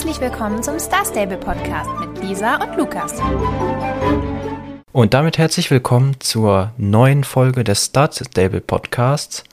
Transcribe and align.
Herzlich 0.00 0.20
willkommen 0.22 0.62
zum 0.62 0.78
Star 0.78 1.04
Stable 1.04 1.36
Podcast 1.36 1.90
mit 2.00 2.22
Lisa 2.22 2.56
und 2.64 2.74
Lukas. 2.78 3.20
Und 4.92 5.12
damit 5.12 5.36
herzlich 5.36 5.70
willkommen 5.70 6.18
zur 6.20 6.72
neuen 6.78 7.22
Folge 7.22 7.64
des 7.64 7.84
Star 7.84 8.10
Stable 8.10 8.62
Podcasts. 8.62 9.44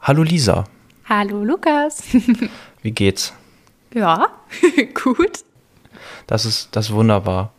Hallo 0.00 0.22
Lisa. 0.22 0.64
Hallo 1.06 1.44
Lukas. 1.44 2.02
Wie 2.82 2.92
geht's? 2.92 3.34
Ja, 3.92 4.28
gut. 5.04 5.44
Das 6.28 6.46
ist, 6.46 6.74
das 6.74 6.86
ist 6.86 6.94
wunderbar. 6.94 7.52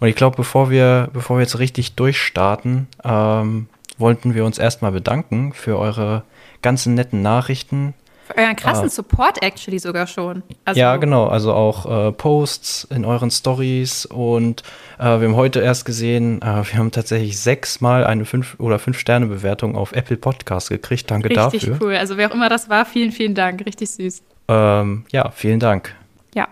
Und 0.00 0.08
ich 0.08 0.16
glaube, 0.16 0.36
bevor 0.36 0.68
wir, 0.68 1.08
bevor 1.14 1.38
wir 1.38 1.44
jetzt 1.44 1.60
richtig 1.60 1.94
durchstarten, 1.94 2.88
ähm, 3.04 3.68
wollten 3.96 4.34
wir 4.34 4.44
uns 4.44 4.58
erstmal 4.58 4.92
bedanken 4.92 5.54
für 5.54 5.78
eure 5.78 6.24
ganzen 6.60 6.94
netten 6.94 7.22
Nachrichten, 7.22 7.94
euren 8.36 8.56
krassen 8.56 8.86
uh, 8.86 8.90
Support 8.90 9.42
actually 9.42 9.78
sogar 9.78 10.06
schon. 10.06 10.42
Also 10.64 10.80
ja, 10.80 10.96
genau. 10.96 11.26
Also 11.26 11.52
auch 11.52 12.08
äh, 12.08 12.12
Posts 12.12 12.88
in 12.90 13.04
euren 13.04 13.30
Stories 13.30 14.06
und 14.06 14.62
äh, 14.98 15.04
wir 15.04 15.28
haben 15.28 15.36
heute 15.36 15.60
erst 15.60 15.84
gesehen, 15.84 16.42
äh, 16.42 16.44
wir 16.44 16.78
haben 16.78 16.90
tatsächlich 16.90 17.40
sechsmal 17.40 18.04
eine 18.04 18.24
fünf 18.24 18.56
oder 18.58 18.78
fünf 18.78 18.98
Sterne 18.98 19.26
Bewertung 19.26 19.76
auf 19.76 19.92
Apple 19.92 20.16
Podcast 20.16 20.70
gekriegt. 20.70 21.10
Danke 21.10 21.28
Richtig 21.28 21.42
dafür. 21.42 21.60
Richtig 21.60 21.82
cool. 21.82 21.96
Also 21.96 22.16
wer 22.16 22.30
auch 22.30 22.34
immer 22.34 22.48
das 22.48 22.68
war, 22.68 22.84
vielen, 22.84 23.12
vielen 23.12 23.34
Dank. 23.34 23.64
Richtig 23.66 23.90
süß. 23.90 24.22
Ähm, 24.48 25.04
ja, 25.10 25.30
vielen 25.30 25.60
Dank. 25.60 25.94
Ja. 26.34 26.48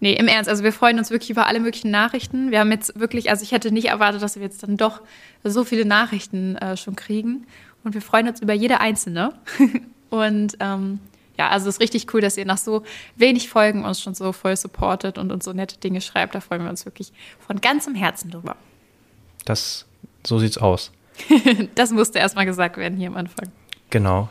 Nee, 0.00 0.14
im 0.14 0.26
Ernst, 0.26 0.50
also 0.50 0.64
wir 0.64 0.72
freuen 0.72 0.98
uns 0.98 1.10
wirklich 1.10 1.30
über 1.30 1.46
alle 1.46 1.60
möglichen 1.60 1.90
Nachrichten. 1.90 2.50
Wir 2.50 2.60
haben 2.60 2.72
jetzt 2.72 2.98
wirklich, 2.98 3.30
also 3.30 3.44
ich 3.44 3.52
hätte 3.52 3.72
nicht 3.72 3.86
erwartet, 3.86 4.20
dass 4.20 4.36
wir 4.36 4.42
jetzt 4.42 4.62
dann 4.62 4.76
doch 4.76 5.00
so 5.44 5.64
viele 5.64 5.84
Nachrichten 5.84 6.56
äh, 6.56 6.76
schon 6.76 6.96
kriegen. 6.96 7.46
Und 7.84 7.94
wir 7.94 8.02
freuen 8.02 8.28
uns 8.28 8.40
über 8.40 8.52
jede 8.52 8.80
einzelne. 8.80 9.32
Und 10.10 10.56
ähm, 10.60 10.98
ja, 11.42 11.48
also 11.48 11.68
es 11.68 11.76
ist 11.76 11.80
richtig 11.80 12.14
cool, 12.14 12.20
dass 12.20 12.36
ihr 12.36 12.44
nach 12.44 12.58
so 12.58 12.84
wenig 13.16 13.48
Folgen 13.48 13.84
uns 13.84 14.00
schon 14.00 14.14
so 14.14 14.32
voll 14.32 14.56
supportet 14.56 15.18
und 15.18 15.32
uns 15.32 15.44
so 15.44 15.52
nette 15.52 15.76
Dinge 15.78 16.00
schreibt. 16.00 16.34
Da 16.34 16.40
freuen 16.40 16.62
wir 16.62 16.70
uns 16.70 16.84
wirklich 16.84 17.12
von 17.44 17.60
ganzem 17.60 17.96
Herzen 17.96 18.30
drüber. 18.30 18.54
Das, 19.44 19.86
so 20.24 20.38
sieht's 20.38 20.58
aus. 20.58 20.92
das 21.74 21.90
musste 21.90 22.20
erstmal 22.20 22.46
gesagt 22.46 22.76
werden 22.76 22.96
hier 22.96 23.08
am 23.08 23.16
Anfang. 23.16 23.50
Genau. 23.90 24.28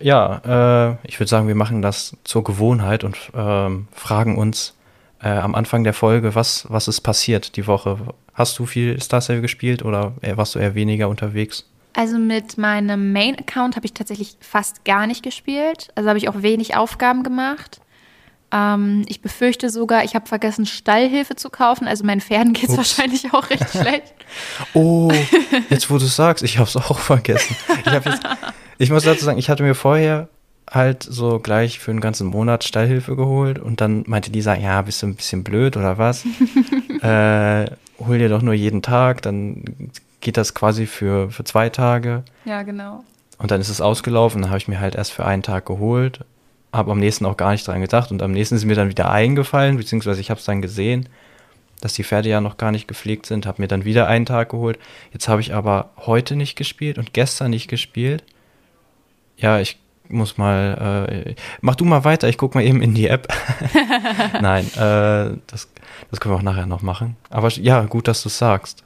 Ja, 0.00 0.92
äh, 0.92 0.96
ich 1.06 1.20
würde 1.20 1.28
sagen, 1.28 1.48
wir 1.48 1.54
machen 1.54 1.82
das 1.82 2.16
zur 2.24 2.44
Gewohnheit 2.44 3.04
und 3.04 3.16
ähm, 3.34 3.86
fragen 3.92 4.38
uns 4.38 4.74
äh, 5.22 5.28
am 5.28 5.54
Anfang 5.54 5.84
der 5.84 5.92
Folge, 5.92 6.34
was, 6.34 6.66
was 6.70 6.88
ist 6.88 7.02
passiert 7.02 7.56
die 7.56 7.66
Woche? 7.66 7.98
Hast 8.32 8.58
du 8.58 8.64
viel 8.64 9.00
Star 9.02 9.20
Stable 9.20 9.42
gespielt 9.42 9.84
oder 9.84 10.14
warst 10.34 10.54
du 10.54 10.58
eher 10.58 10.74
weniger 10.74 11.10
unterwegs? 11.10 11.66
Also 11.94 12.18
mit 12.18 12.58
meinem 12.58 13.12
Main-Account 13.12 13.76
habe 13.76 13.86
ich 13.86 13.94
tatsächlich 13.94 14.36
fast 14.40 14.84
gar 14.84 15.06
nicht 15.06 15.22
gespielt. 15.22 15.88
Also 15.94 16.08
habe 16.08 16.18
ich 16.18 16.28
auch 16.28 16.42
wenig 16.42 16.76
Aufgaben 16.76 17.22
gemacht. 17.22 17.80
Ähm, 18.50 19.04
ich 19.06 19.20
befürchte 19.20 19.70
sogar, 19.70 20.04
ich 20.04 20.16
habe 20.16 20.26
vergessen, 20.26 20.66
Stallhilfe 20.66 21.36
zu 21.36 21.50
kaufen. 21.50 21.86
Also 21.86 22.04
meinen 22.04 22.20
Pferden 22.20 22.52
geht 22.52 22.68
es 22.68 22.76
wahrscheinlich 22.76 23.32
auch 23.32 23.48
recht 23.48 23.70
schlecht. 23.70 24.12
Oh, 24.74 25.10
jetzt 25.70 25.88
wo 25.88 25.98
du 25.98 26.04
es 26.04 26.16
sagst, 26.16 26.42
ich 26.42 26.58
habe 26.58 26.68
es 26.68 26.76
auch 26.76 26.98
vergessen. 26.98 27.56
Ich, 27.84 27.92
jetzt, 27.92 28.22
ich 28.78 28.90
muss 28.90 29.04
dazu 29.04 29.24
sagen, 29.24 29.38
ich 29.38 29.48
hatte 29.48 29.62
mir 29.62 29.74
vorher 29.74 30.28
halt 30.70 31.02
so 31.02 31.38
gleich 31.38 31.78
für 31.78 31.92
einen 31.92 32.00
ganzen 32.00 32.26
Monat 32.26 32.64
Stallhilfe 32.64 33.14
geholt 33.16 33.58
und 33.58 33.80
dann 33.80 34.02
meinte 34.06 34.30
Lisa, 34.30 34.54
ja, 34.54 34.82
bist 34.82 35.02
du 35.02 35.06
ein 35.06 35.14
bisschen 35.14 35.44
blöd 35.44 35.76
oder 35.76 35.98
was? 35.98 36.24
äh, 37.02 37.66
hol 37.98 38.18
dir 38.18 38.28
doch 38.28 38.42
nur 38.42 38.54
jeden 38.54 38.82
Tag, 38.82 39.22
dann 39.22 39.90
geht 40.24 40.36
das 40.36 40.54
quasi 40.54 40.86
für, 40.86 41.30
für 41.30 41.44
zwei 41.44 41.68
Tage. 41.68 42.24
Ja, 42.44 42.62
genau. 42.62 43.04
Und 43.38 43.50
dann 43.50 43.60
ist 43.60 43.68
es 43.68 43.80
ausgelaufen, 43.80 44.42
dann 44.42 44.50
habe 44.50 44.58
ich 44.58 44.68
mir 44.68 44.80
halt 44.80 44.96
erst 44.96 45.12
für 45.12 45.24
einen 45.24 45.42
Tag 45.42 45.66
geholt, 45.66 46.20
habe 46.72 46.90
am 46.90 46.98
nächsten 46.98 47.26
auch 47.26 47.36
gar 47.36 47.52
nicht 47.52 47.66
dran 47.66 47.80
gedacht 47.80 48.10
und 48.10 48.22
am 48.22 48.32
nächsten 48.32 48.56
ist 48.56 48.64
mir 48.64 48.74
dann 48.74 48.88
wieder 48.88 49.10
eingefallen, 49.10 49.76
beziehungsweise 49.76 50.20
ich 50.20 50.30
habe 50.30 50.40
es 50.40 50.46
dann 50.46 50.62
gesehen, 50.62 51.08
dass 51.80 51.92
die 51.92 52.04
Pferde 52.04 52.28
ja 52.28 52.40
noch 52.40 52.56
gar 52.56 52.72
nicht 52.72 52.88
gepflegt 52.88 53.26
sind, 53.26 53.46
habe 53.46 53.60
mir 53.60 53.68
dann 53.68 53.84
wieder 53.84 54.06
einen 54.08 54.24
Tag 54.24 54.50
geholt. 54.50 54.78
Jetzt 55.12 55.28
habe 55.28 55.40
ich 55.40 55.52
aber 55.52 55.90
heute 55.98 56.36
nicht 56.36 56.56
gespielt 56.56 56.96
und 56.96 57.12
gestern 57.12 57.50
nicht 57.50 57.68
gespielt. 57.68 58.24
Ja, 59.36 59.58
ich 59.60 59.78
muss 60.08 60.38
mal, 60.38 61.06
äh, 61.10 61.34
mach 61.60 61.74
du 61.74 61.84
mal 61.84 62.04
weiter, 62.04 62.28
ich 62.28 62.38
gucke 62.38 62.56
mal 62.56 62.64
eben 62.64 62.80
in 62.80 62.94
die 62.94 63.08
App. 63.08 63.28
Nein, 64.40 64.66
äh, 64.74 65.36
das, 65.46 65.68
das 66.10 66.20
können 66.20 66.34
wir 66.34 66.38
auch 66.38 66.42
nachher 66.42 66.66
noch 66.66 66.82
machen. 66.82 67.16
Aber 67.30 67.50
ja, 67.50 67.82
gut, 67.82 68.08
dass 68.08 68.22
du 68.22 68.28
es 68.28 68.38
sagst. 68.38 68.84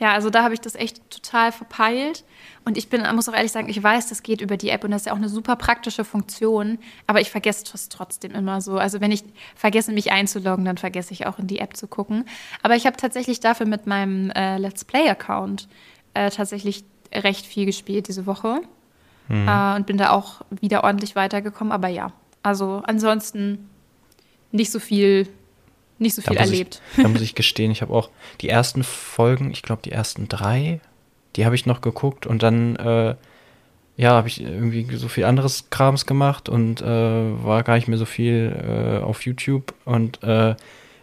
Ja, 0.00 0.12
also 0.12 0.30
da 0.30 0.42
habe 0.42 0.54
ich 0.54 0.60
das 0.60 0.74
echt 0.74 1.08
total 1.10 1.52
verpeilt. 1.52 2.24
Und 2.64 2.78
ich 2.78 2.88
bin, 2.88 3.02
muss 3.14 3.28
auch 3.28 3.34
ehrlich 3.34 3.52
sagen, 3.52 3.68
ich 3.68 3.82
weiß, 3.82 4.08
das 4.08 4.22
geht 4.22 4.40
über 4.40 4.56
die 4.56 4.70
App 4.70 4.82
und 4.82 4.90
das 4.90 5.02
ist 5.02 5.06
ja 5.06 5.12
auch 5.12 5.18
eine 5.18 5.28
super 5.28 5.56
praktische 5.56 6.04
Funktion, 6.04 6.78
aber 7.06 7.20
ich 7.20 7.30
vergesse 7.30 7.64
es 7.74 7.88
trotzdem 7.88 8.32
immer 8.32 8.60
so. 8.60 8.78
Also 8.78 9.00
wenn 9.00 9.12
ich 9.12 9.24
vergesse, 9.54 9.92
mich 9.92 10.10
einzuloggen, 10.10 10.64
dann 10.64 10.78
vergesse 10.78 11.12
ich 11.12 11.26
auch 11.26 11.38
in 11.38 11.46
die 11.46 11.58
App 11.58 11.76
zu 11.76 11.86
gucken. 11.86 12.24
Aber 12.62 12.76
ich 12.76 12.86
habe 12.86 12.96
tatsächlich 12.96 13.40
dafür 13.40 13.66
mit 13.66 13.86
meinem 13.86 14.30
äh, 14.30 14.56
Let's 14.56 14.84
Play-Account 14.84 15.68
äh, 16.14 16.30
tatsächlich 16.30 16.84
recht 17.12 17.44
viel 17.44 17.66
gespielt 17.66 18.08
diese 18.08 18.24
Woche 18.24 18.62
mhm. 19.28 19.48
äh, 19.48 19.76
und 19.76 19.86
bin 19.86 19.98
da 19.98 20.10
auch 20.10 20.40
wieder 20.50 20.84
ordentlich 20.84 21.14
weitergekommen. 21.14 21.72
Aber 21.72 21.88
ja, 21.88 22.12
also 22.42 22.82
ansonsten 22.86 23.68
nicht 24.50 24.70
so 24.70 24.80
viel 24.80 25.28
nicht 26.00 26.14
so 26.14 26.22
viel 26.22 26.34
da 26.36 26.40
erlebt. 26.40 26.80
Ich, 26.96 27.02
da 27.02 27.08
muss 27.08 27.20
ich 27.22 27.34
gestehen, 27.34 27.70
ich 27.70 27.82
habe 27.82 27.92
auch 27.92 28.10
die 28.40 28.48
ersten 28.48 28.82
Folgen, 28.82 29.50
ich 29.50 29.62
glaube 29.62 29.82
die 29.84 29.92
ersten 29.92 30.28
drei, 30.28 30.80
die 31.36 31.44
habe 31.44 31.54
ich 31.54 31.66
noch 31.66 31.80
geguckt 31.80 32.26
und 32.26 32.42
dann, 32.42 32.76
äh, 32.76 33.14
ja, 33.96 34.10
habe 34.10 34.28
ich 34.28 34.42
irgendwie 34.42 34.96
so 34.96 35.08
viel 35.08 35.24
anderes 35.24 35.68
Krams 35.70 36.06
gemacht 36.06 36.48
und 36.48 36.80
äh, 36.80 36.84
war 36.84 37.62
gar 37.62 37.74
nicht 37.74 37.88
mehr 37.88 37.98
so 37.98 38.06
viel 38.06 38.98
äh, 39.00 39.04
auf 39.04 39.24
YouTube 39.26 39.74
und 39.84 40.22
äh, 40.22 40.54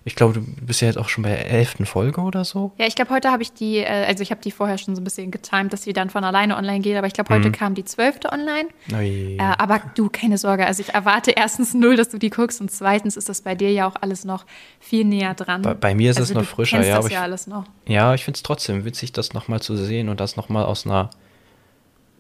ich 0.07 0.16
glaube, 0.16 0.35
du 0.35 0.41
bist 0.41 0.79
ja 0.79 0.88
jetzt 0.88 0.97
auch 0.97 1.09
schon 1.09 1.23
bei 1.23 1.31
der 1.31 1.50
elften 1.50 1.85
Folge 1.85 2.22
oder 2.22 2.45
so. 2.45 2.72
Ja, 2.78 2.88
ich 2.88 2.95
glaube, 2.95 3.13
heute 3.13 3.29
habe 3.29 3.44
ich 3.44 3.51
die, 3.51 3.79
äh, 3.79 4.06
also 4.07 4.23
ich 4.23 4.31
habe 4.31 4.40
die 4.41 4.51
vorher 4.51 4.78
schon 4.78 4.95
so 4.95 5.01
ein 5.01 5.03
bisschen 5.03 5.31
getimed, 5.31 5.73
dass 5.73 5.81
sie 5.84 5.91
dann 5.91 6.09
von 6.09 6.23
alleine 6.23 6.56
online 6.56 6.79
geht, 6.79 6.95
aber 6.95 7.07
ich 7.07 7.13
glaube, 7.13 7.34
heute 7.34 7.50
mhm. 7.50 7.51
kam 7.51 7.75
die 7.75 7.84
zwölfte 7.84 8.31
online. 8.31 8.69
Äh, 8.90 9.38
aber 9.38 9.81
du, 9.95 10.07
keine 10.07 10.38
Sorge, 10.38 10.66
also 10.66 10.79
ich 10.79 10.94
erwarte 10.94 11.31
erstens 11.31 11.73
null, 11.73 11.97
dass 11.97 12.07
du 12.07 12.19
die 12.19 12.29
guckst 12.29 12.62
und 12.62 12.72
zweitens 12.72 13.18
ist 13.18 13.28
das 13.28 13.41
bei 13.41 13.53
dir 13.53 13.69
ja 13.73 13.85
auch 13.85 13.95
alles 14.00 14.23
noch 14.23 14.45
viel 14.79 15.03
näher 15.03 15.34
dran. 15.34 15.62
Bei, 15.62 15.73
bei 15.73 15.94
mir 15.94 16.12
ist 16.12 16.18
also 16.19 16.31
es 16.31 16.39
noch 16.39 16.45
frischer, 16.45 16.81
ja. 16.81 17.01
Ja, 17.01 17.06
ich, 17.06 17.18
alles 17.18 17.45
noch. 17.45 17.66
Ja, 17.85 18.13
ich 18.13 18.24
finde 18.24 18.38
es 18.38 18.44
trotzdem 18.44 18.85
witzig, 18.85 19.12
das 19.12 19.34
nochmal 19.34 19.62
zu 19.62 19.75
sehen 19.75 20.07
und 20.07 20.22
das 20.22 20.38
nochmal 20.38 20.63
aus 20.63 20.85
einer 20.85 21.09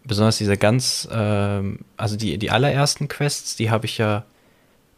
besonders 0.03 0.37
diese 0.37 0.57
ganz, 0.57 1.07
ähm, 1.09 1.79
also 1.95 2.17
die, 2.17 2.37
die 2.37 2.51
allerersten 2.51 3.07
Quests, 3.07 3.55
die 3.55 3.71
habe 3.71 3.85
ich 3.85 3.97
ja 3.97 4.25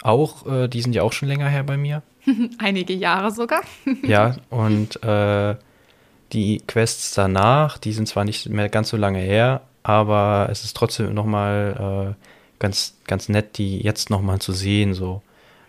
auch, 0.01 0.45
äh, 0.45 0.67
die 0.67 0.81
sind 0.81 0.93
ja 0.93 1.03
auch 1.03 1.13
schon 1.13 1.27
länger 1.27 1.47
her 1.47 1.63
bei 1.63 1.77
mir. 1.77 2.01
Einige 2.57 2.93
Jahre 2.93 3.31
sogar. 3.31 3.61
ja, 4.03 4.35
und 4.49 5.01
äh, 5.03 5.55
die 6.31 6.61
Quests 6.67 7.13
danach, 7.13 7.77
die 7.77 7.93
sind 7.93 8.07
zwar 8.07 8.25
nicht 8.25 8.47
mehr 8.49 8.69
ganz 8.69 8.89
so 8.89 8.97
lange 8.97 9.19
her, 9.19 9.61
aber 9.83 10.47
es 10.51 10.63
ist 10.63 10.75
trotzdem 10.75 11.13
nochmal 11.13 12.15
äh, 12.19 12.25
ganz, 12.59 12.95
ganz 13.07 13.29
nett, 13.29 13.57
die 13.57 13.79
jetzt 13.79 14.09
nochmal 14.09 14.39
zu 14.39 14.51
sehen, 14.53 14.93
so 14.93 15.21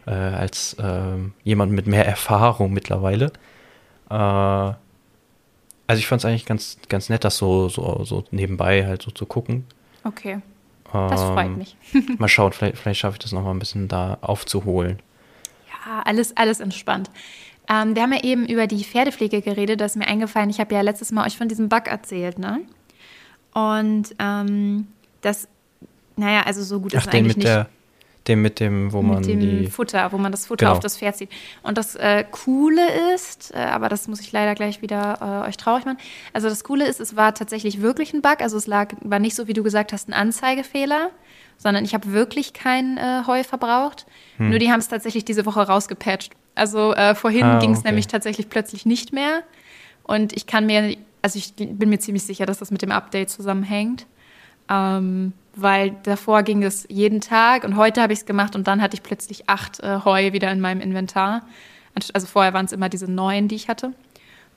äh, 0.06 0.10
als 0.10 0.74
äh, 0.74 1.16
jemand 1.44 1.72
mit 1.72 1.86
mehr 1.86 2.06
Erfahrung 2.06 2.72
mittlerweile. 2.72 3.32
Äh, 4.10 4.14
also 4.14 5.98
ich 5.98 6.06
fand 6.06 6.20
es 6.20 6.24
eigentlich 6.24 6.46
ganz, 6.46 6.78
ganz 6.88 7.08
nett, 7.08 7.24
das 7.24 7.36
so, 7.36 7.68
so, 7.68 8.04
so 8.04 8.24
nebenbei 8.30 8.86
halt 8.86 9.02
so 9.02 9.10
zu 9.10 9.26
gucken. 9.26 9.66
Okay. 10.04 10.40
Das 10.92 11.22
freut 11.22 11.46
ähm, 11.46 11.58
mich. 11.58 11.76
mal 12.18 12.28
schauen, 12.28 12.52
vielleicht, 12.52 12.78
vielleicht 12.78 13.00
schaffe 13.00 13.14
ich 13.14 13.20
das 13.20 13.32
nochmal 13.32 13.54
ein 13.54 13.58
bisschen 13.58 13.88
da 13.88 14.18
aufzuholen. 14.20 14.98
Ja, 15.68 16.02
alles, 16.02 16.36
alles 16.36 16.60
entspannt. 16.60 17.10
Ähm, 17.68 17.94
wir 17.94 18.02
haben 18.02 18.12
ja 18.12 18.24
eben 18.24 18.46
über 18.46 18.66
die 18.66 18.82
Pferdepflege 18.82 19.42
geredet. 19.42 19.80
Da 19.80 19.84
ist 19.84 19.96
mir 19.96 20.08
eingefallen, 20.08 20.50
ich 20.50 20.60
habe 20.60 20.74
ja 20.74 20.80
letztes 20.80 21.12
Mal 21.12 21.26
euch 21.26 21.36
von 21.36 21.48
diesem 21.48 21.68
Bug 21.68 21.86
erzählt, 21.86 22.38
ne? 22.38 22.60
Und 23.54 24.14
ähm, 24.18 24.88
das, 25.20 25.48
naja, 26.16 26.42
also 26.42 26.62
so 26.62 26.80
gut 26.80 26.94
Ach, 26.94 27.06
ist 27.06 27.14
eigentlich 27.14 27.36
nicht. 27.36 27.48
Der, 27.48 27.68
dem 28.28 28.42
mit 28.42 28.60
dem, 28.60 28.92
wo 28.92 29.02
man 29.02 29.18
mit 29.18 29.28
dem 29.28 29.40
die 29.40 29.66
Futter, 29.66 30.12
wo 30.12 30.18
man 30.18 30.30
das 30.30 30.46
Futter 30.46 30.66
genau. 30.66 30.72
auf 30.72 30.80
das 30.80 30.98
Pferd 30.98 31.16
zieht. 31.16 31.30
Und 31.62 31.78
das 31.78 31.96
äh, 31.96 32.24
Coole 32.30 33.14
ist, 33.14 33.52
äh, 33.54 33.58
aber 33.58 33.88
das 33.88 34.08
muss 34.08 34.20
ich 34.20 34.30
leider 34.32 34.54
gleich 34.54 34.82
wieder 34.82 35.42
äh, 35.44 35.48
euch 35.48 35.56
traurig 35.56 35.84
machen. 35.84 35.98
Also 36.32 36.48
das 36.48 36.62
Coole 36.64 36.86
ist, 36.86 37.00
es 37.00 37.16
war 37.16 37.34
tatsächlich 37.34 37.80
wirklich 37.80 38.12
ein 38.12 38.22
Bug. 38.22 38.40
Also 38.40 38.56
es 38.56 38.66
lag, 38.66 38.94
war 39.00 39.18
nicht 39.18 39.34
so, 39.34 39.48
wie 39.48 39.54
du 39.54 39.62
gesagt 39.62 39.92
hast, 39.92 40.08
ein 40.08 40.12
Anzeigefehler, 40.12 41.10
sondern 41.56 41.84
ich 41.84 41.94
habe 41.94 42.12
wirklich 42.12 42.52
kein 42.52 42.98
äh, 42.98 43.22
Heu 43.26 43.42
verbraucht. 43.42 44.06
Hm. 44.36 44.50
Nur 44.50 44.58
die 44.58 44.70
haben 44.70 44.80
es 44.80 44.88
tatsächlich 44.88 45.24
diese 45.24 45.46
Woche 45.46 45.60
rausgepatcht. 45.62 46.32
Also 46.54 46.94
äh, 46.94 47.14
vorhin 47.14 47.44
ah, 47.44 47.58
ging 47.58 47.72
es 47.72 47.80
okay. 47.80 47.88
nämlich 47.88 48.06
tatsächlich 48.06 48.48
plötzlich 48.48 48.84
nicht 48.84 49.12
mehr. 49.12 49.42
Und 50.02 50.34
ich 50.34 50.46
kann 50.46 50.66
mir, 50.66 50.96
also 51.22 51.38
ich 51.38 51.54
bin 51.54 51.88
mir 51.88 51.98
ziemlich 51.98 52.24
sicher, 52.24 52.44
dass 52.44 52.58
das 52.58 52.70
mit 52.70 52.82
dem 52.82 52.90
Update 52.90 53.30
zusammenhängt. 53.30 54.06
Ähm, 54.70 55.32
weil 55.56 55.96
davor 56.04 56.42
ging 56.42 56.62
es 56.62 56.86
jeden 56.88 57.20
Tag 57.20 57.64
und 57.64 57.76
heute 57.76 58.00
habe 58.00 58.12
ich 58.12 58.20
es 58.20 58.26
gemacht 58.26 58.54
und 58.54 58.68
dann 58.68 58.80
hatte 58.80 58.94
ich 58.94 59.02
plötzlich 59.02 59.48
acht 59.48 59.80
äh, 59.80 59.98
Heu 60.04 60.32
wieder 60.32 60.50
in 60.52 60.60
meinem 60.60 60.80
Inventar. 60.80 61.42
Also 62.14 62.28
vorher 62.28 62.54
waren 62.54 62.66
es 62.66 62.72
immer 62.72 62.88
diese 62.88 63.10
neun, 63.10 63.48
die 63.48 63.56
ich 63.56 63.68
hatte. 63.68 63.92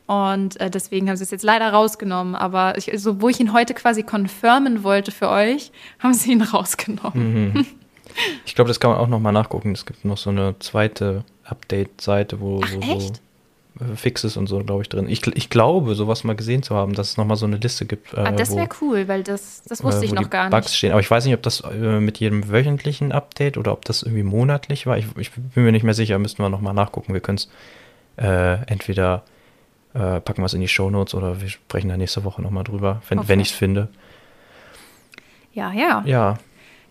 Und 0.05 0.59
äh, 0.59 0.69
deswegen 0.69 1.09
haben 1.09 1.15
sie 1.15 1.23
es 1.23 1.31
jetzt 1.31 1.43
leider 1.43 1.71
rausgenommen. 1.71 2.35
Aber 2.35 2.77
ich, 2.77 2.91
so, 2.95 3.21
wo 3.21 3.29
ich 3.29 3.39
ihn 3.39 3.53
heute 3.53 3.73
quasi 3.73 4.03
confirmen 4.03 4.83
wollte 4.83 5.11
für 5.11 5.29
euch, 5.29 5.71
haben 5.99 6.13
sie 6.13 6.33
ihn 6.33 6.41
rausgenommen. 6.41 7.53
Mhm. 7.53 7.65
Ich 8.45 8.53
glaube, 8.53 8.67
das 8.67 8.79
kann 8.79 8.91
man 8.91 8.99
auch 8.99 9.07
nochmal 9.07 9.33
nachgucken. 9.33 9.71
Es 9.71 9.85
gibt 9.85 10.05
noch 10.05 10.17
so 10.17 10.29
eine 10.29 10.59
zweite 10.59 11.23
Update-Seite, 11.45 12.39
wo, 12.39 12.61
Ach, 12.63 12.69
so 12.69 12.79
äh, 12.79 13.11
Fixes 13.95 14.37
und 14.37 14.45
so, 14.47 14.59
glaube 14.63 14.83
ich, 14.83 14.89
drin. 14.89 15.09
Ich, 15.09 15.25
ich 15.35 15.49
glaube, 15.49 15.95
sowas 15.95 16.23
mal 16.23 16.35
gesehen 16.35 16.61
zu 16.61 16.75
haben, 16.75 16.93
dass 16.93 17.09
es 17.11 17.17
nochmal 17.17 17.37
so 17.37 17.47
eine 17.47 17.57
Liste 17.57 17.85
gibt. 17.85 18.15
ah, 18.17 18.29
äh, 18.29 18.35
das 18.35 18.51
wo- 18.51 18.57
wäre 18.57 18.69
cool, 18.81 19.07
weil 19.07 19.23
das, 19.23 19.63
das 19.67 19.83
wusste 19.83 20.03
äh, 20.03 20.05
ich 20.05 20.13
noch 20.13 20.29
gar 20.29 20.49
Bugs 20.51 20.67
nicht. 20.67 20.75
stehen. 20.77 20.91
Aber 20.91 20.99
ich 21.01 21.09
weiß 21.09 21.25
nicht, 21.25 21.33
ob 21.33 21.41
das 21.41 21.61
äh, 21.61 21.99
mit 21.99 22.19
jedem 22.19 22.49
wöchentlichen 22.49 23.11
Update 23.11 23.57
oder 23.57 23.71
ob 23.73 23.83
das 23.85 24.03
irgendwie 24.03 24.21
monatlich 24.23 24.85
war. 24.85 24.97
Ich, 24.99 25.07
ich 25.17 25.31
bin 25.31 25.63
mir 25.63 25.71
nicht 25.71 25.83
mehr 25.83 25.95
sicher, 25.95 26.19
müssten 26.19 26.43
wir 26.43 26.49
nochmal 26.49 26.75
nachgucken. 26.75 27.13
Wir 27.13 27.21
können 27.21 27.37
es 27.39 27.49
äh, 28.17 28.61
entweder 28.67 29.23
äh, 29.95 30.19
packen 30.21 30.41
wir 30.41 30.45
es 30.45 30.53
in 30.53 30.61
die 30.61 30.67
Shownotes 30.67 31.15
oder 31.15 31.41
wir 31.41 31.49
sprechen 31.49 31.89
da 31.89 31.97
nächste 31.97 32.23
Woche 32.23 32.41
nochmal 32.43 32.63
drüber, 32.63 33.01
wenn, 33.09 33.19
Okay. 33.19 33.27
wenn 33.29 33.39
ich 33.39 33.49
es 33.49 33.55
finde. 33.55 33.89
Ja, 35.53 35.71
ja. 35.71 36.03
Ja, 36.05 36.37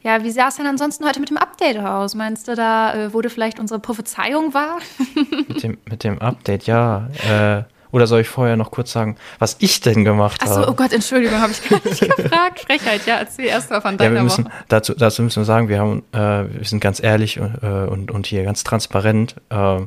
Ja, 0.03 0.25
wie 0.25 0.31
sah 0.33 0.49
es 0.49 0.57
denn 0.57 0.67
ansonsten 0.67 1.07
heute 1.07 1.21
mit 1.21 1.31
dem 1.31 1.37
Update 1.37 1.79
aus? 1.79 2.15
Meinst 2.15 2.49
du, 2.49 2.57
da 2.57 2.95
äh, 2.95 3.13
wurde 3.13 3.31
vielleicht 3.31 3.61
unsere 3.61 3.79
Prophezeiung 3.79 4.53
wahr? 4.53 4.79
mit 5.49 5.63
dem, 5.63 5.79
mit 5.89 6.03
dem 6.05 6.21
Update, 6.21 6.67
ja. 6.67 7.09
Äh, 7.29 7.63
oder 7.93 8.07
soll 8.07 8.23
ich 8.23 8.29
vorher 8.29 8.57
noch 8.57 8.71
kurz 8.71 8.91
sagen, 8.91 9.17
was 9.39 9.57
ich 9.61 9.81
denn 9.81 10.05
gemacht 10.05 10.43
Achso, 10.43 10.57
habe? 10.57 10.71
oh 10.71 10.75
Gott, 10.75 10.93
Entschuldigung, 10.93 11.39
habe 11.39 11.53
ich 11.53 11.69
gar 11.69 11.81
nicht 11.85 12.01
gefragt. 12.17 12.61
Frechheit, 12.61 13.07
ja, 13.07 13.17
erzähl 13.19 13.45
erst 13.45 13.71
mal 13.71 13.81
von 13.83 13.93
Ja, 13.93 13.99
deiner 13.99 14.15
wir 14.15 14.23
müssen, 14.23 14.47
Woche. 14.47 14.53
dazu, 14.69 14.95
dazu 14.95 15.23
müssen 15.23 15.43
wir 15.43 15.45
sagen, 15.45 15.69
wir, 15.69 15.79
haben, 15.79 16.03
äh, 16.13 16.19
wir 16.19 16.65
sind 16.65 16.81
ganz 16.81 17.03
ehrlich 17.03 17.39
und, 17.39 17.63
äh, 17.63 17.67
und, 17.67 18.11
und 18.11 18.27
hier 18.27 18.45
ganz 18.45 18.65
transparent. 18.65 19.37
Äh, 19.51 19.81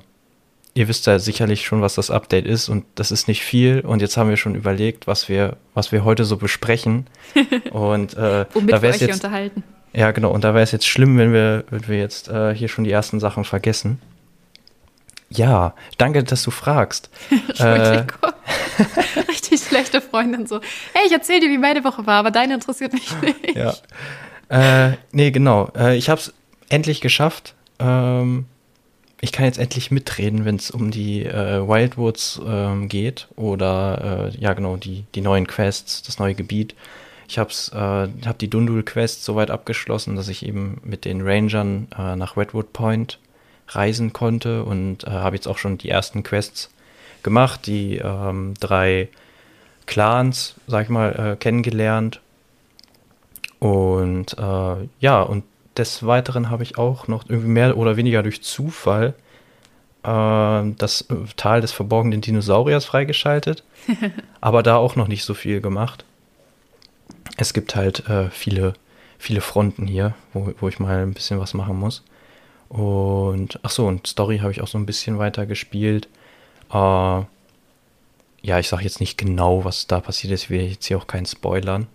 ihr 0.76 0.88
wisst 0.88 1.08
ja 1.08 1.18
sicherlich 1.18 1.66
schon, 1.66 1.82
was 1.82 1.96
das 1.96 2.12
Update 2.12 2.46
ist 2.46 2.70
und 2.70 2.86
das 2.94 3.10
ist 3.12 3.28
nicht 3.28 3.44
viel. 3.44 3.80
Und 3.80 4.02
jetzt 4.04 4.18
haben 4.18 4.30
wir 4.30 4.38
schon 4.38 4.54
überlegt, 4.54 5.08
was 5.08 5.28
wir, 5.28 5.58
was 5.74 5.92
wir 5.92 6.04
heute 6.06 6.26
so 6.26 6.38
besprechen. 6.38 7.08
und 7.72 8.16
äh, 8.16 8.46
Womit 8.54 8.72
da 8.72 8.82
wir 8.84 8.90
euch 8.90 8.96
es 8.96 9.00
hier 9.00 9.08
jetzt, 9.08 9.24
unterhalten. 9.24 9.64
Ja 9.96 10.12
genau, 10.12 10.32
und 10.32 10.44
da 10.44 10.54
wäre 10.54 10.64
es 10.64 10.72
jetzt 10.72 10.88
schlimm, 10.88 11.18
wenn 11.18 11.34
wir, 11.34 11.64
wenn 11.70 11.88
wir 11.88 11.98
jetzt 11.98 12.28
äh, 12.28 12.54
hier 12.54 12.68
schon 12.68 12.84
die 12.84 12.92
ersten 12.92 13.20
Sachen 13.20 13.46
vergessen. 13.46 14.02
Ja, 15.30 15.74
danke, 15.98 16.24
dass 16.24 16.44
du 16.44 16.52
fragst. 16.52 17.10
Entschuldigung. 17.48 18.12
Richtig 19.28 19.62
schlechte 19.62 20.02
Freundin 20.02 20.48
so. 20.48 20.60
Hey, 20.94 21.08
ich 21.08 21.12
erzähl 21.12 21.40
dir, 21.40 21.50
wie 21.50 21.58
meine 21.58 21.84
Woche 21.84 22.06
war, 22.06 22.20
aber 22.20 22.32
deine 22.32 22.56
interessiert 22.56 22.94
mich 22.94 23.10
nicht. 23.22 23.56
Ja. 23.56 23.74
Äh, 24.50 24.98
nee, 25.12 25.32
genau. 25.32 25.72
Äh, 25.76 25.98
ich 25.98 26.10
habe 26.10 26.22
es 26.22 26.34
endlich 26.70 27.02
geschafft. 27.02 27.56
Ähm, 27.80 28.46
ich 29.22 29.32
kann 29.32 29.46
jetzt 29.46 29.58
endlich 29.58 29.92
mitreden, 29.92 30.46
wenn 30.46 30.58
es 30.58 30.70
um 30.70 30.92
die 30.92 31.26
äh, 31.26 31.68
Wildwoods 31.68 32.42
ähm, 32.46 32.90
geht 32.90 33.28
oder 33.36 34.32
äh, 34.34 34.38
ja 34.38 34.54
genau 34.54 34.76
die 34.78 35.06
die 35.16 35.22
neuen 35.22 35.48
Quests, 35.48 36.04
das 36.04 36.20
neue 36.20 36.36
Gebiet. 36.36 36.76
Ich 37.28 37.40
habe 37.40 37.52
äh, 37.74 38.28
hab 38.28 38.38
die 38.40 38.50
Dundul 38.50 38.84
Quest 38.84 39.24
soweit 39.24 39.52
abgeschlossen, 39.52 40.16
dass 40.16 40.28
ich 40.28 40.46
eben 40.46 40.80
mit 40.84 41.06
den 41.06 41.22
Rangern 41.22 41.88
äh, 41.98 42.16
nach 42.16 42.38
Redwood 42.38 42.74
Point 42.74 43.20
reisen 43.70 44.14
konnte 44.14 44.64
und 44.64 45.06
äh, 45.06 45.10
habe 45.10 45.36
jetzt 45.36 45.48
auch 45.48 45.58
schon 45.58 45.78
die 45.78 45.90
ersten 45.90 46.24
Quests 46.24 46.70
gemacht, 47.24 47.66
die 47.66 47.98
ähm, 47.98 48.54
drei 48.60 49.10
Clans, 49.88 50.56
sag 50.68 50.84
ich 50.84 50.90
mal, 50.90 51.34
äh, 51.34 51.36
kennengelernt. 51.36 52.22
Und 53.60 54.38
äh, 54.38 54.88
ja, 55.00 55.22
und 55.22 55.44
des 55.78 56.06
Weiteren 56.06 56.50
habe 56.50 56.64
ich 56.64 56.78
auch 56.78 57.08
noch 57.08 57.28
irgendwie 57.28 57.50
mehr 57.50 57.78
oder 57.78 57.98
weniger 57.98 58.24
durch 58.24 58.44
Zufall 58.44 59.16
äh, 60.04 60.74
das 60.78 61.02
äh, 61.10 61.16
Tal 61.36 61.62
des 61.62 61.72
verborgenen 61.72 62.22
Dinosauriers 62.22 62.86
freigeschaltet, 62.86 63.64
aber 64.42 64.64
da 64.64 64.78
auch 64.78 64.96
noch 64.96 65.08
nicht 65.08 65.24
so 65.24 65.34
viel 65.34 65.62
gemacht. 65.62 66.06
Es 67.38 67.54
gibt 67.54 67.76
halt 67.76 68.08
äh, 68.10 68.30
viele, 68.30 68.74
viele 69.18 69.42
Fronten 69.42 69.88
hier, 69.88 70.14
wo, 70.34 70.54
wo 70.60 70.68
ich 70.70 70.80
mal 70.80 71.04
ein 71.04 71.14
bisschen 71.14 71.40
was 71.40 71.54
machen 71.54 71.78
muss. 71.78 72.04
Und 72.70 73.60
ach 73.64 73.70
so, 73.70 73.88
und 73.88 74.08
Story 74.08 74.40
habe 74.40 74.52
ich 74.52 74.62
auch 74.62 74.68
so 74.68 74.78
ein 74.78 74.86
bisschen 74.86 75.18
weiter 75.18 75.46
gespielt. 75.46 76.08
Äh, 76.72 76.74
ja, 76.74 78.60
ich 78.60 78.68
sage 78.68 78.84
jetzt 78.84 79.00
nicht 79.00 79.18
genau, 79.18 79.66
was 79.66 79.88
da 79.88 80.00
passiert 80.00 80.34
ist. 80.34 80.44
Ich 80.44 80.50
will 80.50 80.62
jetzt 80.62 80.86
hier 80.86 80.98
auch 80.98 81.08
keinen 81.08 81.26
spoilern. 81.26 81.88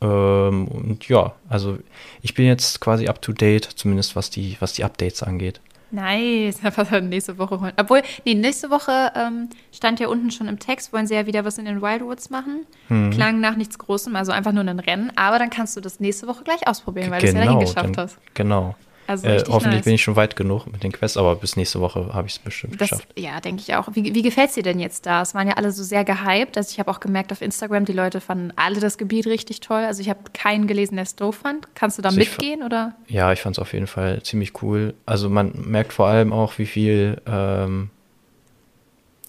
Ähm, 0.00 0.68
und 0.68 1.08
ja, 1.08 1.34
also 1.48 1.78
ich 2.22 2.34
bin 2.34 2.46
jetzt 2.46 2.80
quasi 2.80 3.08
up 3.08 3.22
to 3.22 3.32
date, 3.32 3.64
zumindest 3.64 4.16
was 4.16 4.30
die, 4.30 4.56
was 4.60 4.74
die 4.74 4.84
Updates 4.84 5.22
angeht. 5.22 5.60
Nice, 5.94 6.58
was 6.76 6.90
wir 6.90 7.00
nächste 7.00 7.38
Woche 7.38 7.60
holen. 7.60 7.72
Obwohl, 7.76 8.02
nee, 8.24 8.34
nächste 8.34 8.70
Woche 8.70 9.12
ähm, 9.14 9.48
stand 9.72 10.00
ja 10.00 10.08
unten 10.08 10.30
schon 10.30 10.48
im 10.48 10.58
Text, 10.58 10.92
wollen 10.92 11.06
sie 11.06 11.14
ja 11.14 11.26
wieder 11.26 11.44
was 11.44 11.58
in 11.58 11.64
den 11.64 11.80
Wildwoods 11.82 12.30
machen. 12.30 12.66
Mhm. 12.88 13.10
Klang 13.10 13.40
nach 13.40 13.56
nichts 13.56 13.78
Großem, 13.78 14.14
also 14.16 14.32
einfach 14.32 14.52
nur 14.52 14.64
ein 14.64 14.80
Rennen. 14.80 15.12
Aber 15.16 15.38
dann 15.38 15.50
kannst 15.50 15.76
du 15.76 15.80
das 15.80 16.00
nächste 16.00 16.26
Woche 16.26 16.44
gleich 16.44 16.66
ausprobieren, 16.66 17.10
weil 17.10 17.20
du 17.20 17.28
es 17.28 17.34
ja 17.34 17.44
dahin 17.44 17.60
geschafft 17.60 17.96
dann- 17.96 18.04
hast. 18.04 18.18
Genau. 18.34 18.74
Also 19.06 19.26
Äh, 19.26 19.38
hoffentlich 19.48 19.76
nice. 19.76 19.84
bin 19.84 19.94
ich 19.94 20.02
schon 20.02 20.16
weit 20.16 20.34
genug 20.36 20.66
mit 20.66 20.82
den 20.82 20.92
Quests, 20.92 21.16
aber 21.16 21.36
bis 21.36 21.56
nächste 21.56 21.80
Woche 21.80 22.10
habe 22.14 22.26
ich 22.26 22.34
es 22.34 22.38
bestimmt 22.38 22.80
Das, 22.80 22.90
geschafft. 22.90 23.08
ja, 23.18 23.40
denke 23.40 23.62
ich 23.66 23.74
auch. 23.74 23.88
Wie, 23.92 24.14
wie 24.14 24.22
gefällt 24.22 24.48
es 24.48 24.54
dir 24.54 24.62
denn 24.62 24.78
jetzt 24.80 25.04
da? 25.06 25.22
Es 25.22 25.34
waren 25.34 25.46
ja 25.48 25.54
alle 25.54 25.70
so 25.72 25.82
sehr 25.82 26.04
gehypt. 26.04 26.56
Also 26.56 26.70
ich 26.72 26.78
habe 26.78 26.90
auch 26.90 27.00
gemerkt 27.00 27.30
auf 27.32 27.42
Instagram, 27.42 27.84
die 27.84 27.92
Leute 27.92 28.20
fanden 28.20 28.52
alle 28.56 28.80
das 28.80 28.96
Gebiet 28.98 29.26
richtig 29.26 29.60
toll. 29.60 29.82
Also 29.84 30.00
ich 30.00 30.08
habe 30.08 30.20
keinen 30.32 30.66
gelesen, 30.66 30.94
der 30.96 31.02
es 31.04 31.16
doof 31.16 31.36
fand. 31.36 31.68
Kannst 31.74 31.98
du 31.98 32.02
da 32.02 32.08
Also 32.08 32.18
mitgehen 32.18 32.62
oder? 32.62 32.94
Ja, 33.08 33.32
ich 33.32 33.40
fand 33.42 33.56
es 33.56 33.60
auf 33.60 33.72
jeden 33.72 33.86
Fall 33.86 34.22
ziemlich 34.22 34.62
cool. 34.62 34.94
Also 35.06 35.28
man 35.28 35.52
merkt 35.54 35.92
vor 35.92 36.06
allem 36.06 36.32
auch, 36.32 36.58
wie 36.58 36.66
viel, 36.66 37.20
ähm, 37.26 37.90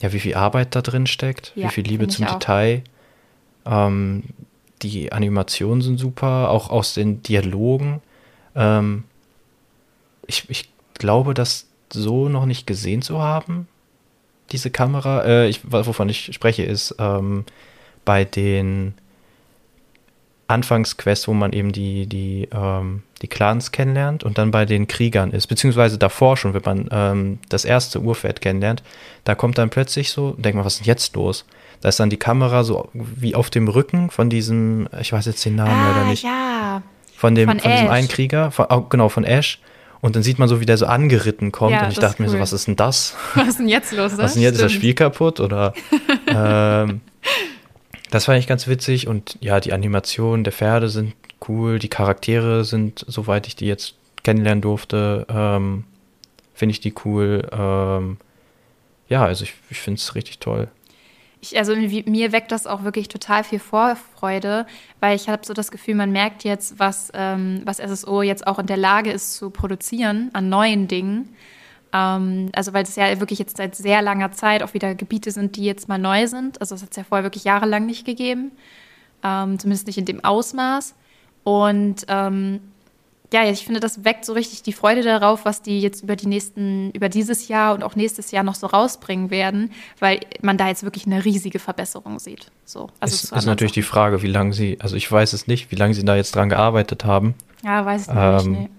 ja, 0.02 0.12
wie 0.14 0.20
viel 0.20 0.36
Arbeit 0.36 0.76
da 0.76 0.82
drin 0.82 1.08
steckt, 1.08 1.52
Ja, 1.56 1.68
wie 1.68 1.72
viel 1.72 1.84
Liebe 1.86 2.08
zum. 2.08 2.26
Detail. 2.26 2.82
Ähm, 3.66 4.24
die 4.82 5.12
Animationen 5.12 5.82
sind 5.82 5.98
super, 5.98 6.50
auch 6.50 6.70
aus 6.70 6.94
den 6.94 7.24
Dialogen. 7.24 8.02
Ähm, 8.56 9.06
ich, 10.28 10.50
ich 10.50 10.70
glaube, 10.98 11.34
das 11.34 11.68
so 11.92 12.30
noch 12.30 12.46
nicht 12.46 12.68
gesehen 12.68 13.02
zu 13.02 13.22
haben, 13.22 13.68
diese 14.52 14.72
Kamera. 14.72 15.24
Äh, 15.24 15.48
ich, 15.50 15.62
wovon 15.64 16.10
ich 16.10 16.34
spreche, 16.34 16.64
ist 16.64 16.96
ähm, 17.00 17.46
bei 18.06 18.26
den 18.26 18.94
Anfangsquests, 20.48 21.28
wo 21.28 21.34
man 21.34 21.54
eben 21.54 21.72
die, 21.72 22.06
die, 22.06 22.48
ähm, 22.52 23.02
die 23.22 23.28
Clans 23.28 23.72
kennenlernt 23.72 24.24
und 24.24 24.38
dann 24.38 24.52
bei 24.52 24.66
den 24.66 24.88
Kriegern 24.88 25.32
ist, 25.32 25.48
beziehungsweise 25.48 25.98
davor 25.98 26.38
schon, 26.38 26.54
wenn 26.54 26.62
man 26.64 26.88
ähm, 26.92 27.40
das 27.50 27.66
erste 27.66 28.00
Urpferd 28.02 28.42
kennenlernt, 28.42 28.84
da 29.24 29.34
kommt 29.34 29.58
dann 29.58 29.72
plötzlich 29.72 30.12
so, 30.12 30.32
denkt 30.34 30.56
man, 30.56 30.66
was 30.66 30.74
ist 30.74 30.80
denn 30.82 30.88
jetzt 30.88 31.16
los? 31.16 31.46
Da 31.82 31.90
ist 31.90 32.00
dann 32.00 32.10
die 32.12 32.18
Kamera 32.18 32.64
so 32.64 32.90
wie 32.94 33.34
auf 33.36 33.50
dem 33.50 33.68
Rücken 33.68 34.12
von 34.12 34.30
diesem, 34.30 34.88
ich 35.02 35.12
weiß 35.12 35.26
jetzt 35.26 35.44
den 35.46 35.56
Namen 35.56 35.84
leider 35.88 36.08
nicht, 36.08 36.26
Ah, 36.26 36.28
ja. 36.28 36.84
von 37.16 37.34
dem, 37.34 37.50
von 37.50 37.60
von, 37.60 37.72
diesem 37.72 37.90
einen 37.90 38.08
Krieger, 38.08 38.52
von, 38.52 38.68
oh, 38.70 38.82
genau, 38.82 39.10
von 39.10 39.24
Ash. 39.24 39.60
Und 40.06 40.16
dann 40.16 40.22
sieht 40.22 40.38
man 40.38 40.48
so, 40.48 40.62
wie 40.62 40.68
der 40.68 40.78
so 40.78 40.86
angeritten 40.86 41.52
kommt. 41.52 41.72
Ja, 41.72 41.86
und 41.86 41.92
ich 41.92 41.98
dachte 41.98 42.22
mir 42.22 42.30
so, 42.30 42.36
cool. 42.36 42.42
was 42.42 42.54
ist 42.54 42.68
denn 42.68 42.76
das? 42.76 43.16
Was 43.34 43.48
ist 43.48 43.58
denn 43.58 43.68
jetzt 43.68 43.92
los? 43.92 44.16
Was 44.20 44.28
ist 44.28 44.34
denn 44.36 44.44
jetzt? 44.44 44.54
Ist 44.58 44.62
das 44.62 44.72
Stimmt. 44.72 44.84
Spiel 44.84 44.94
kaputt? 44.94 45.40
Oder 45.40 45.74
ähm, 46.28 47.02
das 48.12 48.26
fand 48.26 48.38
ich 48.38 48.46
ganz 48.46 48.68
witzig 48.68 49.08
und 49.08 49.36
ja, 49.42 49.60
die 49.60 49.74
Animationen 49.74 50.44
der 50.44 50.54
Pferde 50.54 50.90
sind 50.90 51.16
cool, 51.50 51.80
die 51.80 51.88
Charaktere 51.88 52.66
sind, 52.66 53.04
soweit 53.08 53.48
ich 53.48 53.56
die 53.56 53.66
jetzt 53.66 53.96
kennenlernen 54.22 54.62
durfte, 54.62 55.26
ähm, 55.28 55.86
finde 56.54 56.74
ich 56.74 56.82
die 56.82 56.94
cool. 57.04 57.50
Ähm, 57.52 58.18
ja, 59.10 59.26
also 59.26 59.44
ich, 59.44 59.56
ich 59.72 59.80
finde 59.80 59.98
es 59.98 60.14
richtig 60.14 60.38
toll. 60.38 60.68
Ich, 61.46 61.58
also 61.58 61.76
mir 61.76 62.32
weckt 62.32 62.52
das 62.52 62.66
auch 62.66 62.84
wirklich 62.84 63.08
total 63.08 63.44
viel 63.44 63.60
Vorfreude, 63.60 64.66
weil 65.00 65.16
ich 65.16 65.30
habe 65.30 65.46
so 65.46 65.54
das 65.54 65.70
Gefühl, 65.70 65.96
man 65.96 66.12
merkt 66.12 66.44
jetzt, 66.44 66.80
was, 66.80 67.12
ähm, 67.14 67.62
was 67.66 67.78
SSO 67.78 68.22
jetzt 68.24 68.48
auch 68.48 68.58
in 68.58 68.66
der 68.66 68.78
Lage 68.78 69.12
ist 69.12 69.36
zu 69.36 69.52
produzieren 69.52 70.32
an 70.34 70.50
neuen 70.50 70.88
Dingen. 70.88 71.36
Ähm, 71.94 72.50
also 72.54 72.74
weil 72.74 72.84
es 72.84 72.96
ja 72.96 73.20
wirklich 73.20 73.40
jetzt 73.40 73.58
seit 73.58 73.76
sehr 73.76 74.02
langer 74.02 74.32
Zeit 74.32 74.64
auch 74.64 74.74
wieder 74.74 74.96
Gebiete 74.96 75.32
sind, 75.32 75.56
die 75.56 75.66
jetzt 75.66 75.88
mal 75.88 76.00
neu 76.00 76.28
sind. 76.28 76.60
Also 76.62 76.74
das 76.76 76.82
hat 76.82 76.92
es 76.92 76.98
ja 76.98 77.04
vorher 77.04 77.24
wirklich 77.24 77.44
jahrelang 77.44 77.86
nicht 77.86 78.06
gegeben, 78.06 78.52
ähm, 79.24 79.60
zumindest 79.60 79.88
nicht 79.88 79.98
in 79.98 80.06
dem 80.06 80.24
Ausmaß. 80.24 80.96
Und 81.44 82.06
ähm, 82.08 82.60
ja, 83.34 83.44
ich 83.50 83.66
finde, 83.66 83.80
das 83.80 84.04
weckt 84.04 84.26
so 84.26 84.34
richtig 84.34 84.64
die 84.64 84.74
Freude 84.74 85.02
darauf, 85.02 85.46
was 85.46 85.62
die 85.62 85.82
jetzt 85.82 86.04
über 86.04 86.16
die 86.16 86.28
nächsten, 86.28 86.92
über 86.92 87.10
dieses 87.10 87.48
Jahr 87.48 87.74
und 87.74 87.84
auch 87.84 87.96
nächstes 87.96 88.32
Jahr 88.32 88.44
noch 88.44 88.56
so 88.56 88.68
rausbringen 88.68 89.30
werden, 89.30 89.72
weil 90.00 90.20
man 90.42 90.58
da 90.58 90.68
jetzt 90.68 90.84
wirklich 90.84 91.06
eine 91.06 91.26
riesige 91.26 91.60
Verbesserung 91.60 92.20
sieht. 92.20 92.52
So, 92.66 92.90
also 93.00 93.14
ist, 93.16 93.32
ist 93.32 93.46
natürlich 93.46 93.74
die 93.74 93.82
Sachen. 93.82 93.92
Frage, 93.92 94.22
wie 94.22 94.28
lange 94.28 94.54
sie, 94.54 94.78
also 94.80 94.96
ich 94.96 95.12
weiß 95.12 95.34
es 95.34 95.48
nicht, 95.48 95.72
wie 95.72 95.76
lange 95.76 95.94
sie 95.94 96.06
da 96.06 96.16
jetzt 96.16 96.36
dran 96.36 96.50
gearbeitet 96.50 97.06
haben. 97.06 97.36
Ja, 97.64 97.86
weiß 97.86 98.08
ich 98.08 98.14
Ähm, 98.16 98.52
nicht. 98.52 98.62
Nee. 98.62 98.70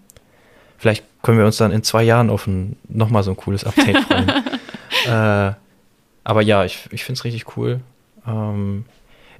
Vielleicht 0.78 1.04
können 1.22 1.38
wir 1.38 1.46
uns 1.46 1.56
dann 1.56 1.72
in 1.72 1.82
zwei 1.82 2.02
Jahren 2.02 2.30
auf 2.30 2.46
ein, 2.46 2.76
nochmal 2.88 3.22
so 3.22 3.30
ein 3.30 3.36
cooles 3.36 3.64
Update 3.64 3.96
freuen. 3.98 4.28
äh, 5.06 5.54
aber 6.24 6.42
ja, 6.42 6.64
ich, 6.64 6.88
ich 6.92 7.04
finde 7.04 7.18
es 7.18 7.24
richtig 7.24 7.56
cool. 7.56 7.80
Ähm, 8.26 8.84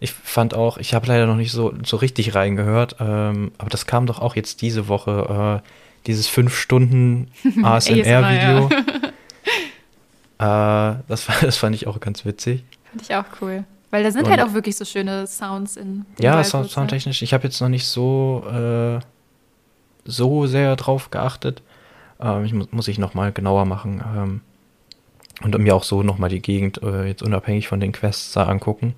ich 0.00 0.12
fand 0.12 0.54
auch, 0.54 0.78
ich 0.78 0.94
habe 0.94 1.06
leider 1.06 1.26
noch 1.26 1.36
nicht 1.36 1.52
so, 1.52 1.72
so 1.84 1.96
richtig 1.96 2.34
reingehört, 2.34 2.96
ähm, 3.00 3.52
aber 3.58 3.70
das 3.70 3.86
kam 3.86 4.06
doch 4.06 4.20
auch 4.20 4.36
jetzt 4.36 4.62
diese 4.62 4.88
Woche, 4.88 5.62
äh, 5.64 5.68
dieses 6.06 6.28
5 6.28 6.56
Stunden 6.56 7.30
ASMR-Video. 7.62 8.68
äh, 10.38 10.94
das, 11.08 11.28
war- 11.28 11.36
das 11.40 11.56
fand 11.56 11.74
ich 11.74 11.86
auch 11.86 12.00
ganz 12.00 12.24
witzig. 12.24 12.64
Fand 12.90 13.02
ich 13.02 13.14
auch 13.14 13.24
cool. 13.40 13.64
Weil 13.90 14.02
da 14.02 14.10
sind 14.10 14.24
Und- 14.24 14.30
halt 14.30 14.40
auch 14.42 14.52
wirklich 14.52 14.76
so 14.76 14.84
schöne 14.84 15.26
Sounds 15.26 15.76
in. 15.76 16.04
Ja, 16.20 16.42
sound, 16.44 16.70
soundtechnisch. 16.70 17.22
Ich 17.22 17.32
habe 17.32 17.44
jetzt 17.44 17.60
noch 17.60 17.68
nicht 17.68 17.86
so, 17.86 18.44
äh, 18.50 18.98
so 20.04 20.46
sehr 20.46 20.76
drauf 20.76 21.10
geachtet. 21.10 21.62
Ähm, 22.20 22.44
ich 22.44 22.52
muss, 22.52 22.68
muss 22.72 22.88
ich 22.88 22.98
nochmal 22.98 23.32
genauer 23.32 23.64
machen. 23.64 24.02
Ähm, 24.16 24.40
und 25.42 25.56
mir 25.58 25.74
auch 25.76 25.84
so 25.84 26.02
nochmal 26.02 26.30
die 26.30 26.40
Gegend 26.40 26.82
äh, 26.82 27.04
jetzt 27.06 27.22
unabhängig 27.22 27.68
von 27.68 27.78
den 27.80 27.92
Quests 27.92 28.32
da 28.32 28.44
angucken. 28.44 28.94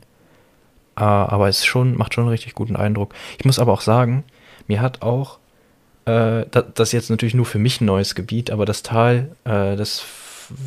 Äh, 0.99 1.03
aber 1.03 1.49
es 1.49 1.65
schon, 1.65 1.97
macht 1.97 2.15
schon 2.15 2.25
einen 2.25 2.31
richtig 2.31 2.55
guten 2.55 2.77
Eindruck. 2.77 3.15
Ich 3.39 3.45
muss 3.45 3.59
aber 3.59 3.73
auch 3.73 3.83
sagen, 3.83 4.25
mir 4.67 4.81
hat 4.81 5.03
auch, 5.03 5.39
äh, 6.07 6.45
das, 6.51 6.65
das 6.75 6.89
ist 6.89 6.93
jetzt 6.93 7.11
natürlich 7.11 7.35
nur 7.35 7.47
für 7.47 7.59
mich 7.59 7.81
ein 7.81 7.85
neues 7.85 8.15
Gebiet, 8.15 8.51
aber 8.51 8.67
das 8.67 8.83
Tal 8.83 9.31
äh, 9.45 9.77
des 9.77 10.03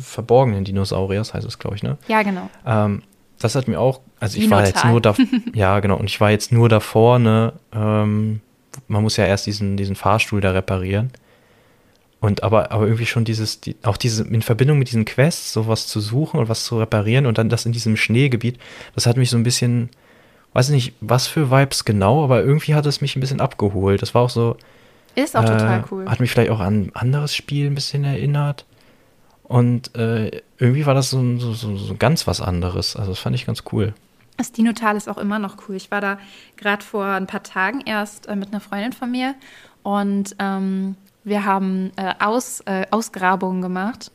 verborgenen 0.00 0.64
Dinosauriers 0.64 1.34
heißt 1.34 1.46
es, 1.46 1.58
glaube 1.58 1.76
ich, 1.76 1.82
ne? 1.82 1.98
Ja, 2.08 2.22
genau. 2.22 2.48
Ähm, 2.64 3.02
das 3.38 3.56
hat 3.56 3.68
mir 3.68 3.80
auch, 3.80 4.00
also 4.20 4.38
ich 4.38 4.48
war 4.50 4.64
jetzt 4.64 4.84
nur 4.84 5.00
da, 5.00 5.14
ja 5.54 5.80
genau, 5.80 5.96
und 5.96 6.06
ich 6.06 6.20
war 6.20 6.30
jetzt 6.30 6.52
nur 6.52 6.68
da 6.68 6.80
vorne. 6.80 7.54
Ähm, 7.74 8.40
man 8.88 9.02
muss 9.02 9.16
ja 9.16 9.26
erst 9.26 9.46
diesen, 9.46 9.76
diesen 9.76 9.96
Fahrstuhl 9.96 10.40
da 10.40 10.52
reparieren. 10.52 11.10
Und 12.20 12.44
aber, 12.44 12.70
aber 12.70 12.84
irgendwie 12.84 13.06
schon 13.06 13.24
dieses, 13.24 13.60
die, 13.60 13.74
auch 13.82 13.96
diese, 13.96 14.22
in 14.22 14.42
Verbindung 14.42 14.78
mit 14.78 14.88
diesen 14.88 15.04
Quests, 15.04 15.52
sowas 15.52 15.88
zu 15.88 16.00
suchen 16.00 16.38
und 16.38 16.48
was 16.48 16.64
zu 16.64 16.78
reparieren 16.78 17.26
und 17.26 17.36
dann 17.36 17.48
das 17.48 17.66
in 17.66 17.72
diesem 17.72 17.96
Schneegebiet, 17.96 18.58
das 18.94 19.06
hat 19.06 19.16
mich 19.16 19.28
so 19.28 19.36
ein 19.36 19.42
bisschen, 19.42 19.90
weiß 20.52 20.68
nicht, 20.70 20.94
was 21.00 21.26
für 21.26 21.50
Vibes 21.50 21.84
genau, 21.84 22.24
aber 22.24 22.42
irgendwie 22.42 22.74
hat 22.74 22.86
es 22.86 23.00
mich 23.00 23.16
ein 23.16 23.20
bisschen 23.20 23.40
abgeholt. 23.40 24.02
Das 24.02 24.14
war 24.14 24.22
auch 24.22 24.30
so. 24.30 24.56
Ist 25.14 25.36
auch 25.36 25.44
äh, 25.44 25.46
total 25.46 25.84
cool. 25.90 26.08
Hat 26.08 26.20
mich 26.20 26.30
vielleicht 26.30 26.50
auch 26.50 26.60
an 26.60 26.84
ein 26.84 26.96
anderes 26.96 27.34
Spiel 27.34 27.66
ein 27.66 27.74
bisschen 27.74 28.04
erinnert. 28.04 28.64
Und 29.44 29.94
äh, 29.96 30.42
irgendwie 30.58 30.86
war 30.86 30.94
das 30.94 31.10
so, 31.10 31.38
so, 31.38 31.52
so, 31.52 31.76
so, 31.76 31.94
ganz 31.96 32.26
was 32.26 32.40
anderes. 32.40 32.96
Also 32.96 33.10
das 33.10 33.18
fand 33.18 33.36
ich 33.36 33.44
ganz 33.44 33.64
cool. 33.72 33.92
Das 34.38 34.52
Dinotal 34.52 34.96
ist 34.96 35.08
auch 35.08 35.18
immer 35.18 35.38
noch 35.38 35.56
cool. 35.68 35.76
Ich 35.76 35.90
war 35.90 36.00
da 36.00 36.18
gerade 36.56 36.82
vor 36.82 37.04
ein 37.04 37.26
paar 37.26 37.42
Tagen 37.42 37.82
erst 37.84 38.26
äh, 38.28 38.36
mit 38.36 38.48
einer 38.48 38.60
Freundin 38.60 38.92
von 38.92 39.10
mir 39.10 39.34
und 39.82 40.34
ähm, 40.38 40.96
wir 41.24 41.44
haben 41.44 41.92
äh, 41.96 42.14
Aus, 42.18 42.60
äh, 42.66 42.86
Ausgrabungen 42.90 43.62
gemacht. 43.62 44.10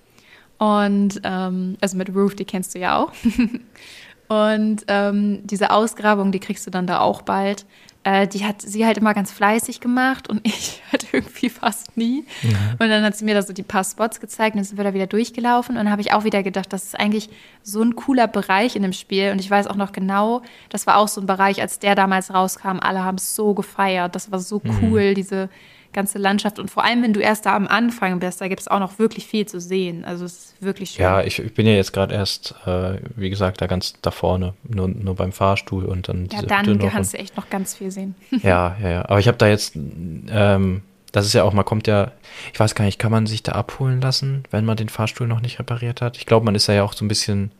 Und 0.57 1.21
ähm, 1.23 1.77
also 1.81 1.97
mit 1.97 2.13
Roof, 2.15 2.33
die 2.35 2.45
kennst 2.45 2.73
du 2.73 2.79
ja 2.79 2.97
auch. 2.97 3.11
und 4.27 4.83
ähm, 4.87 5.39
diese 5.45 5.71
Ausgrabung, 5.71 6.31
die 6.31 6.39
kriegst 6.39 6.67
du 6.67 6.71
dann 6.71 6.87
da 6.87 6.99
auch 6.99 7.21
bald. 7.21 7.65
Äh, 8.03 8.27
die 8.27 8.45
hat 8.45 8.61
sie 8.61 8.85
halt 8.85 8.97
immer 8.97 9.13
ganz 9.13 9.31
fleißig 9.31 9.79
gemacht 9.79 10.29
und 10.29 10.39
ich 10.47 10.81
halt 10.91 11.07
irgendwie 11.13 11.49
fast 11.49 11.97
nie. 11.97 12.25
Mhm. 12.41 12.55
Und 12.79 12.89
dann 12.89 13.03
hat 13.03 13.15
sie 13.15 13.25
mir 13.25 13.33
da 13.33 13.41
so 13.41 13.53
die 13.53 13.63
paar 13.63 13.83
Spots 13.83 14.19
gezeigt 14.19 14.55
und 14.55 14.59
dann 14.59 14.65
sind 14.65 14.77
wir 14.77 14.83
da 14.83 14.93
wieder 14.93 15.07
durchgelaufen. 15.07 15.75
Und 15.75 15.83
dann 15.83 15.91
habe 15.91 16.01
ich 16.01 16.13
auch 16.13 16.23
wieder 16.23 16.43
gedacht, 16.43 16.71
das 16.71 16.85
ist 16.85 16.99
eigentlich 16.99 17.29
so 17.63 17.81
ein 17.81 17.95
cooler 17.95 18.27
Bereich 18.27 18.75
in 18.75 18.81
dem 18.81 18.93
Spiel. 18.93 19.31
Und 19.31 19.39
ich 19.39 19.49
weiß 19.49 19.67
auch 19.67 19.75
noch 19.75 19.91
genau, 19.91 20.41
das 20.69 20.87
war 20.87 20.97
auch 20.97 21.07
so 21.07 21.21
ein 21.21 21.27
Bereich, 21.27 21.61
als 21.61 21.79
der 21.79 21.95
damals 21.95 22.33
rauskam. 22.33 22.79
Alle 22.79 23.03
haben 23.03 23.17
es 23.17 23.35
so 23.35 23.53
gefeiert. 23.53 24.15
Das 24.15 24.31
war 24.31 24.39
so 24.39 24.61
mhm. 24.63 24.77
cool, 24.81 25.13
diese 25.13 25.49
ganze 25.97 26.19
Landschaft. 26.19 26.59
Und 26.59 26.69
vor 26.69 26.83
allem, 26.83 27.01
wenn 27.01 27.11
du 27.11 27.19
erst 27.19 27.47
da 27.47 27.55
am 27.55 27.67
Anfang 27.67 28.19
bist, 28.19 28.39
da 28.39 28.47
gibt 28.47 28.61
es 28.61 28.67
auch 28.67 28.79
noch 28.79 28.99
wirklich 28.99 29.25
viel 29.25 29.47
zu 29.47 29.59
sehen. 29.59 30.05
Also 30.05 30.25
es 30.25 30.33
ist 30.33 30.61
wirklich 30.61 30.91
schön. 30.91 31.03
Ja, 31.03 31.23
ich, 31.23 31.39
ich 31.39 31.53
bin 31.55 31.65
ja 31.65 31.73
jetzt 31.73 31.91
gerade 31.91 32.13
erst, 32.13 32.53
äh, 32.67 32.99
wie 33.15 33.31
gesagt, 33.31 33.61
da 33.61 33.65
ganz 33.65 33.95
da 34.03 34.11
vorne, 34.11 34.53
nur, 34.63 34.87
nur 34.87 35.15
beim 35.15 35.31
Fahrstuhl 35.31 35.85
und 35.85 36.07
dann 36.07 36.29
Ja, 36.31 36.43
dann 36.43 36.77
kannst 36.77 37.13
du 37.13 37.17
echt 37.17 37.35
noch 37.35 37.49
ganz 37.49 37.75
viel 37.75 37.89
sehen. 37.89 38.13
ja, 38.43 38.77
ja, 38.79 38.89
ja. 38.89 39.01
Aber 39.05 39.19
ich 39.19 39.27
habe 39.27 39.39
da 39.39 39.47
jetzt, 39.47 39.75
ähm, 39.75 40.83
das 41.11 41.25
ist 41.25 41.33
ja 41.33 41.43
auch, 41.43 41.53
man 41.53 41.65
kommt 41.65 41.87
ja, 41.87 42.11
ich 42.53 42.59
weiß 42.59 42.75
gar 42.75 42.85
nicht, 42.85 42.99
kann 42.99 43.11
man 43.11 43.25
sich 43.25 43.41
da 43.41 43.53
abholen 43.53 43.99
lassen, 43.99 44.43
wenn 44.51 44.65
man 44.65 44.77
den 44.77 44.89
Fahrstuhl 44.89 45.27
noch 45.27 45.41
nicht 45.41 45.57
repariert 45.57 46.01
hat? 46.01 46.17
Ich 46.17 46.27
glaube, 46.27 46.45
man 46.45 46.53
ist 46.53 46.67
ja 46.67 46.83
auch 46.83 46.93
so 46.93 47.03
ein 47.03 47.07
bisschen, 47.07 47.51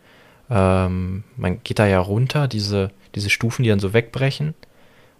ähm, 0.51 1.23
man 1.37 1.59
geht 1.63 1.79
da 1.79 1.87
ja 1.87 1.99
runter, 1.99 2.47
diese, 2.47 2.91
diese 3.15 3.31
Stufen, 3.31 3.63
die 3.63 3.69
dann 3.69 3.79
so 3.79 3.93
wegbrechen. 3.93 4.53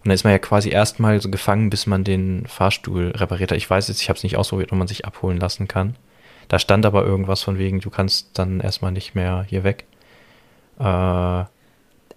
Und 0.08 0.12
dann 0.12 0.16
ist 0.16 0.24
man 0.24 0.32
ja 0.32 0.40
quasi 0.40 0.70
erstmal 0.70 1.20
so 1.20 1.30
gefangen, 1.30 1.70
bis 1.70 1.86
man 1.86 2.06
den 2.06 2.46
Fahrstuhl 2.46 3.12
repariert 3.14 3.52
hat. 3.52 3.58
Ich 3.58 3.70
weiß 3.70 3.90
jetzt, 3.90 4.02
ich 4.02 4.08
habe 4.08 4.16
es 4.16 4.24
nicht 4.24 4.38
ausprobiert, 4.38 4.72
ob 4.72 4.78
man 4.78 4.88
sich 4.88 5.04
abholen 5.04 5.38
lassen 5.38 5.68
kann. 5.68 5.98
Da 6.48 6.60
stand 6.60 6.86
aber 6.86 7.04
irgendwas 7.04 7.44
von 7.44 7.58
wegen, 7.58 7.82
du 7.82 7.90
kannst 7.90 8.30
dann 8.40 8.62
erstmal 8.62 8.94
nicht 8.94 9.16
mehr 9.16 9.46
hier 9.50 9.66
weg. 9.66 9.84
Äh, 10.80 10.84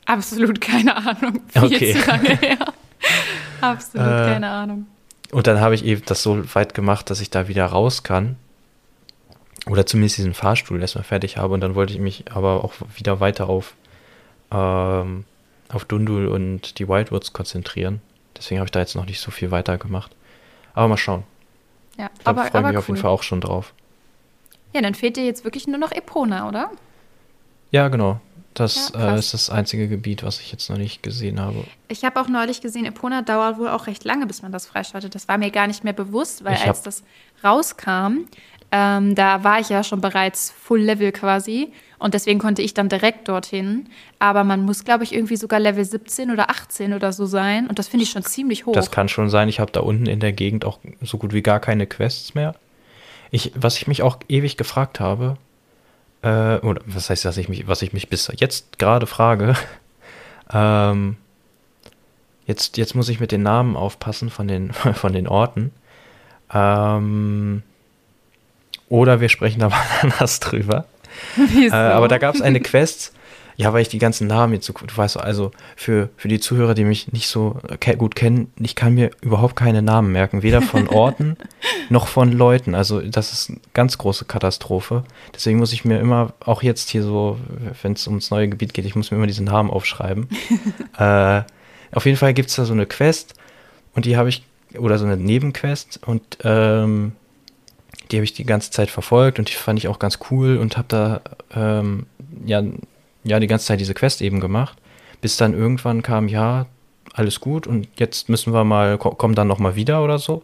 Absolut 0.07 0.61
keine 0.61 0.99
Ahnung. 0.99 1.41
Viel 1.49 1.65
okay. 1.65 1.95
zu 1.95 2.09
lange 2.09 2.37
her. 2.37 2.59
Absolut 3.61 4.07
äh, 4.07 4.25
keine 4.25 4.51
Ahnung. 4.51 4.87
Und 5.33 5.49
dann 5.49 5.59
habe 5.59 5.75
ich 5.75 5.85
eben 5.85 6.03
das 6.07 6.23
so 6.23 6.45
weit 6.55 6.75
gemacht, 6.75 7.11
dass 7.11 7.21
ich 7.21 7.31
da 7.31 7.49
wieder 7.49 7.67
raus 7.67 8.05
kann. 8.05 8.37
Oder 9.67 9.85
zumindest 9.85 10.17
diesen 10.19 10.35
Fahrstuhl 10.35 10.81
erstmal 10.81 11.03
fertig 11.03 11.39
habe. 11.39 11.55
Und 11.55 11.61
dann 11.61 11.75
wollte 11.75 11.93
ich 11.93 11.99
mich 11.99 12.27
aber 12.33 12.63
auch 12.63 12.75
wieder 12.95 13.19
weiter 13.19 13.49
auf 13.49 13.75
ähm, 14.53 15.25
auf 15.73 15.85
Dundul 15.85 16.27
und 16.29 16.79
die 16.79 16.89
Wildwoods 16.89 17.33
konzentrieren. 17.33 18.01
Deswegen 18.37 18.59
habe 18.59 18.67
ich 18.67 18.73
da 18.73 18.81
jetzt 18.81 18.97
noch 18.97 19.07
nicht 19.07 19.21
so 19.21 19.31
viel 19.31 19.51
weiter 19.51 19.79
gemacht. 19.79 20.15
Aber 20.75 20.89
mal 20.89 20.97
schauen. 20.97 21.25
Ja, 21.99 22.11
da 22.25 22.31
aber 22.31 22.45
freue 22.45 22.63
ich 22.63 22.69
mich 22.69 22.77
auf 22.77 22.89
jeden 22.89 23.01
Fall 23.01 23.11
auch 23.11 23.23
schon 23.23 23.41
drauf. 23.41 23.75
Ja, 24.73 24.81
dann 24.81 24.95
fehlt 24.95 25.17
dir 25.17 25.25
jetzt 25.25 25.45
wirklich 25.45 25.67
nur 25.67 25.79
noch 25.79 25.93
Epona, 25.93 26.49
oder? 26.49 26.71
Ja, 27.71 27.89
genau. 27.89 28.21
Das 28.55 28.93
ja, 28.95 29.15
äh, 29.15 29.19
ist 29.19 29.33
das 29.33 29.49
einzige 29.49 29.89
Gebiet, 29.89 30.25
was 30.25 30.41
ich 30.41 30.51
jetzt 30.51 30.71
noch 30.71 30.77
nicht 30.77 31.03
gesehen 31.03 31.39
habe. 31.41 31.65
Ich 31.89 32.05
habe 32.05 32.21
auch 32.21 32.29
neulich 32.29 32.61
gesehen, 32.61 32.85
Epona 32.85 33.23
dauert 33.23 33.59
wohl 33.59 33.69
auch 33.69 33.87
recht 33.87 34.05
lange, 34.05 34.27
bis 34.27 34.43
man 34.43 34.51
das 34.51 34.67
freischaltet. 34.67 35.15
Das 35.15 35.29
war 35.29 35.39
mir 35.39 35.51
gar 35.51 35.67
nicht 35.67 35.85
mehr 35.85 35.93
bewusst, 35.93 36.45
weil 36.45 36.57
als 36.57 36.83
das 36.83 37.05
rauskam, 37.45 38.27
ähm, 38.73 39.15
da 39.15 39.43
war 39.43 39.61
ich 39.61 39.69
ja 39.69 39.83
schon 39.83 40.01
bereits 40.01 40.51
Full 40.51 40.81
Level 40.81 41.13
quasi. 41.13 41.73
Und 41.99 42.15
deswegen 42.15 42.39
konnte 42.39 42.63
ich 42.63 42.73
dann 42.73 42.89
direkt 42.89 43.29
dorthin. 43.29 43.89
Aber 44.19 44.43
man 44.43 44.65
muss, 44.65 44.85
glaube 44.85 45.05
ich, 45.05 45.15
irgendwie 45.15 45.37
sogar 45.37 45.61
Level 45.61 45.85
17 45.85 46.31
oder 46.31 46.49
18 46.49 46.95
oder 46.95 47.13
so 47.13 47.27
sein. 47.27 47.67
Und 47.67 47.79
das 47.79 47.89
finde 47.89 48.05
ich 48.05 48.11
schon 48.11 48.23
ziemlich 48.23 48.65
hoch. 48.65 48.73
Das 48.73 48.91
kann 48.91 49.09
schon 49.09 49.29
sein. 49.29 49.49
Ich 49.49 49.61
habe 49.61 49.71
da 49.71 49.81
unten 49.81 50.07
in 50.07 50.21
der 50.21 50.33
Gegend 50.33 50.65
auch 50.65 50.79
so 51.03 51.19
gut 51.19 51.35
wie 51.35 51.43
gar 51.43 51.61
keine 51.61 51.87
Quests 51.87 52.35
mehr. 52.35 52.55
Ich, 53.31 53.53
was 53.55 53.77
ich 53.77 53.87
mich 53.87 54.03
auch 54.03 54.19
ewig 54.29 54.57
gefragt 54.57 54.99
habe, 54.99 55.37
äh, 56.23 56.57
oder 56.57 56.81
was 56.87 57.11
heißt, 57.11 57.25
dass 57.25 57.37
ich 57.37 57.49
mich, 57.49 57.69
was 57.69 57.83
ich 57.83 57.93
mich 57.93 58.09
bis 58.09 58.31
jetzt 58.37 58.79
gerade 58.79 59.07
frage, 59.07 59.55
ähm, 60.53 61.17
jetzt, 62.47 62.77
jetzt 62.77 62.95
muss 62.95 63.09
ich 63.09 63.21
mit 63.21 63.31
den 63.31 63.43
Namen 63.43 63.77
aufpassen 63.77 64.31
von 64.31 64.49
den, 64.49 64.73
von 64.73 65.13
den 65.13 65.29
Orten. 65.29 65.73
Ähm, 66.53 67.63
oder 68.91 69.21
wir 69.21 69.31
sprechen 69.31 69.61
da 69.61 69.71
mal 69.71 69.81
anders 70.03 70.41
drüber. 70.41 70.85
Wieso? 71.37 71.75
Äh, 71.75 71.79
aber 71.79 72.09
da 72.09 72.19
gab 72.19 72.35
es 72.35 72.43
eine 72.43 72.61
Quest, 72.61 73.13
ja, 73.57 73.73
weil 73.73 73.83
ich 73.83 73.89
die 73.89 73.99
ganzen 73.99 74.27
Namen 74.27 74.55
jetzt 74.55 74.67
so, 74.67 74.73
du 74.73 74.97
weißt, 74.97 75.19
also 75.19 75.51
für, 75.77 76.09
für 76.17 76.29
die 76.29 76.41
Zuhörer, 76.41 76.75
die 76.75 76.85
mich 76.85 77.13
nicht 77.13 77.29
so 77.29 77.61
gut 77.99 78.17
kennen, 78.17 78.53
ich 78.59 78.75
kann 78.75 78.95
mir 78.95 79.11
überhaupt 79.21 79.55
keine 79.55 79.83
Namen 79.83 80.13
merken, 80.13 80.43
weder 80.43 80.63
von 80.63 80.89
Orten 80.89 81.37
noch 81.89 82.09
von 82.09 82.33
Leuten. 82.33 82.75
Also 82.75 83.01
das 83.01 83.33
ist 83.33 83.51
eine 83.51 83.61
ganz 83.75 83.99
große 83.99 84.25
Katastrophe. 84.25 85.05
Deswegen 85.35 85.59
muss 85.59 85.73
ich 85.73 85.85
mir 85.85 86.01
immer, 86.01 86.33
auch 86.41 86.63
jetzt 86.63 86.91
hier 86.91 87.03
so, 87.03 87.39
wenn 87.83 87.93
es 87.93 88.07
ums 88.07 88.31
neue 88.31 88.49
Gebiet 88.49 88.73
geht, 88.75 88.87
ich 88.87 88.97
muss 88.97 89.11
mir 89.11 89.19
immer 89.19 89.27
diesen 89.27 89.47
Namen 89.47 89.71
aufschreiben. 89.71 90.29
äh, 90.99 91.43
auf 91.93 92.07
jeden 92.07 92.17
Fall 92.17 92.35
gibt 92.35 92.49
es 92.49 92.57
da 92.57 92.65
so 92.65 92.73
eine 92.73 92.87
Quest 92.87 93.35
und 93.95 94.05
die 94.05 94.17
habe 94.17 94.29
ich, 94.31 94.43
oder 94.79 94.99
so 94.99 95.05
eine 95.05 95.17
Nebenquest 95.17 96.01
und 96.07 96.39
ähm, 96.45 97.13
die 98.11 98.17
habe 98.17 98.25
ich 98.25 98.33
die 98.33 98.45
ganze 98.45 98.71
Zeit 98.71 98.91
verfolgt 98.91 99.39
und 99.39 99.49
die 99.49 99.55
fand 99.55 99.79
ich 99.79 99.89
auch 99.89 99.99
ganz 99.99 100.19
cool 100.31 100.57
und 100.57 100.77
habe 100.77 100.89
da 100.89 101.21
ähm, 101.55 102.07
ja, 102.45 102.63
ja 103.25 103.41
die 103.41 103.47
ganze 103.47 103.67
Zeit 103.67 103.81
diese 103.81 103.95
Quest 103.95 104.23
eben 104.23 104.41
gemacht, 104.41 104.79
bis 105.21 105.37
dann 105.37 105.55
irgendwann 105.55 106.03
kam, 106.03 106.29
ja, 106.29 106.67
alles 107.13 107.41
gut 107.41 107.67
und 107.67 107.89
jetzt 107.97 108.29
müssen 108.29 108.53
wir 108.53 108.65
mal, 108.65 108.99
kommen 108.99 109.35
dann 109.35 109.49
nochmal 109.49 109.75
wieder 109.75 110.03
oder 110.05 110.19
so. 110.19 110.43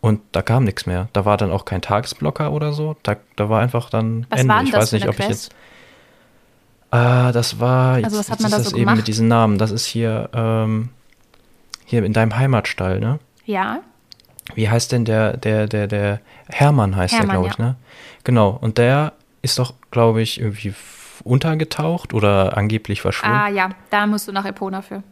Und 0.00 0.20
da 0.32 0.42
kam 0.42 0.64
nichts 0.64 0.84
mehr. 0.84 1.08
Da 1.12 1.24
war 1.24 1.36
dann 1.36 1.52
auch 1.52 1.64
kein 1.64 1.80
Tagesblocker 1.80 2.50
oder 2.50 2.72
so. 2.72 2.96
Da, 3.04 3.16
da 3.36 3.48
war 3.48 3.60
einfach 3.60 3.88
dann 3.88 4.26
was 4.30 4.40
Ende. 4.40 4.54
ich 4.64 4.72
weiß 4.72 4.92
nicht, 4.92 5.08
ob 5.08 5.14
Quest? 5.14 5.30
ich 5.30 5.36
jetzt. 5.36 5.54
Ah, 6.90 7.30
das 7.30 7.60
war. 7.60 7.94
Also 7.94 8.18
was 8.18 8.28
hat 8.28 8.40
man 8.40 8.50
da 8.50 8.58
so 8.58 8.64
das 8.64 8.72
gemacht? 8.72 8.90
eben 8.90 8.96
mit 8.96 9.06
diesen 9.06 9.28
Namen. 9.28 9.58
Das 9.58 9.70
ist 9.70 9.86
hier, 9.86 10.28
ähm, 10.34 10.88
hier 11.86 12.04
in 12.04 12.12
deinem 12.12 12.36
Heimatstall, 12.36 12.98
ne? 12.98 13.20
Ja. 13.44 13.80
Wie 14.54 14.68
heißt 14.68 14.92
denn 14.92 15.04
der, 15.04 15.36
der, 15.36 15.66
der, 15.66 15.86
der 15.86 16.20
Hermann 16.48 16.96
heißt 16.96 17.14
Hermann, 17.14 17.28
der, 17.28 17.34
glaube 17.34 17.48
ich, 17.48 17.58
ja. 17.58 17.64
ne? 17.64 17.76
Genau. 18.24 18.58
Und 18.60 18.78
der 18.78 19.12
ist 19.40 19.58
doch, 19.58 19.74
glaube 19.90 20.22
ich, 20.22 20.40
irgendwie 20.40 20.74
untergetaucht 21.24 22.14
oder 22.14 22.56
angeblich 22.56 23.00
verschwunden. 23.00 23.36
Ah 23.36 23.48
ja, 23.48 23.70
da 23.90 24.06
musst 24.06 24.28
du 24.28 24.32
nach 24.32 24.44
Epona 24.44 24.82
für. 24.82 25.02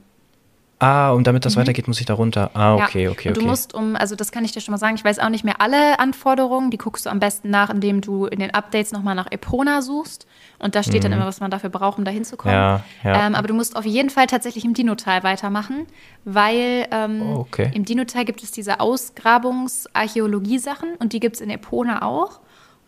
Ah, 0.81 1.11
und 1.11 1.27
damit 1.27 1.45
das 1.45 1.57
mhm. 1.57 1.61
weitergeht, 1.61 1.87
muss 1.89 2.01
ich 2.01 2.07
da 2.07 2.15
runter. 2.15 2.53
Ah, 2.55 2.77
okay, 2.77 3.05
ja. 3.05 3.11
okay, 3.11 3.29
und 3.29 3.37
du 3.37 3.43
okay. 3.43 3.51
musst 3.51 3.75
um, 3.75 3.97
also 3.97 4.17
das 4.17 4.33
kann 4.33 4.47
ich 4.47 4.53
dir 4.53 4.63
schon 4.63 4.73
mal 4.73 4.79
sagen, 4.79 4.97
ich 4.97 5.05
weiß 5.05 5.19
auch 5.19 5.29
nicht 5.29 5.45
mehr 5.45 5.61
alle 5.61 5.99
Anforderungen, 5.99 6.71
die 6.71 6.79
guckst 6.79 7.05
du 7.05 7.11
am 7.11 7.21
besten 7.21 7.51
nach, 7.51 7.69
indem 7.69 8.01
du 8.01 8.25
in 8.25 8.39
den 8.39 8.55
Updates 8.55 8.91
nochmal 8.91 9.15
nach 9.15 9.31
Epona 9.31 9.83
suchst. 9.83 10.27
Und 10.59 10.75
da 10.75 10.83
steht 10.83 11.03
mhm. 11.03 11.05
dann 11.11 11.13
immer, 11.13 11.27
was 11.27 11.41
man 11.41 11.51
dafür 11.51 11.69
braucht, 11.69 11.99
um 11.99 12.07
da 12.07 12.11
hinzukommen. 12.11 12.57
Ja, 12.57 12.83
ja. 13.05 13.27
Ähm, 13.27 13.35
aber 13.35 13.47
du 13.47 13.53
musst 13.55 13.77
auf 13.77 13.85
jeden 13.85 14.09
Fall 14.09 14.27
tatsächlich 14.27 14.65
im 14.65 14.73
Dinotal 14.73 15.23
weitermachen, 15.23 15.87
weil 16.25 16.87
ähm, 16.91 17.21
oh, 17.23 17.41
okay. 17.41 17.71
im 17.75 17.85
Dinotal 17.85 18.25
gibt 18.25 18.43
es 18.43 18.51
diese 18.51 18.81
Ausgrabungs-Archäologie-Sachen 18.81 20.95
und 20.99 21.13
die 21.13 21.21
gibt 21.21 21.37
es 21.37 21.43
in 21.43 21.51
Epona 21.51 22.01
auch. 22.03 22.41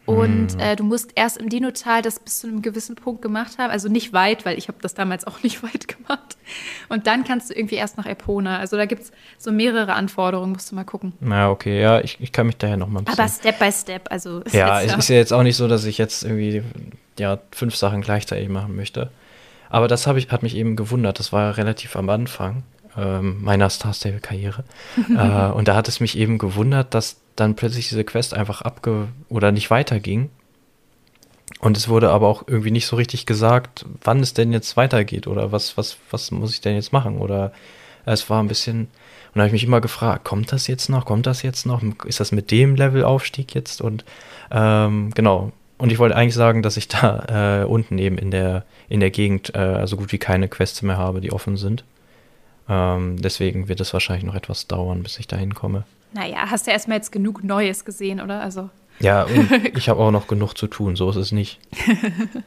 Und 0.04 0.60
äh, 0.60 0.74
du 0.74 0.82
musst 0.82 1.12
erst 1.14 1.38
im 1.38 1.48
Dinotal 1.48 2.02
das 2.02 2.18
bis 2.18 2.40
zu 2.40 2.48
einem 2.48 2.60
gewissen 2.60 2.96
Punkt 2.96 3.22
gemacht 3.22 3.58
haben. 3.58 3.70
Also 3.70 3.88
nicht 3.88 4.12
weit, 4.12 4.44
weil 4.44 4.58
ich 4.58 4.66
habe 4.68 4.78
das 4.80 4.94
damals 4.94 5.26
auch 5.26 5.42
nicht 5.42 5.62
weit 5.62 5.86
gemacht. 5.86 6.36
Und 6.88 7.06
dann 7.06 7.24
kannst 7.24 7.50
du 7.50 7.54
irgendwie 7.54 7.76
erst 7.76 7.96
nach 7.96 8.06
Epona. 8.06 8.58
Also 8.58 8.76
da 8.76 8.86
gibt 8.86 9.02
es 9.02 9.12
so 9.38 9.52
mehrere 9.52 9.92
Anforderungen, 9.94 10.52
musst 10.52 10.70
du 10.70 10.74
mal 10.74 10.84
gucken. 10.84 11.12
Na, 11.20 11.50
okay, 11.50 11.80
ja, 11.80 12.00
ich, 12.00 12.18
ich 12.20 12.32
kann 12.32 12.46
mich 12.46 12.56
daher 12.56 12.76
noch 12.76 12.88
mal 12.88 13.00
ein 13.00 13.04
bisschen. 13.04 13.20
Aber 13.20 13.28
Step 13.28 13.58
by 13.58 13.72
Step, 13.72 14.08
also. 14.10 14.40
ist 14.40 14.54
Ja, 14.54 14.80
jetzt 14.80 14.92
es 14.92 14.98
ist 14.98 15.08
ja 15.08 15.16
jetzt 15.16 15.32
auch 15.32 15.42
nicht 15.44 15.56
so, 15.56 15.68
dass 15.68 15.84
ich 15.84 15.98
jetzt 15.98 16.24
irgendwie 16.24 16.62
ja, 17.18 17.38
fünf 17.52 17.76
Sachen 17.76 18.00
gleichzeitig 18.00 18.48
machen 18.48 18.74
möchte. 18.74 19.10
Aber 19.70 19.88
das 19.88 20.06
ich, 20.06 20.30
hat 20.30 20.42
mich 20.42 20.56
eben 20.56 20.76
gewundert. 20.76 21.18
Das 21.18 21.32
war 21.32 21.56
relativ 21.56 21.96
am 21.96 22.10
Anfang 22.10 22.64
ähm, 22.96 23.42
meiner 23.42 23.70
Star 23.70 23.94
Stable-Karriere. 23.94 24.64
äh, 25.16 25.52
und 25.52 25.68
da 25.68 25.76
hat 25.76 25.88
es 25.88 26.00
mich 26.00 26.18
eben 26.18 26.38
gewundert, 26.38 26.92
dass 26.92 27.21
dann 27.36 27.56
plötzlich 27.56 27.88
diese 27.88 28.04
Quest 28.04 28.34
einfach 28.34 28.62
abge 28.62 29.08
oder 29.28 29.52
nicht 29.52 29.70
weiterging. 29.70 30.30
Und 31.60 31.76
es 31.76 31.88
wurde 31.88 32.10
aber 32.10 32.28
auch 32.28 32.44
irgendwie 32.46 32.70
nicht 32.70 32.86
so 32.86 32.96
richtig 32.96 33.26
gesagt, 33.26 33.86
wann 34.02 34.20
es 34.20 34.34
denn 34.34 34.52
jetzt 34.52 34.76
weitergeht 34.76 35.26
oder 35.26 35.52
was, 35.52 35.76
was, 35.76 35.96
was 36.10 36.30
muss 36.30 36.54
ich 36.54 36.60
denn 36.60 36.74
jetzt 36.74 36.92
machen? 36.92 37.18
Oder 37.18 37.52
es 38.04 38.28
war 38.28 38.42
ein 38.42 38.48
bisschen, 38.48 38.80
und 38.80 39.36
da 39.36 39.40
habe 39.40 39.48
ich 39.48 39.52
mich 39.52 39.64
immer 39.64 39.80
gefragt, 39.80 40.24
kommt 40.24 40.52
das 40.52 40.66
jetzt 40.66 40.88
noch? 40.88 41.04
Kommt 41.04 41.26
das 41.26 41.42
jetzt 41.42 41.66
noch? 41.66 41.82
Ist 42.04 42.20
das 42.20 42.32
mit 42.32 42.50
dem 42.50 42.74
Levelaufstieg 42.74 43.54
jetzt? 43.54 43.80
Und 43.80 44.04
ähm, 44.50 45.10
genau. 45.14 45.52
Und 45.78 45.90
ich 45.90 45.98
wollte 45.98 46.16
eigentlich 46.16 46.34
sagen, 46.34 46.62
dass 46.62 46.76
ich 46.76 46.88
da 46.88 47.62
äh, 47.62 47.64
unten 47.64 47.98
eben 47.98 48.18
in 48.18 48.30
der, 48.30 48.64
in 48.88 49.00
der 49.00 49.10
Gegend 49.10 49.54
äh, 49.54 49.86
so 49.86 49.96
gut 49.96 50.12
wie 50.12 50.18
keine 50.18 50.48
Quests 50.48 50.82
mehr 50.82 50.96
habe, 50.96 51.20
die 51.20 51.32
offen 51.32 51.56
sind. 51.56 51.84
Ähm, 52.68 53.20
deswegen 53.20 53.68
wird 53.68 53.80
es 53.80 53.92
wahrscheinlich 53.92 54.24
noch 54.24 54.34
etwas 54.34 54.66
dauern, 54.66 55.02
bis 55.02 55.18
ich 55.18 55.26
da 55.26 55.36
hinkomme. 55.36 55.84
Naja, 56.14 56.50
hast 56.50 56.66
du 56.66 56.70
erstmal 56.70 56.98
jetzt 56.98 57.12
genug 57.12 57.42
Neues 57.44 57.84
gesehen, 57.84 58.20
oder? 58.20 58.40
Also. 58.40 58.70
Ja, 59.00 59.26
ich 59.76 59.88
habe 59.88 60.00
auch 60.00 60.10
noch 60.10 60.26
genug 60.26 60.56
zu 60.56 60.66
tun, 60.66 60.96
so 60.96 61.10
ist 61.10 61.16
es 61.16 61.32
nicht. 61.32 61.60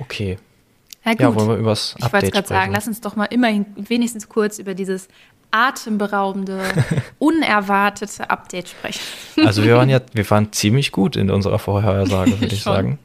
Okay. 0.00 0.38
Ja, 1.04 1.34
wollen 1.34 1.48
wir 1.48 1.58
ich 1.58 1.64
wollte 1.64 1.96
Update 2.02 2.24
es 2.24 2.30
gerade 2.30 2.48
sagen, 2.48 2.72
lass 2.72 2.88
uns 2.88 3.00
doch 3.00 3.14
mal 3.14 3.26
immerhin 3.26 3.66
wenigstens 3.76 4.28
kurz 4.28 4.58
über 4.58 4.74
dieses 4.74 5.08
atemberaubende, 5.50 6.62
unerwartete 7.18 8.28
Update 8.30 8.70
sprechen. 8.70 9.00
Also 9.44 9.62
wir 9.62 9.76
waren 9.76 9.88
ja, 9.88 10.00
wir 10.12 10.28
waren 10.30 10.50
ziemlich 10.52 10.92
gut 10.92 11.14
in 11.16 11.30
unserer 11.30 11.58
Vorhersage, 11.58 12.40
würde 12.40 12.54
ich 12.54 12.62
sagen. 12.62 12.98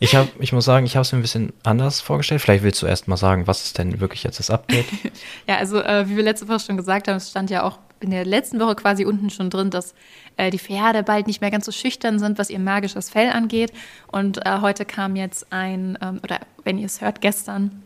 Ich, 0.00 0.14
hab, 0.14 0.28
ich 0.38 0.52
muss 0.52 0.64
sagen, 0.64 0.86
ich 0.86 0.94
habe 0.94 1.02
es 1.02 1.12
mir 1.12 1.18
ein 1.18 1.22
bisschen 1.22 1.52
anders 1.64 2.00
vorgestellt. 2.00 2.40
Vielleicht 2.40 2.62
willst 2.62 2.80
du 2.80 2.86
erst 2.86 3.08
mal 3.08 3.16
sagen, 3.16 3.48
was 3.48 3.64
ist 3.64 3.78
denn 3.78 4.00
wirklich 4.00 4.22
jetzt 4.22 4.38
das 4.38 4.48
Update? 4.48 4.86
Ja, 5.48 5.56
also 5.56 5.82
äh, 5.82 6.08
wie 6.08 6.16
wir 6.16 6.22
letzte 6.22 6.46
Woche 6.46 6.60
schon 6.60 6.76
gesagt 6.76 7.08
haben, 7.08 7.16
es 7.16 7.30
stand 7.30 7.50
ja 7.50 7.64
auch 7.64 7.78
in 8.00 8.10
der 8.10 8.24
letzten 8.24 8.60
Woche 8.60 8.76
quasi 8.76 9.04
unten 9.04 9.30
schon 9.30 9.50
drin, 9.50 9.70
dass 9.70 9.94
äh, 10.36 10.50
die 10.50 10.58
Pferde 10.58 11.02
bald 11.02 11.26
nicht 11.26 11.40
mehr 11.40 11.50
ganz 11.50 11.66
so 11.66 11.72
schüchtern 11.72 12.18
sind, 12.18 12.38
was 12.38 12.50
ihr 12.50 12.58
magisches 12.58 13.10
Fell 13.10 13.30
angeht. 13.30 13.72
Und 14.06 14.44
äh, 14.46 14.60
heute 14.60 14.84
kam 14.84 15.16
jetzt 15.16 15.52
ein, 15.52 15.98
ähm, 16.00 16.20
oder 16.22 16.40
wenn 16.64 16.78
ihr 16.78 16.86
es 16.86 17.00
hört, 17.00 17.20
gestern 17.20 17.82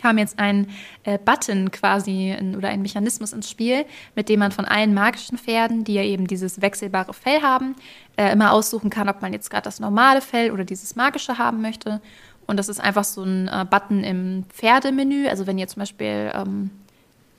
kam 0.00 0.18
jetzt 0.18 0.38
ein 0.38 0.68
äh, 1.04 1.18
Button 1.18 1.70
quasi 1.70 2.30
in, 2.30 2.56
oder 2.56 2.68
ein 2.68 2.82
Mechanismus 2.82 3.32
ins 3.32 3.50
Spiel, 3.50 3.84
mit 4.14 4.28
dem 4.28 4.40
man 4.40 4.52
von 4.52 4.64
allen 4.64 4.94
magischen 4.94 5.38
Pferden, 5.38 5.84
die 5.84 5.94
ja 5.94 6.02
eben 6.02 6.26
dieses 6.26 6.60
wechselbare 6.60 7.12
Fell 7.12 7.42
haben, 7.42 7.76
äh, 8.16 8.32
immer 8.32 8.52
aussuchen 8.52 8.90
kann, 8.90 9.08
ob 9.08 9.22
man 9.22 9.32
jetzt 9.32 9.50
gerade 9.50 9.64
das 9.64 9.80
normale 9.80 10.20
Fell 10.20 10.50
oder 10.50 10.64
dieses 10.64 10.96
magische 10.96 11.38
haben 11.38 11.60
möchte. 11.60 12.00
Und 12.46 12.56
das 12.56 12.68
ist 12.68 12.80
einfach 12.80 13.04
so 13.04 13.22
ein 13.22 13.48
äh, 13.48 13.64
Button 13.68 14.02
im 14.02 14.44
Pferdemenü. 14.48 15.28
Also 15.28 15.46
wenn 15.46 15.58
ihr 15.58 15.68
zum 15.68 15.80
Beispiel 15.80 16.32
ähm, 16.34 16.70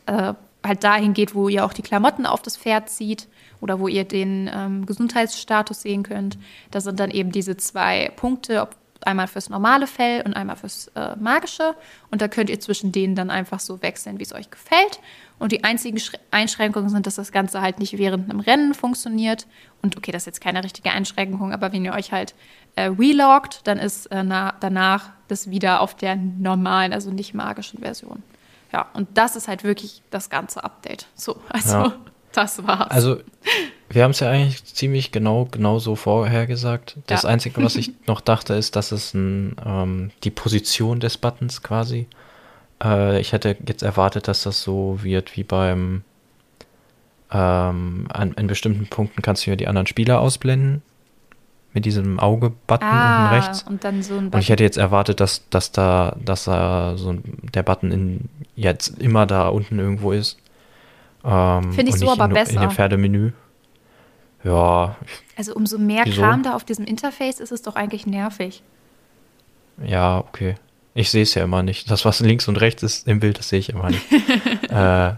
äh, 0.05 0.34
halt 0.63 0.84
dahin 0.84 1.13
geht, 1.13 1.36
wo 1.36 1.50
ihr 1.50 1.65
auch 1.65 1.74
die 1.74 1.82
Klamotten 1.82 2.25
auf 2.25 2.41
das 2.41 2.58
Pferd 2.58 2.89
zieht 2.89 3.27
oder 3.62 3.79
wo 3.79 3.88
ihr 3.88 4.05
den 4.05 4.50
ähm, 4.53 4.86
Gesundheitsstatus 4.86 5.82
sehen 5.82 6.03
könnt. 6.03 6.38
Da 6.72 6.82
sind 6.82 7.00
dann 7.00 7.12
eben 7.12 7.32
diese 7.32 7.58
zwei 7.58 8.12
Punkte, 8.15 8.67
einmal 9.05 9.27
fürs 9.27 9.50
normale 9.50 9.86
Fell 9.86 10.22
und 10.25 10.34
einmal 10.34 10.55
fürs 10.55 10.88
äh, 10.96 11.15
magische. 11.17 11.75
Und 12.10 12.22
da 12.22 12.29
könnt 12.29 12.50
ihr 12.50 12.60
zwischen 12.60 12.93
denen 12.93 13.15
dann 13.15 13.29
einfach 13.29 13.60
so 13.60 13.82
wechseln, 13.82 14.17
wie 14.20 14.24
es 14.24 14.34
euch 14.34 14.50
gefällt. 14.50 15.01
Und 15.39 15.51
die 15.51 15.65
einzigen 15.65 15.98
Schre- 15.98 16.20
Einschränkungen 16.32 16.89
sind, 16.89 17.05
dass 17.05 17.15
das 17.15 17.34
Ganze 17.34 17.62
halt 17.62 17.79
nicht 17.79 17.98
während 17.98 18.29
einem 18.29 18.39
Rennen 18.39 18.74
funktioniert. 18.74 19.46
Und 19.82 19.98
okay, 19.98 20.12
das 20.12 20.24
ist 20.24 20.27
jetzt 20.27 20.41
keine 20.41 20.63
richtige 20.63 20.91
Einschränkung, 20.91 21.51
aber 21.51 21.74
wenn 21.74 21.84
ihr 21.84 21.93
euch 21.93 22.13
halt 22.13 22.34
äh, 22.75 22.84
reloggt, 22.84 23.62
dann 23.65 23.77
ist 23.77 24.05
äh, 24.05 24.24
na, 24.24 24.53
danach 24.62 25.10
das 25.27 25.50
wieder 25.50 25.82
auf 25.82 25.96
der 25.96 26.15
normalen, 26.15 26.93
also 26.93 27.12
nicht 27.12 27.34
magischen 27.34 27.80
Version. 27.80 28.23
Ja, 28.73 28.88
und 28.93 29.07
das 29.13 29.36
ist 29.36 29.47
halt 29.47 29.63
wirklich 29.63 30.01
das 30.09 30.29
ganze 30.29 30.63
Update. 30.63 31.05
So, 31.15 31.39
also 31.49 31.77
Ja. 31.77 31.93
das 32.33 32.65
war's. 32.65 32.89
Also, 32.89 33.17
wir 33.89 34.03
haben 34.03 34.12
es 34.12 34.19
ja 34.19 34.29
eigentlich 34.29 34.65
ziemlich 34.65 35.12
genau, 35.12 35.47
genau 35.51 35.77
so 35.77 35.95
vorhergesagt. 35.95 36.97
Das 37.05 37.21
Ja. 37.23 37.29
Einzige, 37.29 37.62
was 37.63 37.75
ich 37.75 37.91
noch 38.07 38.21
dachte, 38.21 38.55
ist, 38.55 38.75
dass 38.75 38.91
es 38.91 39.13
ein, 39.13 39.55
ähm, 39.63 40.12
die 40.23 40.31
Position 40.31 40.99
des 40.99 41.17
Buttons 41.17 41.62
quasi. 41.62 42.07
Äh, 42.83 43.19
ich 43.21 43.31
hätte 43.33 43.55
jetzt 43.67 43.83
erwartet, 43.83 44.27
dass 44.27 44.43
das 44.43 44.63
so 44.63 44.99
wird 45.03 45.38
wie 45.38 45.43
beim. 45.43 46.03
Ähm, 47.31 48.07
an, 48.13 48.33
an 48.36 48.47
bestimmten 48.47 48.88
Punkten 48.88 49.21
kannst 49.23 49.45
du 49.45 49.49
ja 49.51 49.55
die 49.55 49.67
anderen 49.67 49.88
Spieler 49.88 50.19
ausblenden. 50.19 50.83
Mit 51.73 51.86
diesem 51.86 52.19
Auge-Button 52.19 52.88
ah, 52.88 53.23
unten 53.23 53.36
rechts. 53.36 53.63
und 53.63 53.83
dann 53.83 54.03
so 54.03 54.15
ein 54.15 54.29
Und 54.29 54.38
ich 54.38 54.49
hätte 54.49 54.63
jetzt 54.63 54.77
erwartet, 54.77 55.19
dass, 55.19 55.49
dass 55.49 55.71
da, 55.71 56.15
dass 56.23 56.43
da 56.43 56.95
so 56.97 57.09
ein, 57.09 57.23
der 57.53 57.63
Button 57.63 57.91
in, 57.91 58.29
jetzt 58.55 58.99
immer 58.99 59.25
da 59.25 59.47
unten 59.47 59.79
irgendwo 59.79 60.12
ist. 60.12 60.38
Ähm, 61.23 61.73
Finde 61.73 61.91
ich 61.91 61.97
so 61.97 62.12
aber 62.12 62.25
in, 62.25 62.33
besser. 62.33 62.53
In 62.53 62.62
dem 62.62 62.71
Pferdemenü. 62.71 63.31
Ja, 64.43 64.97
Also 65.38 65.55
umso 65.55 65.77
mehr 65.77 66.03
Wieso? 66.05 66.21
Kram 66.21 66.43
da 66.43 66.55
auf 66.55 66.63
diesem 66.65 66.86
Interface 66.86 67.39
ist 67.39 67.51
es 67.51 67.62
doch 67.62 67.75
eigentlich 67.75 68.05
nervig. 68.05 68.62
ja, 69.83 70.19
okay. 70.19 70.55
Ich 70.95 71.09
sehe 71.09 71.23
es 71.23 71.33
ja 71.33 71.43
immer 71.43 71.63
nicht. 71.63 71.89
Das, 71.89 72.05
was 72.05 72.19
links 72.19 72.47
und 72.47 72.57
rechts 72.57 72.83
ist 72.83 73.07
im 73.07 73.19
Bild, 73.19 73.39
das 73.39 73.49
sehe 73.49 73.57
ich 73.59 73.69
immer 73.69 73.89
nicht. 73.89 74.05
äh, 74.69 75.13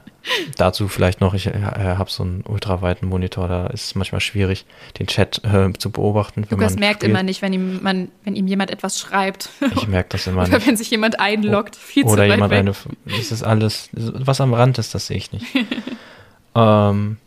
dazu 0.58 0.88
vielleicht 0.88 1.22
noch, 1.22 1.34
ich 1.34 1.48
äh, 1.48 1.54
habe 1.54 2.10
so 2.10 2.24
einen 2.24 2.44
ultraweiten 2.48 3.08
Monitor, 3.08 3.48
da 3.48 3.68
ist 3.68 3.86
es 3.86 3.96
manchmal 3.96 4.22
schwierig, 4.22 4.66
den 5.00 5.08
Chat 5.08 5.44
äh, 5.44 5.72
zu 5.74 5.92
beobachten. 5.92 6.46
Lukas 6.50 6.74
man 6.74 6.80
merkt 6.80 7.02
spielt. 7.02 7.12
immer 7.12 7.24
nicht, 7.24 7.42
wenn 7.42 7.54
ihm, 7.54 7.82
man, 7.82 8.10
wenn 8.24 8.36
ihm 8.36 8.48
jemand 8.48 8.72
etwas 8.72 9.00
schreibt. 9.00 9.50
Ich 9.76 9.88
merke 9.88 10.10
das 10.10 10.28
immer 10.28 10.42
Oder 10.48 10.58
nicht. 10.58 10.68
wenn 10.68 10.78
sich 10.78 10.90
jemand 10.90 11.20
einloggt. 11.20 11.76
Viel 11.76 12.04
zu 12.04 12.14
Oder 12.14 12.24
weit 12.24 12.32
jemand 12.32 12.52
weg. 12.52 12.60
eine. 12.60 12.74
Das 13.06 13.32
ist 13.32 13.44
alles. 13.44 13.90
Was 13.94 14.42
am 14.42 14.54
Rand 14.54 14.78
ist, 14.78 14.96
das 14.96 15.08
sehe 15.08 15.18
ich 15.18 15.32
nicht. 15.32 15.46
ähm, 16.56 17.18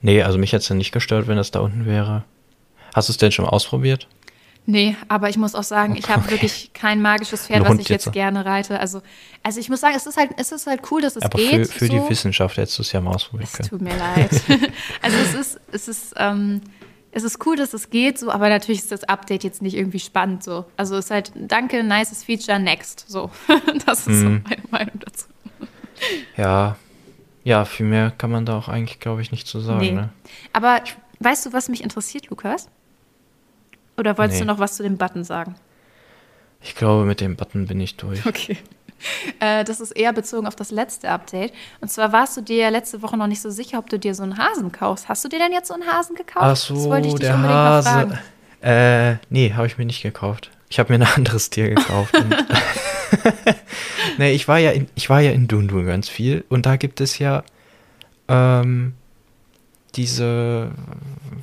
nee, 0.00 0.22
also 0.22 0.38
mich 0.38 0.52
hätte 0.52 0.62
es 0.62 0.68
ja 0.68 0.74
nicht 0.74 0.92
gestört, 0.92 1.28
wenn 1.28 1.36
das 1.36 1.50
da 1.50 1.60
unten 1.60 1.86
wäre. 1.86 2.24
Hast 2.94 3.08
du 3.08 3.12
es 3.12 3.16
denn 3.16 3.32
schon 3.32 3.46
ausprobiert? 3.46 4.06
Nee, 4.66 4.96
aber 5.08 5.28
ich 5.28 5.36
muss 5.36 5.54
auch 5.54 5.62
sagen, 5.62 5.94
ich 5.94 6.08
habe 6.08 6.22
Okay. 6.24 6.30
wirklich 6.32 6.70
kein 6.72 7.02
magisches 7.02 7.46
Pferd, 7.46 7.68
was 7.68 7.78
ich 7.78 7.88
jetzt 7.90 8.12
gerne 8.12 8.46
reite. 8.46 8.80
Also, 8.80 9.02
also 9.42 9.60
ich 9.60 9.68
muss 9.68 9.80
sagen, 9.80 9.94
es 9.96 10.06
ist 10.06 10.16
halt, 10.16 10.30
es 10.38 10.52
ist 10.52 10.66
halt 10.66 10.80
cool, 10.90 11.02
dass 11.02 11.16
es 11.16 11.22
Aber 11.22 11.36
geht. 11.36 11.66
für, 11.68 11.80
für 11.80 11.86
so. 11.86 11.92
die 11.92 12.08
Wissenschaft 12.10 12.56
hättest 12.56 12.78
du 12.78 12.82
es 12.82 12.92
ja 12.92 13.00
mal 13.02 13.10
ausprobieren 13.14 13.48
Es 13.52 13.56
können. 13.58 13.68
tut 13.68 13.82
mir 13.82 13.96
leid. 13.96 14.30
also 15.02 15.16
es 15.18 15.34
ist, 15.34 15.60
es 15.72 15.88
ist, 15.88 16.14
ähm, 16.16 16.62
es 17.12 17.22
ist 17.24 17.44
cool, 17.46 17.56
dass 17.56 17.74
es 17.74 17.90
geht, 17.90 18.18
so, 18.18 18.30
aber 18.30 18.48
natürlich 18.48 18.80
ist 18.80 18.90
das 18.90 19.04
Update 19.04 19.44
jetzt 19.44 19.60
nicht 19.62 19.76
irgendwie 19.76 20.00
spannend 20.00 20.42
so. 20.42 20.64
Also 20.78 20.96
es 20.96 21.04
ist 21.06 21.10
halt, 21.10 21.32
danke, 21.36 21.84
nices 21.84 22.24
Feature, 22.24 22.58
next. 22.58 23.04
So. 23.06 23.30
das 23.86 24.06
ist 24.06 24.20
so 24.20 24.28
Mhm. 24.30 24.44
meine 24.48 24.62
Meinung 24.70 24.98
dazu. 25.00 25.26
Ja. 26.36 26.76
Ja, 27.44 27.66
viel 27.66 27.84
mehr 27.86 28.10
kann 28.16 28.30
man 28.30 28.46
da 28.46 28.56
auch 28.56 28.68
eigentlich, 28.68 28.98
glaube 29.00 29.20
ich, 29.20 29.30
nicht 29.30 29.46
zu 29.46 29.60
sagen. 29.60 29.80
Nee. 29.80 29.92
Ne? 29.92 30.08
Aber 30.54 30.80
weißt 31.20 31.44
du, 31.46 31.52
was 31.52 31.68
mich 31.68 31.82
interessiert, 31.84 32.30
Lukas? 32.30 32.68
Oder 33.96 34.18
wolltest 34.18 34.40
Nee. 34.40 34.46
du 34.46 34.52
noch 34.52 34.58
was 34.58 34.76
zu 34.76 34.82
dem 34.82 34.96
Button 34.96 35.24
sagen? 35.24 35.54
Ich 36.62 36.74
glaube, 36.74 37.04
mit 37.04 37.20
dem 37.20 37.36
Button 37.36 37.66
bin 37.66 37.80
ich 37.80 37.96
durch. 37.96 38.24
Okay. 38.26 38.56
Äh, 39.38 39.64
das 39.64 39.80
ist 39.80 39.90
eher 39.90 40.12
bezogen 40.14 40.46
auf 40.46 40.56
das 40.56 40.70
letzte 40.70 41.10
Update. 41.10 41.52
Und 41.82 41.90
zwar 41.90 42.12
warst 42.12 42.36
du 42.36 42.40
dir 42.40 42.70
letzte 42.70 43.02
Woche 43.02 43.16
noch 43.18 43.26
nicht 43.26 43.42
so 43.42 43.50
sicher, 43.50 43.78
ob 43.78 43.90
du 43.90 43.98
dir 43.98 44.14
so 44.14 44.22
einen 44.22 44.38
Hasen 44.38 44.72
kaufst. 44.72 45.08
Hast 45.08 45.22
du 45.24 45.28
dir 45.28 45.38
denn 45.38 45.52
jetzt 45.52 45.68
so 45.68 45.74
einen 45.74 45.86
Hasen 45.86 46.16
gekauft? 46.16 46.38
Ach 46.44 46.48
das 46.50 46.62
so, 46.66 46.84
wollte 46.88 47.08
ich 47.08 47.14
dich 47.14 47.20
der 47.26 47.34
unbedingt 47.34 47.54
mal 47.58 47.64
Hase. 47.84 47.88
fragen. 47.90 48.18
Äh, 48.62 49.16
nee, 49.28 49.52
habe 49.52 49.66
ich 49.66 49.76
mir 49.76 49.84
nicht 49.84 50.02
gekauft. 50.02 50.50
Ich 50.70 50.78
habe 50.78 50.96
mir 50.96 51.04
ein 51.04 51.12
anderes 51.16 51.50
Tier 51.50 51.68
gekauft. 51.68 52.14
nee, 54.18 54.32
ich 54.32 54.48
war 54.48 54.58
ja 54.58 54.70
in, 54.70 54.88
ich 54.94 55.10
war 55.10 55.20
ja 55.20 55.32
in 55.32 55.48
Dundun 55.48 55.86
ganz 55.86 56.08
viel 56.08 56.44
und 56.48 56.66
da 56.66 56.76
gibt 56.76 57.00
es 57.00 57.18
ja 57.18 57.42
ähm, 58.28 58.94
diese, 59.96 60.70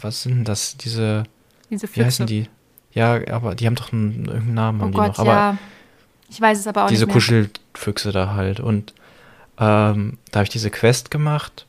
was 0.01 0.23
sind 0.23 0.35
denn 0.35 0.43
das? 0.45 0.77
Diese, 0.77 1.23
Diese 1.71 1.87
wie 1.95 2.03
heißen 2.05 2.27
Füchse. 2.27 2.43
die? 2.43 2.49
Ja, 2.93 3.19
aber 3.31 3.55
die 3.55 3.65
haben 3.65 3.75
doch 3.75 3.91
einen, 3.93 4.25
irgendeinen 4.25 4.53
Namen, 4.53 4.81
Oh 4.81 4.83
haben 4.83 4.91
die 4.91 4.97
Gott, 4.97 5.07
noch. 5.07 5.19
Aber 5.19 5.31
ja. 5.31 5.57
Ich 6.29 6.39
weiß 6.39 6.59
es 6.59 6.67
aber 6.67 6.85
auch 6.85 6.87
diese 6.87 7.05
nicht 7.05 7.07
mehr. 7.07 7.13
Kuschelfüchse 7.15 8.11
da 8.11 8.33
halt. 8.33 8.59
Und 8.59 8.93
ähm, 9.57 10.17
da 10.31 10.39
habe 10.39 10.43
ich 10.43 10.49
diese 10.49 10.69
Quest 10.69 11.11
gemacht, 11.11 11.65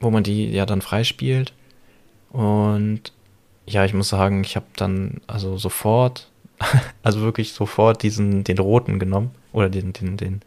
wo 0.00 0.10
man 0.10 0.22
die 0.22 0.50
ja 0.50 0.66
dann 0.66 0.80
freispielt. 0.82 1.52
Und 2.30 3.12
ja, 3.66 3.84
ich 3.84 3.94
muss 3.94 4.08
sagen, 4.08 4.42
ich 4.42 4.56
habe 4.56 4.66
dann 4.76 5.20
also 5.26 5.56
sofort, 5.58 6.30
also 7.02 7.20
wirklich 7.20 7.52
sofort 7.52 8.02
diesen, 8.02 8.44
den 8.44 8.58
roten 8.58 8.98
genommen. 8.98 9.30
Oder 9.52 9.70
den, 9.70 9.92
den, 9.92 10.16
den, 10.16 10.42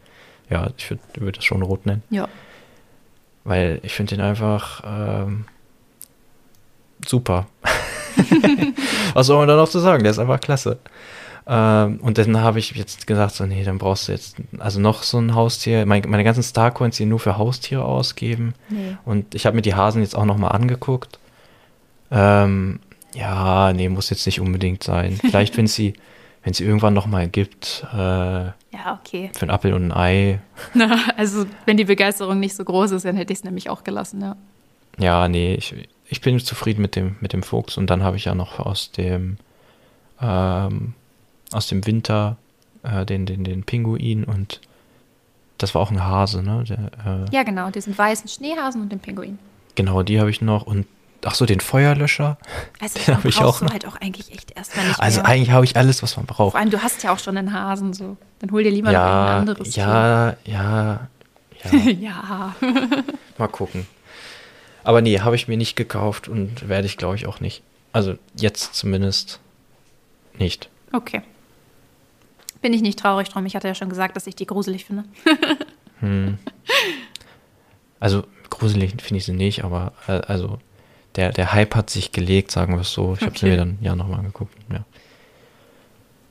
ja, 0.48 0.70
ich 0.76 0.90
würde 0.90 1.02
würd 1.16 1.36
das 1.38 1.44
schon 1.44 1.62
rot 1.62 1.84
nennen. 1.84 2.02
Ja. 2.10 2.28
Weil 3.44 3.80
ich 3.82 3.94
finde 3.94 4.16
den 4.16 4.24
einfach 4.24 4.82
ähm, 4.84 5.46
super. 7.06 7.46
Was 9.14 9.26
soll 9.26 9.38
man 9.38 9.48
da 9.48 9.56
noch 9.56 9.68
zu 9.68 9.78
sagen? 9.78 10.02
Der 10.02 10.10
ist 10.12 10.18
einfach 10.18 10.40
klasse. 10.40 10.78
Ähm, 11.46 11.98
und 12.02 12.18
dann 12.18 12.40
habe 12.40 12.58
ich 12.58 12.70
jetzt 12.72 13.06
gesagt, 13.06 13.34
so, 13.34 13.44
nee, 13.46 13.64
dann 13.64 13.78
brauchst 13.78 14.08
du 14.08 14.12
jetzt, 14.12 14.36
also 14.58 14.78
noch 14.80 15.02
so 15.02 15.18
ein 15.18 15.34
Haustier. 15.34 15.84
Meine, 15.86 16.06
meine 16.06 16.22
ganzen 16.24 16.42
Starcoins, 16.42 16.96
die 16.96 17.06
nur 17.06 17.18
für 17.18 17.38
Haustiere 17.38 17.84
ausgeben. 17.84 18.54
Nee. 18.68 18.96
Und 19.04 19.34
ich 19.34 19.46
habe 19.46 19.56
mir 19.56 19.62
die 19.62 19.74
Hasen 19.74 20.02
jetzt 20.02 20.14
auch 20.16 20.24
nochmal 20.26 20.52
angeguckt. 20.52 21.18
Ähm, 22.10 22.80
ja, 23.14 23.72
nee, 23.72 23.88
muss 23.88 24.10
jetzt 24.10 24.26
nicht 24.26 24.40
unbedingt 24.40 24.84
sein. 24.84 25.18
Vielleicht, 25.20 25.56
wenn 25.56 25.66
sie, 25.66 25.94
wenn 26.44 26.52
sie 26.52 26.64
irgendwann 26.64 26.94
nochmal 26.94 27.28
gibt, 27.28 27.84
äh, 27.92 27.96
Ja, 27.96 29.00
okay. 29.00 29.30
für 29.36 29.46
ein 29.46 29.50
Apfel 29.50 29.72
und 29.74 29.90
ein 29.90 29.92
Ei. 29.92 30.40
Na, 30.74 30.96
also, 31.16 31.46
wenn 31.66 31.76
die 31.76 31.84
Begeisterung 31.84 32.38
nicht 32.38 32.54
so 32.54 32.64
groß 32.64 32.92
ist, 32.92 33.04
dann 33.04 33.16
hätte 33.16 33.32
ich 33.32 33.40
es 33.40 33.44
nämlich 33.44 33.70
auch 33.70 33.82
gelassen, 33.82 34.20
ja. 34.20 34.36
Ja, 34.98 35.28
nee, 35.28 35.54
ich, 35.54 35.74
ich 36.10 36.20
bin 36.20 36.38
zufrieden 36.40 36.82
mit 36.82 36.96
dem, 36.96 37.16
mit 37.20 37.32
dem 37.32 37.42
Fuchs. 37.42 37.76
Und 37.78 37.88
dann 37.88 38.02
habe 38.02 38.16
ich 38.16 38.24
ja 38.26 38.34
noch 38.34 38.58
aus 38.58 38.90
dem, 38.92 39.38
ähm, 40.20 40.94
aus 41.52 41.68
dem 41.68 41.86
Winter 41.86 42.36
äh, 42.82 43.06
den, 43.06 43.26
den, 43.26 43.44
den 43.44 43.62
Pinguin 43.64 44.24
und 44.24 44.60
das 45.58 45.74
war 45.74 45.82
auch 45.82 45.90
ein 45.90 46.02
Hase, 46.02 46.42
ne? 46.42 46.64
Der, 46.68 46.78
äh, 47.28 47.34
Ja, 47.34 47.42
genau, 47.42 47.70
diesen 47.70 47.96
weißen 47.96 48.28
Schneehasen 48.28 48.80
und 48.80 48.90
den 48.90 48.98
Pinguin. 49.00 49.38
Genau, 49.74 50.02
die 50.02 50.18
habe 50.18 50.30
ich 50.30 50.40
noch. 50.40 50.62
Und 50.66 50.86
ach 51.24 51.34
so, 51.34 51.44
den 51.44 51.60
Feuerlöscher. 51.60 52.38
Also, 52.80 52.98
Den 52.98 53.06
dann 53.06 53.16
hab 53.18 53.24
ich 53.26 53.38
auch 53.42 53.58
du 53.58 53.66
noch. 53.66 53.72
halt 53.72 53.86
auch 53.86 53.96
eigentlich 53.96 54.32
echt 54.32 54.52
erstmal 54.56 54.86
nicht 54.88 55.00
Also 55.00 55.20
mehr. 55.20 55.28
eigentlich 55.30 55.50
habe 55.50 55.64
ich 55.66 55.76
alles, 55.76 56.02
was 56.02 56.16
man 56.16 56.24
braucht. 56.26 56.52
Vor 56.52 56.60
allem, 56.60 56.70
du 56.70 56.82
hast 56.82 57.02
ja 57.02 57.12
auch 57.12 57.18
schon 57.18 57.36
einen 57.36 57.52
Hasen, 57.52 57.92
so. 57.92 58.16
Dann 58.38 58.50
hol 58.52 58.62
dir 58.64 58.70
lieber 58.70 58.88
noch 58.88 58.94
Ja, 58.94 59.26
ein 59.26 59.38
anderes 59.40 59.76
ja, 59.76 60.30
ja, 60.46 61.08
ja. 61.62 61.70
Tier. 61.70 61.92
ja. 61.92 62.54
Mal 63.38 63.48
gucken. 63.48 63.86
Aber 64.84 65.02
nee, 65.02 65.20
habe 65.20 65.36
ich 65.36 65.48
mir 65.48 65.56
nicht 65.56 65.76
gekauft 65.76 66.28
und 66.28 66.68
werde 66.68 66.86
ich, 66.86 66.96
glaube 66.96 67.16
ich, 67.16 67.26
auch 67.26 67.40
nicht. 67.40 67.62
Also 67.92 68.16
jetzt 68.36 68.74
zumindest 68.74 69.40
nicht. 70.38 70.68
Okay. 70.92 71.22
Bin 72.62 72.72
ich 72.72 72.82
nicht 72.82 72.98
traurig 72.98 73.28
drum. 73.28 73.44
Ich 73.46 73.56
hatte 73.56 73.68
ja 73.68 73.74
schon 73.74 73.88
gesagt, 73.88 74.16
dass 74.16 74.26
ich 74.26 74.36
die 74.36 74.46
gruselig 74.46 74.84
finde. 74.84 75.04
Hm. 76.00 76.38
Also 77.98 78.24
gruselig 78.48 78.92
finde 79.02 79.18
ich 79.18 79.26
sie 79.26 79.34
nicht, 79.34 79.64
aber 79.64 79.92
äh, 80.08 80.12
also 80.12 80.58
der, 81.16 81.30
der 81.30 81.52
Hype 81.52 81.74
hat 81.74 81.90
sich 81.90 82.10
gelegt, 82.10 82.50
sagen 82.50 82.72
wir 82.74 82.80
es 82.80 82.92
so. 82.94 83.12
Ich 83.12 83.20
habe 83.20 83.32
sie 83.38 83.44
Okay. 83.44 83.50
mir 83.50 83.56
dann 83.58 83.78
ja 83.82 83.94
nochmal 83.94 84.20
angeguckt. 84.20 84.54
Ja. 84.72 84.86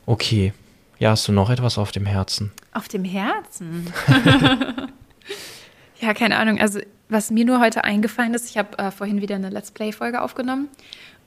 Okay. 0.08 0.54
Ja, 0.98 1.12
hast 1.12 1.28
du 1.28 1.32
noch 1.34 1.52
etwas 1.52 1.78
auf 1.78 1.92
dem 1.92 2.08
Herzen? 2.08 2.52
Auf 2.74 2.88
dem 2.88 3.04
Herzen. 3.06 3.94
ja, 6.00 6.14
keine 6.14 6.38
Ahnung. 6.38 6.60
Also, 6.60 6.80
was 7.10 7.32
mir 7.32 7.46
nur 7.46 7.60
heute 7.60 7.84
eingefallen 7.84 8.34
ist, 8.34 8.50
ich 8.50 8.58
habe 8.58 8.78
äh, 8.78 8.92
vorhin 8.92 9.22
wieder 9.22 9.36
eine 9.36 9.50
Let's 9.50 9.72
Play-Folge 9.72 10.22
aufgenommen. 10.22 10.70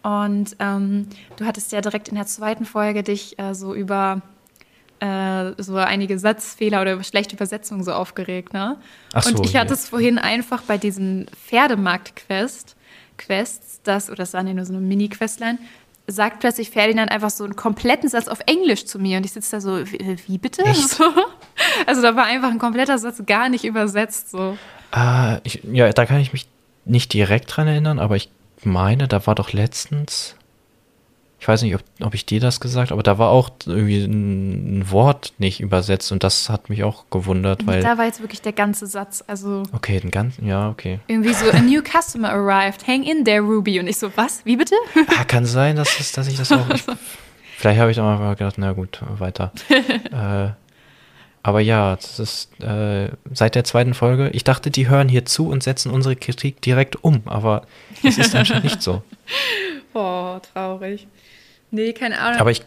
Und 0.02 0.56
ähm, 0.58 1.08
du 1.36 1.44
hattest 1.44 1.72
ja 1.72 1.80
direkt 1.80 2.08
in 2.08 2.16
der 2.16 2.26
zweiten 2.26 2.64
Folge 2.64 3.02
dich 3.02 3.38
äh, 3.38 3.54
so 3.54 3.74
über 3.74 4.22
äh, 5.02 5.60
so 5.60 5.76
einige 5.76 6.18
Satzfehler 6.18 6.80
oder 6.80 6.94
über 6.94 7.04
schlechte 7.04 7.34
Übersetzungen 7.34 7.82
so 7.82 7.92
aufgeregt, 7.92 8.52
ne? 8.52 8.78
Ach 9.12 9.22
so, 9.22 9.30
Und 9.30 9.44
ich 9.44 9.56
hatte 9.56 9.70
ja. 9.70 9.74
es 9.74 9.88
vorhin 9.88 10.18
einfach 10.18 10.62
bei 10.62 10.78
diesen 10.78 11.26
Pferdemarkt-Quest, 11.46 12.76
Quests, 13.18 13.80
das, 13.82 14.08
oder 14.08 14.18
das 14.18 14.32
waren 14.32 14.46
ja 14.46 14.54
nur 14.54 14.64
so 14.64 14.72
eine 14.72 14.80
Mini-Questline, 14.80 15.58
sagt 16.06 16.40
plötzlich 16.40 16.70
Ferdinand 16.70 17.10
einfach 17.10 17.30
so 17.30 17.44
einen 17.44 17.56
kompletten 17.56 18.08
Satz 18.08 18.28
auf 18.28 18.40
Englisch 18.46 18.86
zu 18.86 18.98
mir 18.98 19.18
und 19.18 19.24
ich 19.24 19.32
sitze 19.32 19.56
da 19.56 19.60
so, 19.60 19.86
wie, 19.90 20.16
wie 20.26 20.38
bitte? 20.38 20.64
So. 20.74 21.04
Also 21.86 22.02
da 22.02 22.16
war 22.16 22.24
einfach 22.24 22.50
ein 22.50 22.58
kompletter 22.58 22.98
Satz 22.98 23.22
gar 23.26 23.48
nicht 23.48 23.64
übersetzt. 23.64 24.30
So. 24.30 24.56
Äh, 24.94 25.38
ich, 25.44 25.60
ja, 25.70 25.92
da 25.92 26.06
kann 26.06 26.18
ich 26.18 26.32
mich 26.32 26.48
nicht 26.84 27.12
direkt 27.12 27.54
dran 27.54 27.68
erinnern, 27.68 27.98
aber 27.98 28.16
ich 28.16 28.30
meine, 28.64 29.06
da 29.06 29.26
war 29.26 29.34
doch 29.34 29.52
letztens, 29.52 30.34
ich 31.42 31.48
weiß 31.48 31.62
nicht, 31.62 31.74
ob, 31.74 31.82
ob 32.00 32.14
ich 32.14 32.24
dir 32.24 32.38
das 32.38 32.60
gesagt 32.60 32.92
habe, 32.92 32.94
aber 32.94 33.02
da 33.02 33.18
war 33.18 33.30
auch 33.30 33.50
irgendwie 33.66 34.04
ein, 34.04 34.78
ein 34.78 34.90
Wort 34.92 35.32
nicht 35.38 35.58
übersetzt 35.58 36.12
und 36.12 36.22
das 36.22 36.48
hat 36.48 36.70
mich 36.70 36.84
auch 36.84 37.06
gewundert, 37.10 37.66
weil, 37.66 37.82
da 37.82 37.98
war 37.98 38.04
jetzt 38.04 38.20
wirklich 38.20 38.42
der 38.42 38.52
ganze 38.52 38.86
Satz. 38.86 39.24
Also 39.26 39.64
okay, 39.72 39.98
den 39.98 40.12
ganzen, 40.12 40.46
ja, 40.46 40.68
okay. 40.68 41.00
irgendwie 41.08 41.34
so, 41.34 41.50
a 41.50 41.58
new 41.58 41.82
customer 41.82 42.30
arrived, 42.30 42.86
hang 42.86 43.02
in 43.02 43.24
there, 43.24 43.40
Ruby. 43.40 43.80
Und 43.80 43.88
ich 43.88 43.98
so, 43.98 44.12
was? 44.14 44.46
Wie 44.46 44.56
bitte? 44.56 44.76
Ah, 45.18 45.24
kann 45.24 45.44
sein, 45.44 45.74
dass, 45.74 45.98
es, 45.98 46.12
dass 46.12 46.28
ich 46.28 46.36
das 46.36 46.52
auch, 46.52 46.70
ich, 46.70 46.84
vielleicht 47.56 47.80
habe 47.80 47.90
ich 47.90 47.98
auch 47.98 48.04
mal 48.04 48.36
gedacht, 48.36 48.54
na 48.58 48.70
gut, 48.70 49.00
weiter. 49.18 49.50
äh, 49.68 50.52
aber 51.42 51.58
ja, 51.58 51.96
das 51.96 52.20
ist 52.20 52.62
äh, 52.62 53.08
seit 53.32 53.56
der 53.56 53.64
zweiten 53.64 53.94
Folge. 53.94 54.30
Ich 54.30 54.44
dachte, 54.44 54.70
die 54.70 54.88
hören 54.88 55.08
hier 55.08 55.24
zu 55.24 55.48
und 55.48 55.64
setzen 55.64 55.90
unsere 55.90 56.14
Kritik 56.14 56.62
direkt 56.62 57.02
um, 57.02 57.22
aber 57.24 57.62
es 58.04 58.16
ist 58.16 58.32
anscheinend 58.36 58.62
nicht 58.62 58.80
so. 58.80 59.02
Oh, 59.94 60.38
traurig. 60.54 61.06
Nee, 61.72 61.92
keine 61.92 62.20
Ahnung. 62.20 62.40
Aber 62.40 62.50
ich, 62.52 62.62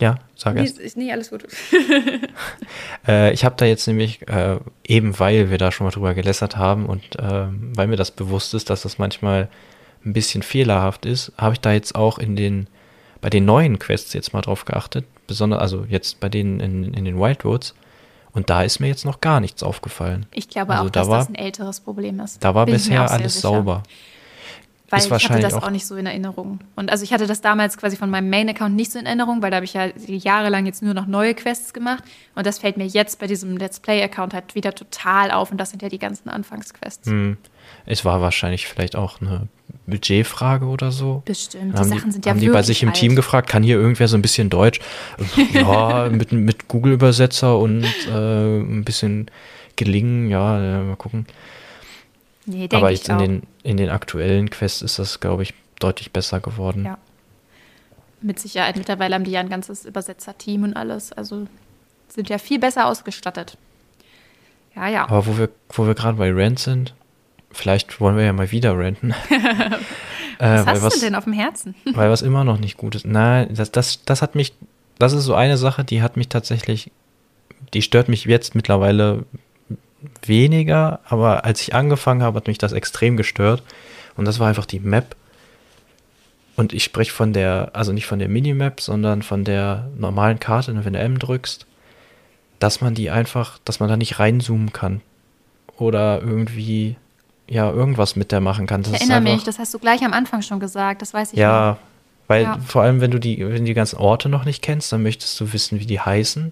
ja, 0.00 0.18
sag 0.36 0.54
nee, 0.54 0.60
erst. 0.60 0.78
ist- 0.78 0.96
nee, 0.98 1.10
alles 1.10 1.30
gut. 1.30 1.46
Äh, 3.06 3.32
ich 3.32 3.44
habe 3.44 3.54
da 3.56 3.64
jetzt 3.64 3.86
nämlich, 3.86 4.26
äh, 4.28 4.58
eben 4.86 5.18
weil 5.18 5.50
wir 5.50 5.56
da 5.58 5.72
schon 5.72 5.86
mal 5.86 5.90
drüber 5.90 6.12
gelässert 6.14 6.56
haben 6.56 6.86
und 6.86 7.02
ähm, 7.18 7.72
weil 7.74 7.86
mir 7.86 7.96
das 7.96 8.10
bewusst 8.10 8.52
ist, 8.54 8.68
dass 8.70 8.82
das 8.82 8.98
manchmal 8.98 9.48
ein 10.04 10.12
bisschen 10.12 10.42
fehlerhaft 10.42 11.06
ist, 11.06 11.32
habe 11.38 11.54
ich 11.54 11.60
da 11.60 11.72
jetzt 11.72 11.94
auch 11.94 12.18
in 12.18 12.36
den, 12.36 12.66
bei 13.20 13.30
den 13.30 13.44
neuen 13.46 13.78
Quests 13.78 14.12
jetzt 14.12 14.32
mal 14.34 14.42
drauf 14.42 14.64
geachtet, 14.64 15.06
besonders, 15.26 15.60
also 15.60 15.86
jetzt 15.88 16.20
bei 16.20 16.28
denen 16.28 16.60
in, 16.60 16.92
in 16.92 17.04
den 17.04 17.18
Wildwoods. 17.18 17.74
Und 18.32 18.50
da 18.50 18.62
ist 18.62 18.78
mir 18.78 18.88
jetzt 18.88 19.04
noch 19.06 19.20
gar 19.20 19.40
nichts 19.40 19.62
aufgefallen. 19.62 20.26
Ich 20.32 20.48
glaube 20.48 20.72
Also 20.72 20.84
auch, 20.84 20.90
da 20.90 21.00
dass 21.00 21.08
war- 21.08 21.18
das 21.20 21.28
ein 21.28 21.34
älteres 21.34 21.80
Problem 21.80 22.20
ist. 22.20 22.44
Da 22.44 22.54
war 22.54 22.66
Bin 22.66 22.74
bisher 22.74 23.10
alles 23.10 23.34
sicher. 23.34 23.48
sauber. 23.48 23.82
Weil 24.90 25.00
ich 25.00 25.10
hatte 25.28 25.40
das 25.40 25.54
auch- 25.54 25.64
auch 25.64 25.70
nicht 25.70 25.86
so 25.86 25.96
in 25.96 26.06
Erinnerung. 26.06 26.60
Und 26.74 26.90
also 26.90 27.04
ich 27.04 27.12
hatte 27.12 27.26
das 27.26 27.40
damals 27.42 27.76
quasi 27.76 27.96
von 27.96 28.08
meinem 28.08 28.30
Main-Account 28.30 28.74
nicht 28.74 28.90
so 28.90 28.98
in 28.98 29.04
Erinnerung, 29.06 29.42
weil 29.42 29.50
da 29.50 29.56
habe 29.56 29.64
ich 29.66 29.74
ja 29.74 29.88
jahrelang 30.06 30.64
jetzt 30.66 30.82
nur 30.82 30.94
noch 30.94 31.06
neue 31.06 31.34
Quests 31.34 31.74
gemacht. 31.74 32.02
Und 32.34 32.46
das 32.46 32.58
fällt 32.58 32.78
mir 32.78 32.86
jetzt 32.86 33.18
bei 33.18 33.26
diesem 33.26 33.56
Let's 33.58 33.80
Play-Account 33.80 34.32
halt 34.32 34.54
wieder 34.54 34.74
total 34.74 35.30
auf. 35.30 35.50
Und 35.50 35.58
das 35.58 35.70
sind 35.70 35.82
ja 35.82 35.88
die 35.90 35.98
ganzen 35.98 36.30
Anfangsquests. 36.30 37.06
Hm. 37.06 37.36
Es 37.84 38.04
war 38.06 38.22
wahrscheinlich 38.22 38.66
vielleicht 38.66 38.96
auch 38.96 39.20
eine 39.20 39.48
Budgetfrage 39.86 40.64
oder 40.66 40.90
so. 40.90 41.22
Bestimmt. 41.26 41.74
Die 41.74 41.78
haben 41.78 41.88
Sachen 41.88 42.04
die, 42.06 42.12
sind 42.12 42.26
ja 42.26 42.30
haben 42.32 42.40
die 42.40 42.48
bei 42.48 42.62
sich 42.62 42.82
im 42.82 42.88
alt. 42.90 42.96
Team 42.96 43.14
gefragt, 43.14 43.48
kann 43.50 43.62
hier 43.62 43.76
irgendwer 43.76 44.08
so 44.08 44.16
ein 44.16 44.22
bisschen 44.22 44.48
Deutsch? 44.48 44.80
ja, 45.52 46.08
mit, 46.10 46.32
mit 46.32 46.68
Google-Übersetzer 46.68 47.58
und 47.58 47.84
äh, 48.10 48.58
ein 48.58 48.84
bisschen 48.84 49.30
gelingen, 49.76 50.28
ja, 50.30 50.80
äh, 50.80 50.82
mal 50.82 50.96
gucken. 50.96 51.26
Nee, 52.46 52.68
denke 52.68 52.90
ich 52.92 53.06
in 53.08 53.14
auch. 53.14 53.57
In 53.68 53.76
den 53.76 53.90
aktuellen 53.90 54.48
Quests 54.48 54.80
ist 54.80 54.98
das, 54.98 55.20
glaube 55.20 55.42
ich, 55.42 55.52
deutlich 55.78 56.10
besser 56.10 56.40
geworden. 56.40 56.86
Ja. 56.86 56.96
Mit 58.22 58.40
Sicherheit. 58.40 58.76
Mittlerweile 58.76 59.14
haben 59.14 59.24
die 59.24 59.30
ja 59.30 59.40
ein 59.40 59.50
ganzes 59.50 59.84
Übersetzerteam 59.84 60.62
und 60.62 60.74
alles. 60.74 61.12
Also 61.12 61.46
sind 62.08 62.30
ja 62.30 62.38
viel 62.38 62.58
besser 62.58 62.86
ausgestattet. 62.86 63.58
Ja, 64.74 64.88
ja. 64.88 65.02
Aber 65.04 65.26
wo 65.26 65.36
wir, 65.36 65.50
wo 65.68 65.86
wir 65.86 65.94
gerade 65.94 66.16
bei 66.16 66.32
Rant 66.32 66.58
sind, 66.58 66.94
vielleicht 67.52 68.00
wollen 68.00 68.16
wir 68.16 68.24
ja 68.24 68.32
mal 68.32 68.50
wieder 68.50 68.76
ranten. 68.76 69.10
äh, 69.30 69.76
was 70.38 70.66
weil 70.66 70.82
hast 70.82 70.96
du 70.96 71.00
denn 71.00 71.14
auf 71.14 71.24
dem 71.24 71.34
Herzen? 71.34 71.74
Weil 71.84 72.08
was 72.08 72.22
immer 72.22 72.44
noch 72.44 72.58
nicht 72.58 72.78
gut 72.78 72.94
ist. 72.94 73.04
Nein, 73.04 73.52
das, 73.52 73.70
das, 73.70 74.02
das 74.06 74.22
hat 74.22 74.34
mich, 74.34 74.54
das 74.98 75.12
ist 75.12 75.24
so 75.24 75.34
eine 75.34 75.58
Sache, 75.58 75.84
die 75.84 76.00
hat 76.00 76.16
mich 76.16 76.30
tatsächlich, 76.30 76.90
die 77.74 77.82
stört 77.82 78.08
mich 78.08 78.24
jetzt 78.24 78.54
mittlerweile 78.54 79.26
weniger, 80.24 81.00
aber 81.08 81.44
als 81.44 81.60
ich 81.62 81.74
angefangen 81.74 82.22
habe, 82.22 82.36
hat 82.36 82.46
mich 82.46 82.58
das 82.58 82.72
extrem 82.72 83.16
gestört. 83.16 83.62
Und 84.16 84.24
das 84.26 84.38
war 84.38 84.48
einfach 84.48 84.66
die 84.66 84.80
Map. 84.80 85.16
Und 86.56 86.72
ich 86.72 86.82
spreche 86.84 87.12
von 87.12 87.32
der, 87.32 87.70
also 87.72 87.92
nicht 87.92 88.06
von 88.06 88.18
der 88.18 88.28
Minimap, 88.28 88.80
sondern 88.80 89.22
von 89.22 89.44
der 89.44 89.88
normalen 89.96 90.40
Karte, 90.40 90.74
wenn 90.84 90.92
du 90.92 90.98
M 90.98 91.18
drückst, 91.18 91.66
dass 92.58 92.80
man 92.80 92.94
die 92.94 93.10
einfach, 93.10 93.58
dass 93.64 93.78
man 93.78 93.88
da 93.88 93.96
nicht 93.96 94.18
reinzoomen 94.18 94.72
kann. 94.72 95.00
Oder 95.76 96.20
irgendwie, 96.20 96.96
ja, 97.48 97.70
irgendwas 97.70 98.16
mit 98.16 98.32
der 98.32 98.40
machen 98.40 98.66
kann. 98.66 98.82
Das 98.82 98.92
Ich 98.94 99.00
erinnere 99.02 99.20
mich, 99.20 99.32
einfach- 99.34 99.44
das 99.46 99.58
hast 99.60 99.72
du 99.74 99.78
gleich 99.78 100.02
am 100.04 100.12
Anfang 100.12 100.42
schon 100.42 100.58
gesagt. 100.58 101.00
Das 101.02 101.14
weiß 101.14 101.28
ich 101.32 101.36
noch. 101.36 101.42
ja, 101.42 101.78
weil 102.26 102.42
Ja. 102.42 102.58
vor 102.66 102.82
allem, 102.82 103.00
wenn 103.00 103.12
du 103.12 103.20
die, 103.20 103.38
wenn 103.38 103.58
du 103.58 103.64
die 103.64 103.74
ganzen 103.74 103.96
Orte 103.96 104.28
noch 104.28 104.44
nicht 104.44 104.60
kennst, 104.60 104.92
dann 104.92 105.04
möchtest 105.04 105.38
du 105.38 105.52
wissen, 105.52 105.78
wie 105.78 105.86
die 105.86 106.00
heißen. 106.00 106.50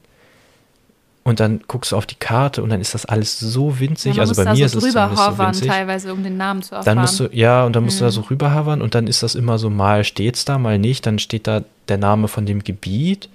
Und 1.26 1.40
dann 1.40 1.60
guckst 1.66 1.90
du 1.90 1.96
auf 1.96 2.06
die 2.06 2.14
Karte 2.14 2.62
und 2.62 2.70
dann 2.70 2.80
ist 2.80 2.94
das 2.94 3.04
alles 3.04 3.40
so 3.40 3.80
winzig. 3.80 4.14
Ja, 4.14 4.20
also 4.22 4.36
bei 4.36 4.42
mir 4.52 4.60
da 4.60 4.64
ist 4.66 4.72
so 4.72 4.78
es 4.78 4.92
so 4.92 5.38
winzig. 5.38 5.66
teilweise, 5.66 6.12
um 6.12 6.22
den 6.22 6.36
Namen 6.36 6.62
zu 6.62 6.76
erfahren. 6.76 6.84
Dann 6.84 7.00
musst 7.02 7.18
du, 7.18 7.28
ja, 7.32 7.64
und 7.64 7.74
dann 7.74 7.82
musst 7.82 7.98
du 7.98 8.04
da 8.04 8.10
Mhm. 8.10 8.14
so 8.14 8.20
rüberhavern 8.20 8.80
und 8.80 8.94
dann 8.94 9.08
ist 9.08 9.24
das 9.24 9.34
immer 9.34 9.58
so, 9.58 9.68
mal 9.68 10.04
steht's 10.04 10.44
da, 10.44 10.56
mal 10.56 10.78
nicht. 10.78 11.04
Dann 11.04 11.18
steht 11.18 11.48
da 11.48 11.64
der 11.88 11.98
Name 11.98 12.28
von 12.28 12.46
dem 12.46 12.62
Gebiet 12.62 13.28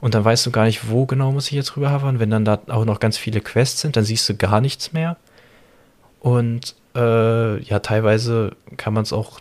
und 0.00 0.14
dann 0.14 0.24
weißt 0.24 0.46
du 0.46 0.52
gar 0.52 0.64
nicht, 0.66 0.88
wo 0.88 1.06
genau 1.06 1.32
muss 1.32 1.46
ich 1.48 1.54
jetzt 1.54 1.76
rüberhavern. 1.76 2.20
Wenn 2.20 2.30
dann 2.30 2.44
da 2.44 2.60
auch 2.68 2.84
noch 2.84 3.00
ganz 3.00 3.18
viele 3.18 3.40
Quests 3.40 3.80
sind, 3.80 3.96
dann 3.96 4.04
siehst 4.04 4.28
du 4.28 4.36
gar 4.36 4.60
nichts 4.60 4.92
mehr. 4.92 5.16
Und 6.20 6.76
äh, 6.94 7.60
ja, 7.64 7.80
teilweise 7.80 8.52
kann 8.76 8.94
man 8.94 9.02
es 9.02 9.12
auch 9.12 9.40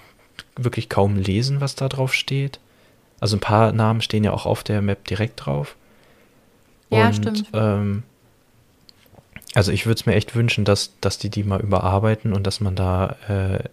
wirklich 0.56 0.90
kaum 0.90 1.16
lesen, 1.16 1.62
was 1.62 1.76
da 1.76 1.90
drauf 1.90 2.16
steht. 2.16 2.60
Also 3.20 3.38
ein 3.38 3.40
paar 3.40 3.72
Namen 3.72 4.02
stehen 4.02 4.24
ja 4.24 4.32
auch 4.32 4.48
auf 4.48 4.64
der 4.64 4.82
Map 4.82 5.06
direkt 5.06 5.46
drauf. 5.46 5.76
Ja, 6.96 7.08
und, 7.08 7.14
stimmt. 7.16 7.46
Ähm, 7.54 8.04
also 9.54 9.72
ich 9.72 9.86
würde 9.86 10.00
es 10.00 10.06
mir 10.06 10.16
echt 10.16 10.36
wünschen, 10.36 10.66
dass, 10.66 10.94
dass 11.02 11.18
die 11.18 11.30
die 11.30 11.44
mal 11.44 11.62
überarbeiten 11.62 12.34
und 12.34 12.48
dass 12.48 12.60
man 12.60 12.76
da, 12.76 13.16
äh, 13.28 13.64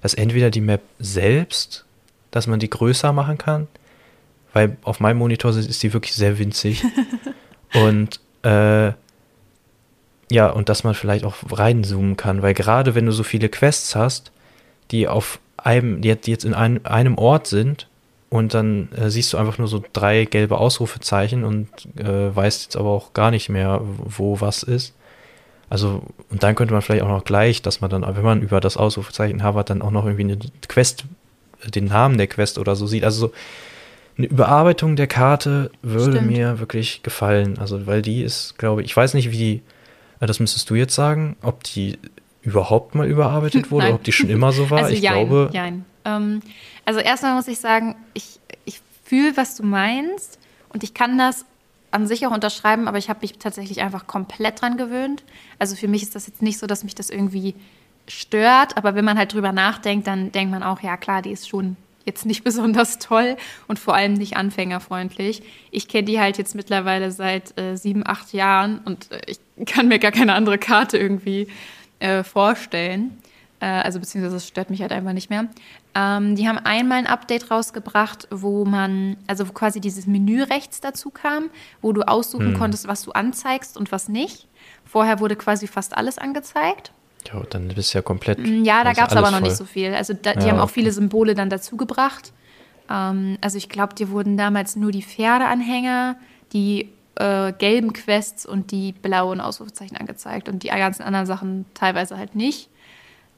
dass 0.00 0.14
entweder 0.14 0.50
die 0.50 0.60
Map 0.60 0.82
selbst 0.98 1.84
dass 2.34 2.48
man 2.48 2.58
die 2.58 2.68
größer 2.68 3.12
machen 3.12 3.38
kann, 3.38 3.68
weil 4.52 4.76
auf 4.82 4.98
meinem 4.98 5.18
Monitor 5.18 5.52
ist 5.56 5.82
die 5.84 5.92
wirklich 5.92 6.14
sehr 6.14 6.36
winzig. 6.36 6.82
und 7.74 8.18
äh, 8.42 8.92
ja, 10.32 10.50
und 10.50 10.68
dass 10.68 10.82
man 10.82 10.94
vielleicht 10.94 11.24
auch 11.24 11.36
reinzoomen 11.48 12.16
kann, 12.16 12.42
weil 12.42 12.52
gerade 12.52 12.96
wenn 12.96 13.06
du 13.06 13.12
so 13.12 13.22
viele 13.22 13.48
Quests 13.48 13.94
hast, 13.94 14.32
die 14.90 15.06
auf 15.06 15.38
einem, 15.56 16.00
die 16.00 16.08
jetzt 16.08 16.44
in 16.44 16.54
ein, 16.54 16.84
einem 16.84 17.18
Ort 17.18 17.46
sind, 17.46 17.86
und 18.34 18.52
dann 18.52 18.88
äh, 18.96 19.10
siehst 19.10 19.32
du 19.32 19.36
einfach 19.38 19.58
nur 19.58 19.68
so 19.68 19.80
drei 19.92 20.24
gelbe 20.24 20.58
Ausrufezeichen 20.58 21.44
und 21.44 21.68
äh, 21.96 22.34
weißt 22.34 22.64
jetzt 22.64 22.76
aber 22.76 22.90
auch 22.90 23.12
gar 23.12 23.30
nicht 23.30 23.48
mehr, 23.48 23.80
wo 23.84 24.40
was 24.40 24.64
ist. 24.64 24.92
Also, 25.70 26.02
und 26.30 26.42
dann 26.42 26.56
könnte 26.56 26.72
man 26.72 26.82
vielleicht 26.82 27.04
auch 27.04 27.08
noch 27.08 27.22
gleich, 27.22 27.62
dass 27.62 27.80
man 27.80 27.90
dann, 27.90 28.02
wenn 28.02 28.24
man 28.24 28.42
über 28.42 28.58
das 28.58 28.76
Ausrufezeichen 28.76 29.44
Harvard 29.44 29.70
dann 29.70 29.82
auch 29.82 29.92
noch 29.92 30.04
irgendwie 30.04 30.24
eine 30.24 30.38
Quest, 30.66 31.04
den 31.64 31.84
Namen 31.84 32.18
der 32.18 32.26
Quest 32.26 32.58
oder 32.58 32.74
so 32.74 32.88
sieht. 32.88 33.04
Also 33.04 33.28
so 33.28 33.32
eine 34.18 34.26
Überarbeitung 34.26 34.96
der 34.96 35.06
Karte 35.06 35.70
würde 35.82 36.16
Stimmt. 36.16 36.32
mir 36.32 36.58
wirklich 36.58 37.04
gefallen. 37.04 37.60
Also, 37.60 37.86
weil 37.86 38.02
die 38.02 38.24
ist, 38.24 38.58
glaube 38.58 38.82
ich, 38.82 38.86
ich 38.86 38.96
weiß 38.96 39.14
nicht, 39.14 39.30
wie, 39.30 39.62
äh, 40.18 40.26
das 40.26 40.40
müsstest 40.40 40.68
du 40.70 40.74
jetzt 40.74 40.96
sagen, 40.96 41.36
ob 41.40 41.62
die 41.62 42.00
überhaupt 42.42 42.96
mal 42.96 43.06
überarbeitet 43.06 43.70
wurde, 43.70 43.92
ob 43.92 44.02
die 44.02 44.10
schon 44.10 44.28
immer 44.28 44.50
so 44.50 44.70
war. 44.70 44.78
Also, 44.78 44.92
ich 44.92 45.02
jein, 45.02 45.28
glaube. 45.28 45.50
Jein. 45.52 45.84
Ähm, 46.04 46.40
also 46.84 47.00
erstmal 47.00 47.34
muss 47.34 47.48
ich 47.48 47.58
sagen, 47.58 47.96
ich, 48.14 48.40
ich 48.64 48.80
fühle, 49.04 49.36
was 49.36 49.56
du 49.56 49.64
meinst 49.64 50.38
und 50.70 50.82
ich 50.82 50.94
kann 50.94 51.18
das 51.18 51.44
an 51.90 52.06
sich 52.08 52.26
auch 52.26 52.32
unterschreiben, 52.32 52.88
aber 52.88 52.98
ich 52.98 53.08
habe 53.08 53.20
mich 53.22 53.38
tatsächlich 53.38 53.80
einfach 53.80 54.06
komplett 54.06 54.60
dran 54.60 54.76
gewöhnt. 54.76 55.22
Also 55.58 55.76
für 55.76 55.86
mich 55.86 56.02
ist 56.02 56.16
das 56.16 56.26
jetzt 56.26 56.42
nicht 56.42 56.58
so, 56.58 56.66
dass 56.66 56.82
mich 56.82 56.96
das 56.96 57.08
irgendwie 57.08 57.54
stört, 58.08 58.76
aber 58.76 58.94
wenn 58.94 59.04
man 59.04 59.16
halt 59.16 59.32
drüber 59.32 59.52
nachdenkt, 59.52 60.06
dann 60.06 60.32
denkt 60.32 60.50
man 60.50 60.62
auch, 60.62 60.80
ja 60.80 60.96
klar, 60.96 61.22
die 61.22 61.30
ist 61.30 61.48
schon 61.48 61.76
jetzt 62.04 62.26
nicht 62.26 62.44
besonders 62.44 62.98
toll 62.98 63.36
und 63.68 63.78
vor 63.78 63.94
allem 63.94 64.14
nicht 64.14 64.36
anfängerfreundlich. 64.36 65.42
Ich 65.70 65.88
kenne 65.88 66.04
die 66.04 66.20
halt 66.20 66.36
jetzt 66.36 66.54
mittlerweile 66.54 67.10
seit 67.12 67.58
äh, 67.58 67.76
sieben, 67.76 68.06
acht 68.06 68.32
Jahren 68.32 68.78
und 68.78 69.10
äh, 69.12 69.20
ich 69.26 69.38
kann 69.66 69.88
mir 69.88 69.98
gar 69.98 70.12
keine 70.12 70.34
andere 70.34 70.58
Karte 70.58 70.98
irgendwie 70.98 71.48
äh, 72.00 72.24
vorstellen. 72.24 73.16
Äh, 73.64 73.80
also 73.80 73.98
beziehungsweise 73.98 74.36
es 74.36 74.46
stört 74.46 74.68
mich 74.68 74.82
halt 74.82 74.92
einfach 74.92 75.14
nicht 75.14 75.30
mehr. 75.30 75.46
Ähm, 75.94 76.36
die 76.36 76.46
haben 76.46 76.58
einmal 76.58 76.98
ein 76.98 77.06
Update 77.06 77.50
rausgebracht, 77.50 78.28
wo 78.30 78.66
man, 78.66 79.16
also 79.26 79.48
wo 79.48 79.52
quasi 79.52 79.80
dieses 79.80 80.06
Menü 80.06 80.42
rechts 80.42 80.82
dazu 80.82 81.08
kam, 81.08 81.48
wo 81.80 81.92
du 81.92 82.02
aussuchen 82.02 82.48
hm. 82.48 82.58
konntest, 82.58 82.86
was 82.88 83.02
du 83.02 83.12
anzeigst 83.12 83.78
und 83.78 83.90
was 83.90 84.10
nicht. 84.10 84.48
Vorher 84.84 85.18
wurde 85.18 85.34
quasi 85.34 85.66
fast 85.66 85.96
alles 85.96 86.18
angezeigt. 86.18 86.92
Ja, 87.32 87.40
dann 87.48 87.68
bist 87.68 87.94
du 87.94 87.98
ja 87.98 88.02
komplett. 88.02 88.38
Mm, 88.38 88.64
ja, 88.64 88.84
da 88.84 88.92
gab 88.92 89.10
es 89.10 89.16
aber 89.16 89.30
noch 89.30 89.38
voll. 89.38 89.48
nicht 89.48 89.56
so 89.56 89.64
viel. 89.64 89.94
Also 89.94 90.12
da, 90.12 90.34
die 90.34 90.40
ja, 90.40 90.52
haben 90.52 90.58
auch 90.58 90.64
okay. 90.64 90.74
viele 90.74 90.92
Symbole 90.92 91.34
dann 91.34 91.48
dazu 91.48 91.78
gebracht. 91.78 92.34
Ähm, 92.90 93.38
also 93.40 93.56
ich 93.56 93.70
glaube, 93.70 93.94
dir 93.94 94.10
wurden 94.10 94.36
damals 94.36 94.76
nur 94.76 94.92
die 94.92 95.02
Pferdeanhänger, 95.02 96.16
die 96.52 96.90
äh, 97.14 97.54
gelben 97.54 97.94
Quests 97.94 98.44
und 98.44 98.72
die 98.72 98.92
blauen 98.92 99.40
Ausrufezeichen 99.40 99.96
angezeigt 99.96 100.50
und 100.50 100.64
die 100.64 100.68
ganzen 100.68 101.02
anderen 101.02 101.24
Sachen 101.24 101.64
teilweise 101.72 102.18
halt 102.18 102.34
nicht. 102.34 102.68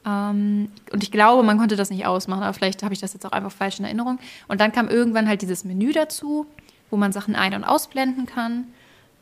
Ähm, 0.06 0.68
und 0.92 1.02
ich 1.02 1.10
glaube, 1.10 1.42
man 1.42 1.58
konnte 1.58 1.76
das 1.76 1.90
nicht 1.90 2.06
ausmachen, 2.06 2.44
aber 2.44 2.54
vielleicht 2.54 2.82
habe 2.82 2.94
ich 2.94 3.00
das 3.00 3.12
jetzt 3.12 3.26
auch 3.26 3.32
einfach 3.32 3.50
falsch 3.50 3.78
in 3.78 3.84
Erinnerung. 3.84 4.18
Und 4.48 4.60
dann 4.60 4.72
kam 4.72 4.88
irgendwann 4.88 5.28
halt 5.28 5.42
dieses 5.42 5.64
Menü 5.64 5.92
dazu, 5.92 6.46
wo 6.90 6.96
man 6.96 7.12
Sachen 7.12 7.34
ein- 7.34 7.54
und 7.54 7.64
ausblenden 7.64 8.26
kann. 8.26 8.66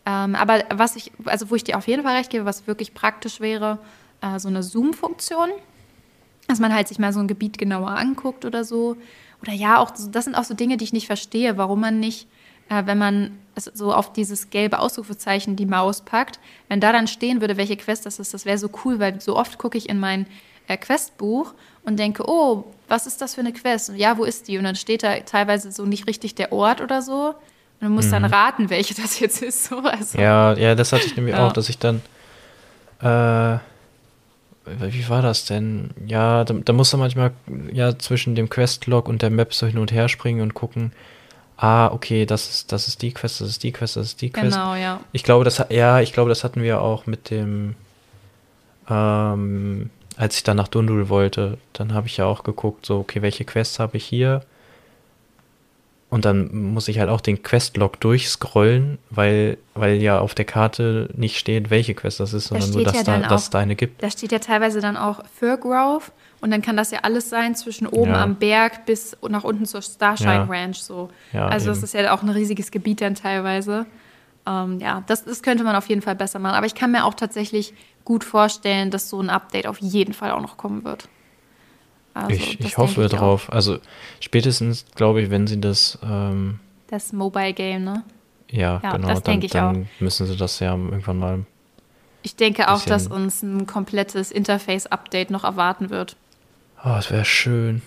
Ähm, 0.07 0.35
aber 0.35 0.65
was 0.75 0.97
ich, 0.97 1.13
also 1.25 1.51
wo 1.51 1.55
ich 1.55 1.65
dir 1.65 1.79
auf 1.79 1.89
jeden 1.89 2.03
Fall 2.03 2.17
recht 2.17 2.31
gebe, 2.31 2.45
was 2.45 2.67
wirklich 2.67 2.93
praktisch 2.93 3.41
wäre, 3.41 3.79
äh, 4.21 4.39
so 4.39 4.49
eine 4.49 4.63
Zoom-Funktion, 4.63 5.49
dass 6.47 6.61
man 6.61 6.75
halt 6.75 6.89
sich 6.89 6.99
mal 6.99 7.15
so 7.15 7.21
ein 7.21 7.29
Gebiet 7.29 7.57
genauer 7.57 7.91
anguckt 7.91 8.45
oder 8.45 8.65
so. 8.65 8.97
Oder 9.41 9.53
ja, 9.53 9.79
auch 9.79 9.91
das 9.91 10.25
sind 10.25 10.35
auch 10.35 10.45
so 10.45 10.53
Dinge, 10.53 10.77
die 10.77 10.85
ich 10.85 10.93
nicht 10.93 11.07
verstehe, 11.07 11.57
warum 11.57 11.81
man 11.81 12.01
nicht, 12.01 12.29
äh, 12.69 12.83
wenn 12.85 12.99
man 12.99 13.39
so 13.57 13.95
auf 13.95 14.13
dieses 14.13 14.51
gelbe 14.51 14.81
Ausrufezeichen 14.81 15.57
die 15.57 15.65
Maus 15.65 16.03
packt, 16.03 16.39
wenn 16.69 16.81
da 16.81 16.93
dann 16.93 17.07
stehen 17.07 17.41
würde, 17.41 17.57
welche 17.57 17.77
Quest 17.79 18.05
das 18.05 18.19
ist, 18.19 18.35
das 18.35 18.45
wäre 18.45 18.59
so 18.59 18.69
cool, 18.85 18.99
weil 18.99 19.23
so 19.23 19.37
oft 19.37 19.57
gucke 19.57 19.79
ich 19.79 19.89
in 19.89 19.99
mein 19.99 20.27
äh, 20.69 20.77
Questbuch 20.77 21.55
und 21.85 21.99
denke, 21.99 22.25
oh, 22.27 22.65
was 22.89 23.07
ist 23.07 23.21
das 23.21 23.35
für 23.35 23.41
eine 23.41 23.53
Quest? 23.53 23.91
Und 23.91 23.97
ja, 23.97 24.17
wo 24.19 24.25
ist 24.25 24.49
die? 24.49 24.59
Und 24.59 24.65
dann 24.65 24.77
steht 24.77 25.03
da 25.03 25.21
teilweise 25.21 25.73
so 25.73 25.85
nicht 25.85 26.07
richtig 26.07 26.35
der 26.35 26.53
Ort 26.53 26.81
oder 26.81 27.03
so. 27.03 27.35
Und 27.81 27.89
du 27.89 27.89
musst 27.89 28.09
mhm. 28.09 28.13
dann 28.13 28.25
raten, 28.27 28.71
welche 28.71 28.95
das 29.01 29.21
jetzt 29.21 29.43
ist. 29.43 29.65
So, 29.65 29.79
also, 29.79 30.19
ja, 30.19 30.55
ja, 30.55 30.75
das 30.75 30.93
hatte 30.93 31.07
ich 31.07 31.17
nämlich 31.17 31.35
ja. 31.35 31.47
auch, 31.47 31.53
dass 31.53 31.69
ich 31.69 31.79
dann 31.79 32.03
äh, 33.01 33.59
wie 34.67 35.09
war 35.09 35.23
das 35.23 35.45
denn? 35.45 35.91
Ja, 36.07 36.45
da, 36.45 36.55
da 36.55 36.73
musst 36.73 36.93
du 36.93 36.97
manchmal 36.97 37.33
ja 37.73 37.99
zwischen 37.99 38.35
dem 38.35 38.49
Questlog 38.49 39.09
und 39.09 39.23
der 39.23 39.31
Map 39.31 39.53
so 39.53 39.67
hin 39.67 39.79
und 39.79 39.93
her 39.93 40.09
springen 40.09 40.41
und 40.41 40.55
gucken, 40.55 40.93
ah, 41.57 41.89
okay, 41.89 42.25
das 42.25 42.49
ist, 42.49 42.73
das 42.73 42.89
ist 42.89 43.03
die 43.03 43.13
Quest, 43.13 43.41
das 43.41 43.49
ist 43.49 43.63
die 43.63 43.73
Quest, 43.73 43.97
das 43.97 44.07
ist 44.07 44.23
die 44.23 44.31
Quest. 44.31 44.57
Genau, 44.57 44.75
ja. 44.75 45.01
Ich 45.13 45.23
glaube, 45.23 45.45
das 45.45 45.65
ja, 45.69 46.01
ich 46.01 46.13
glaube, 46.13 46.31
das 46.31 46.45
hatten 46.45 46.63
wir 46.63 46.81
auch 46.81 47.07
mit 47.07 47.31
dem 47.31 47.75
ähm, 48.89 49.91
als 50.17 50.37
ich 50.37 50.43
dann 50.43 50.57
nach 50.57 50.69
Dundul 50.69 51.09
wollte, 51.09 51.59
dann 51.73 51.95
habe 51.95 52.07
ich 52.07 52.17
ja 52.17 52.27
auch 52.27 52.45
geguckt, 52.45 52.87
so, 52.87 52.99
okay, 52.99 53.23
welche 53.23 53.45
Quests 53.45 53.79
habe 53.79 53.97
ich 53.97 54.05
hier? 54.05 54.43
Und 56.11 56.25
dann 56.25 56.73
muss 56.73 56.87
ich 56.87 57.01
halt 57.01 57.11
auch 57.11 57.21
den 57.21 57.43
Questlog 57.43 57.99
durchscrollen, 57.99 58.99
weil, 59.11 59.59
weil 59.75 60.01
ja 60.01 60.21
auf 60.21 60.37
der 60.37 60.45
Karte 60.45 61.09
nicht 61.17 61.39
steht, 61.39 61.71
welche 61.71 61.95
Quest 61.95 62.21
das 62.21 62.33
ist, 62.33 62.47
sondern 62.47 62.71
da 62.71 62.77
nur, 62.77 62.85
dass, 62.85 62.95
ja 62.95 63.03
da, 63.03 63.19
dass 63.19 63.43
es 63.45 63.51
da 63.51 63.59
eine 63.59 63.75
gibt. 63.75 64.01
Da 64.01 64.09
steht 64.11 64.31
ja 64.31 64.39
teilweise 64.39 64.81
dann 64.81 64.97
auch 64.97 65.25
Firgrove 65.35 66.13
und 66.41 66.53
dann 66.53 66.63
kann 66.63 66.77
das 66.77 66.93
ja 66.93 67.01
alles 67.03 67.31
sein, 67.31 67.57
zwischen 67.57 67.89
oben 67.89 68.13
ja. 68.13 68.23
am 68.23 68.37
Berg 68.37 68.87
bis 68.87 69.17
nach 69.29 69.43
unten 69.43 69.67
zur 69.67 69.83
Starshine 69.83 70.31
ja. 70.31 70.45
Ranch. 70.45 70.77
So. 70.77 71.09
Also 71.33 71.71
eben. 71.71 71.75
das 71.75 71.83
ist 71.83 71.95
ja 71.95 72.15
auch 72.15 72.23
ein 72.23 72.29
riesiges 72.29 72.71
Gebiet 72.71 73.01
dann 73.01 73.17
teilweise. 73.17 73.87
Ähm, 74.47 74.79
ja, 74.81 75.03
das, 75.07 75.25
das 75.25 75.43
könnte 75.43 75.65
man 75.65 75.77
auf 75.77 75.89
jeden 75.89 76.03
Fall 76.03 76.15
besser 76.15 76.39
machen. 76.39 76.55
Aber 76.55 76.67
ich 76.67 76.75
kann 76.75 76.93
mir 76.93 77.05
auch 77.05 77.15
tatsächlich 77.15 77.73
gut 78.05 78.25
vorstellen, 78.25 78.91
dass 78.91 79.09
so 79.09 79.21
ein 79.21 79.31
Update 79.31 79.67
auf 79.67 79.79
jeden 79.81 80.13
Fall 80.13 80.31
auch 80.31 80.41
noch 80.41 80.57
kommen 80.57 80.85
wird. 80.85 81.09
Also, 82.13 82.31
ich, 82.31 82.61
ich 82.61 82.79
hoffe 82.79 83.05
ich 83.05 83.11
drauf. 83.11 83.49
Auch. 83.49 83.55
Also 83.55 83.79
spätestens, 84.21 84.85
glaube 84.95 85.23
ich, 85.23 85.31
wenn 85.31 85.47
sie 85.47 85.61
das. 85.61 85.99
Ähm, 86.03 86.61
das 86.89 87.13
Mobile 87.13 87.53
Game, 87.53 87.85
ne? 87.85 88.05
Ja, 88.51 88.81
ja 88.83 88.93
genau. 88.93 89.09
Das 89.09 89.23
dann, 89.23 89.33
denke 89.33 89.47
ich 89.47 89.53
dann 89.53 89.83
auch. 89.83 90.01
müssen 90.01 90.27
sie 90.27 90.37
das 90.37 90.61
ja 90.61 90.73
irgendwann 90.75 91.19
mal. 91.19 91.47
Ich 92.23 92.37
denke 92.37 92.71
auch, 92.71 92.83
dass 92.85 93.07
uns 93.07 93.43
ein 93.43 93.67
komplettes 93.67 94.31
Interface-Update 94.31 95.31
noch 95.31 95.45
erwarten 95.45 95.91
wird. 95.91 96.17
Oh, 96.83 96.89
das 96.89 97.11
wäre 97.11 97.25
schön. 97.25 97.83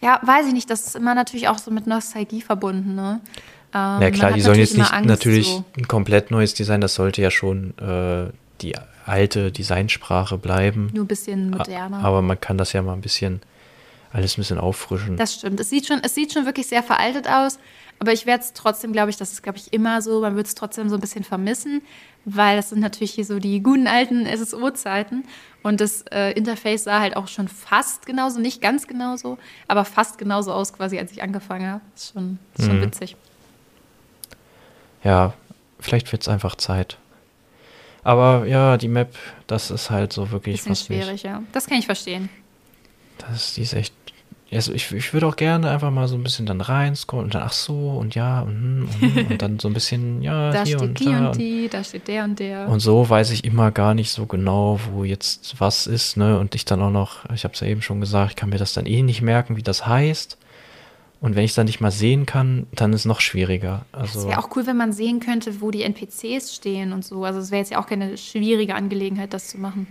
Ja, 0.00 0.18
weiß 0.22 0.46
ich 0.46 0.54
nicht. 0.54 0.70
Das 0.70 0.86
ist 0.86 0.96
immer 0.96 1.14
natürlich 1.14 1.48
auch 1.48 1.58
so 1.58 1.70
mit 1.70 1.86
Nostalgie 1.86 2.40
verbunden, 2.40 2.94
ne? 2.94 3.20
Ähm, 3.72 4.02
ja 4.02 4.10
klar, 4.10 4.32
die 4.32 4.40
sollen 4.40 4.58
jetzt 4.58 4.76
nicht 4.76 4.92
Angst, 4.92 5.08
natürlich 5.08 5.48
so. 5.48 5.64
ein 5.76 5.86
komplett 5.86 6.30
neues 6.30 6.54
Design, 6.54 6.80
das 6.80 6.94
sollte 6.94 7.22
ja 7.22 7.30
schon 7.30 7.74
äh, 7.78 8.30
die 8.60 8.74
alte 9.06 9.52
Designsprache 9.52 10.38
bleiben. 10.38 10.90
Nur 10.92 11.04
ein 11.04 11.08
bisschen 11.08 11.50
moderner. 11.50 12.04
Aber 12.04 12.22
man 12.22 12.40
kann 12.40 12.58
das 12.58 12.72
ja 12.72 12.82
mal 12.82 12.92
ein 12.92 13.00
bisschen, 13.00 13.40
alles 14.12 14.36
ein 14.36 14.42
bisschen 14.42 14.58
auffrischen. 14.58 15.16
Das 15.16 15.34
stimmt. 15.34 15.60
Es 15.60 15.70
sieht 15.70 15.86
schon, 15.86 16.00
es 16.02 16.14
sieht 16.14 16.32
schon 16.32 16.46
wirklich 16.46 16.66
sehr 16.66 16.82
veraltet 16.82 17.28
aus, 17.28 17.58
aber 17.98 18.12
ich 18.12 18.26
werde 18.26 18.42
es 18.42 18.52
trotzdem, 18.52 18.92
glaube 18.92 19.10
ich, 19.10 19.16
das 19.16 19.32
ist, 19.32 19.42
glaube 19.42 19.58
ich, 19.58 19.72
immer 19.72 20.00
so, 20.02 20.20
man 20.20 20.34
wird 20.36 20.46
es 20.46 20.54
trotzdem 20.54 20.88
so 20.88 20.96
ein 20.96 21.00
bisschen 21.00 21.22
vermissen, 21.22 21.82
weil 22.24 22.56
das 22.56 22.70
sind 22.70 22.80
natürlich 22.80 23.12
hier 23.12 23.24
so 23.24 23.38
die 23.38 23.62
guten 23.62 23.86
alten 23.86 24.26
SSO-Zeiten 24.26 25.24
und 25.62 25.80
das 25.80 26.02
äh, 26.10 26.32
Interface 26.32 26.84
sah 26.84 27.00
halt 27.00 27.16
auch 27.16 27.28
schon 27.28 27.48
fast 27.48 28.06
genauso, 28.06 28.40
nicht 28.40 28.60
ganz 28.60 28.86
genauso, 28.86 29.38
aber 29.68 29.84
fast 29.84 30.18
genauso 30.18 30.52
aus 30.52 30.72
quasi, 30.72 30.98
als 30.98 31.12
ich 31.12 31.22
angefangen 31.22 31.70
habe. 31.70 31.82
Ist 31.94 32.12
schon, 32.12 32.38
ist 32.56 32.66
schon 32.66 32.78
mhm. 32.78 32.82
witzig. 32.82 33.16
Ja, 35.02 35.34
vielleicht 35.78 36.10
wird 36.12 36.22
es 36.22 36.28
einfach 36.28 36.56
Zeit. 36.56 36.98
Aber 38.02 38.46
ja, 38.46 38.76
die 38.76 38.88
Map, 38.88 39.14
das 39.46 39.70
ist 39.70 39.90
halt 39.90 40.12
so 40.12 40.30
wirklich 40.30 40.56
Bisschen 40.56 40.72
was 40.72 40.86
schwierig, 40.86 41.10
nicht. 41.12 41.24
ja. 41.24 41.42
Das 41.52 41.66
kann 41.66 41.78
ich 41.78 41.86
verstehen. 41.86 42.28
Das 43.18 43.54
die 43.54 43.62
ist 43.62 43.74
echt. 43.74 43.94
Also 44.52 44.72
ich, 44.72 44.90
ich 44.90 45.12
würde 45.12 45.28
auch 45.28 45.36
gerne 45.36 45.70
einfach 45.70 45.92
mal 45.92 46.08
so 46.08 46.16
ein 46.16 46.24
bisschen 46.24 46.44
dann 46.44 46.60
reinscrollen 46.60 47.26
und 47.26 47.34
dann, 47.36 47.42
ach 47.44 47.52
so, 47.52 47.90
und 47.90 48.16
ja, 48.16 48.40
und, 48.40 48.88
und, 49.00 49.30
und 49.30 49.42
dann 49.42 49.60
so 49.60 49.68
ein 49.68 49.74
bisschen, 49.74 50.22
ja, 50.22 50.50
da 50.50 50.64
hier 50.64 50.78
steht 50.78 50.88
und 50.88 50.98
die 50.98 51.04
da. 51.04 51.28
und 51.28 51.36
die, 51.36 51.68
da 51.68 51.84
steht 51.84 52.08
der 52.08 52.24
und 52.24 52.40
der. 52.40 52.68
Und 52.68 52.80
so 52.80 53.08
weiß 53.08 53.30
ich 53.30 53.44
immer 53.44 53.70
gar 53.70 53.94
nicht 53.94 54.10
so 54.10 54.26
genau, 54.26 54.80
wo 54.90 55.04
jetzt 55.04 55.60
was 55.60 55.86
ist, 55.86 56.16
ne? 56.16 56.36
Und 56.40 56.56
ich 56.56 56.64
dann 56.64 56.82
auch 56.82 56.90
noch, 56.90 57.30
ich 57.32 57.44
habe 57.44 57.54
es 57.54 57.60
ja 57.60 57.68
eben 57.68 57.80
schon 57.80 58.00
gesagt, 58.00 58.30
ich 58.30 58.36
kann 58.36 58.48
mir 58.48 58.58
das 58.58 58.72
dann 58.72 58.86
eh 58.86 59.02
nicht 59.02 59.22
merken, 59.22 59.56
wie 59.56 59.62
das 59.62 59.86
heißt. 59.86 60.36
Und 61.20 61.36
wenn 61.36 61.44
ich 61.44 61.50
es 61.50 61.54
dann 61.54 61.66
nicht 61.66 61.80
mal 61.80 61.90
sehen 61.90 62.24
kann, 62.24 62.66
dann 62.72 62.92
ist 62.94 63.00
es 63.00 63.04
noch 63.04 63.20
schwieriger. 63.20 63.84
Also 63.92 64.20
es 64.20 64.26
wäre 64.26 64.38
auch 64.38 64.56
cool, 64.56 64.66
wenn 64.66 64.78
man 64.78 64.92
sehen 64.92 65.20
könnte, 65.20 65.60
wo 65.60 65.70
die 65.70 65.82
NPCs 65.82 66.54
stehen 66.54 66.92
und 66.92 67.04
so. 67.04 67.24
Also 67.24 67.40
es 67.40 67.50
wäre 67.50 67.60
jetzt 67.60 67.70
ja 67.70 67.80
auch 67.80 67.86
keine 67.86 68.16
schwierige 68.16 68.74
Angelegenheit, 68.74 69.34
das 69.34 69.48
zu 69.48 69.58
machen. 69.58 69.86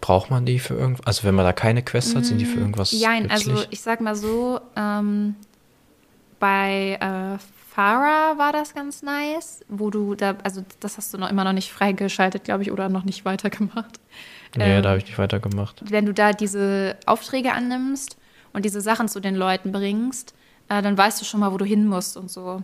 Braucht 0.00 0.28
man 0.30 0.44
die 0.44 0.58
für 0.58 0.74
irgendwas? 0.74 1.06
Also 1.06 1.24
wenn 1.24 1.36
man 1.36 1.44
da 1.44 1.52
keine 1.52 1.82
Quest 1.82 2.16
hat, 2.16 2.24
sind 2.24 2.38
die 2.38 2.44
für 2.44 2.58
mm, 2.58 2.62
irgendwas 2.62 2.92
Nein, 2.92 3.30
also 3.30 3.62
ich 3.70 3.80
sag 3.80 4.00
mal 4.00 4.16
so, 4.16 4.60
ähm, 4.76 5.36
bei 6.38 6.98
äh, 7.00 7.38
Farah 7.70 8.38
war 8.38 8.52
das 8.52 8.74
ganz 8.74 9.02
nice, 9.02 9.64
wo 9.68 9.90
du 9.90 10.14
da, 10.14 10.36
also 10.42 10.64
das 10.80 10.96
hast 10.96 11.14
du 11.14 11.18
noch 11.18 11.30
immer 11.30 11.44
noch 11.44 11.52
nicht 11.52 11.72
freigeschaltet, 11.72 12.44
glaube 12.44 12.62
ich, 12.62 12.72
oder 12.72 12.88
noch 12.88 13.04
nicht 13.04 13.24
weitergemacht. 13.24 14.00
Nee, 14.56 14.76
ähm, 14.76 14.82
da 14.82 14.90
habe 14.90 14.98
ich 14.98 15.06
nicht 15.06 15.18
weitergemacht. 15.18 15.82
Wenn 15.88 16.06
du 16.06 16.14
da 16.14 16.32
diese 16.32 16.96
Aufträge 17.06 17.52
annimmst 17.52 18.16
und 18.56 18.64
diese 18.64 18.80
Sachen 18.80 19.06
zu 19.06 19.20
den 19.20 19.36
Leuten 19.36 19.70
bringst, 19.70 20.34
äh, 20.70 20.80
dann 20.80 20.96
weißt 20.96 21.20
du 21.20 21.26
schon 21.26 21.40
mal, 21.40 21.52
wo 21.52 21.58
du 21.58 21.66
hin 21.66 21.86
musst 21.86 22.16
und 22.16 22.30
so. 22.30 22.62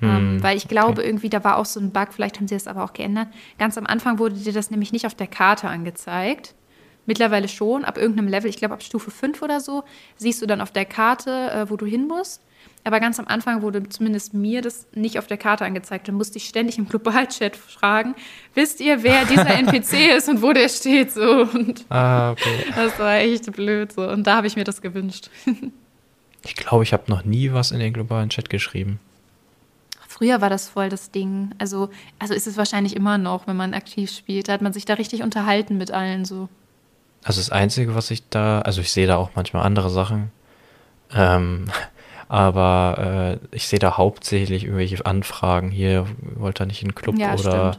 Ähm, 0.00 0.42
weil 0.42 0.56
ich 0.56 0.66
glaube, 0.66 1.00
okay. 1.00 1.06
irgendwie, 1.06 1.28
da 1.28 1.44
war 1.44 1.58
auch 1.58 1.66
so 1.66 1.78
ein 1.78 1.90
Bug, 1.90 2.08
vielleicht 2.12 2.36
haben 2.36 2.48
sie 2.48 2.54
das 2.54 2.66
aber 2.66 2.82
auch 2.84 2.94
geändert. 2.94 3.28
Ganz 3.58 3.76
am 3.76 3.86
Anfang 3.86 4.18
wurde 4.18 4.34
dir 4.34 4.54
das 4.54 4.70
nämlich 4.70 4.92
nicht 4.92 5.06
auf 5.06 5.14
der 5.14 5.26
Karte 5.26 5.68
angezeigt. 5.68 6.54
Mittlerweile 7.04 7.48
schon, 7.48 7.84
ab 7.84 7.98
irgendeinem 7.98 8.28
Level, 8.28 8.48
ich 8.48 8.56
glaube 8.56 8.74
ab 8.74 8.82
Stufe 8.82 9.10
5 9.10 9.42
oder 9.42 9.60
so, 9.60 9.84
siehst 10.16 10.40
du 10.40 10.46
dann 10.46 10.62
auf 10.62 10.70
der 10.70 10.86
Karte, 10.86 11.50
äh, 11.50 11.70
wo 11.70 11.76
du 11.76 11.84
hin 11.84 12.08
musst. 12.08 12.42
Aber 12.86 13.00
ganz 13.00 13.18
am 13.18 13.26
Anfang 13.26 13.62
wurde 13.62 13.88
zumindest 13.88 14.32
mir 14.32 14.62
das 14.62 14.86
nicht 14.94 15.18
auf 15.18 15.26
der 15.26 15.36
Karte 15.38 15.64
angezeigt. 15.64 16.06
Da 16.06 16.12
musste 16.12 16.38
ich 16.38 16.44
ständig 16.46 16.78
im 16.78 16.88
Globalchat 16.88 17.56
fragen, 17.56 18.14
wisst 18.54 18.80
ihr, 18.80 19.02
wer 19.02 19.24
dieser 19.24 19.50
NPC 19.58 20.16
ist 20.16 20.28
und 20.28 20.40
wo 20.40 20.52
der 20.52 20.68
steht? 20.68 21.10
So. 21.12 21.42
Und 21.52 21.84
Ah, 21.88 22.30
okay. 22.30 22.64
das 22.76 22.96
war 23.00 23.16
echt 23.16 23.50
blöd. 23.52 23.92
So. 23.92 24.08
Und 24.08 24.26
da 24.28 24.36
habe 24.36 24.46
ich 24.46 24.54
mir 24.54 24.62
das 24.62 24.80
gewünscht. 24.82 25.30
Ich 26.44 26.54
glaube, 26.54 26.84
ich 26.84 26.92
habe 26.92 27.04
noch 27.08 27.24
nie 27.24 27.52
was 27.52 27.72
in 27.72 27.80
den 27.80 27.92
globalen 27.92 28.30
Chat 28.30 28.50
geschrieben. 28.50 29.00
Früher 30.06 30.40
war 30.40 30.48
das 30.48 30.68
voll 30.68 30.88
das 30.88 31.10
Ding. 31.10 31.50
Also, 31.58 31.90
also 32.20 32.34
ist 32.34 32.46
es 32.46 32.56
wahrscheinlich 32.56 32.94
immer 32.94 33.18
noch, 33.18 33.48
wenn 33.48 33.56
man 33.56 33.74
aktiv 33.74 34.12
spielt. 34.12 34.48
Da 34.48 34.52
hat 34.52 34.62
man 34.62 34.72
sich 34.72 34.84
da 34.84 34.94
richtig 34.94 35.22
unterhalten 35.24 35.76
mit 35.76 35.90
allen 35.90 36.24
so. 36.24 36.48
Also 37.24 37.40
das 37.40 37.50
Einzige, 37.50 37.96
was 37.96 38.12
ich 38.12 38.28
da, 38.30 38.60
also 38.60 38.80
ich 38.80 38.92
sehe 38.92 39.08
da 39.08 39.16
auch 39.16 39.30
manchmal 39.34 39.64
andere 39.66 39.90
Sachen, 39.90 40.30
ähm, 41.12 41.64
aber 42.28 43.38
äh, 43.52 43.56
ich 43.56 43.68
sehe 43.68 43.78
da 43.78 43.96
hauptsächlich 43.96 44.64
irgendwelche 44.64 45.04
Anfragen. 45.06 45.70
Hier 45.70 46.06
wollte 46.20 46.64
er 46.64 46.66
nicht 46.66 46.82
in 46.82 46.88
den 46.88 46.94
Club 46.94 47.16
Ja, 47.18 47.34
oder, 47.34 47.76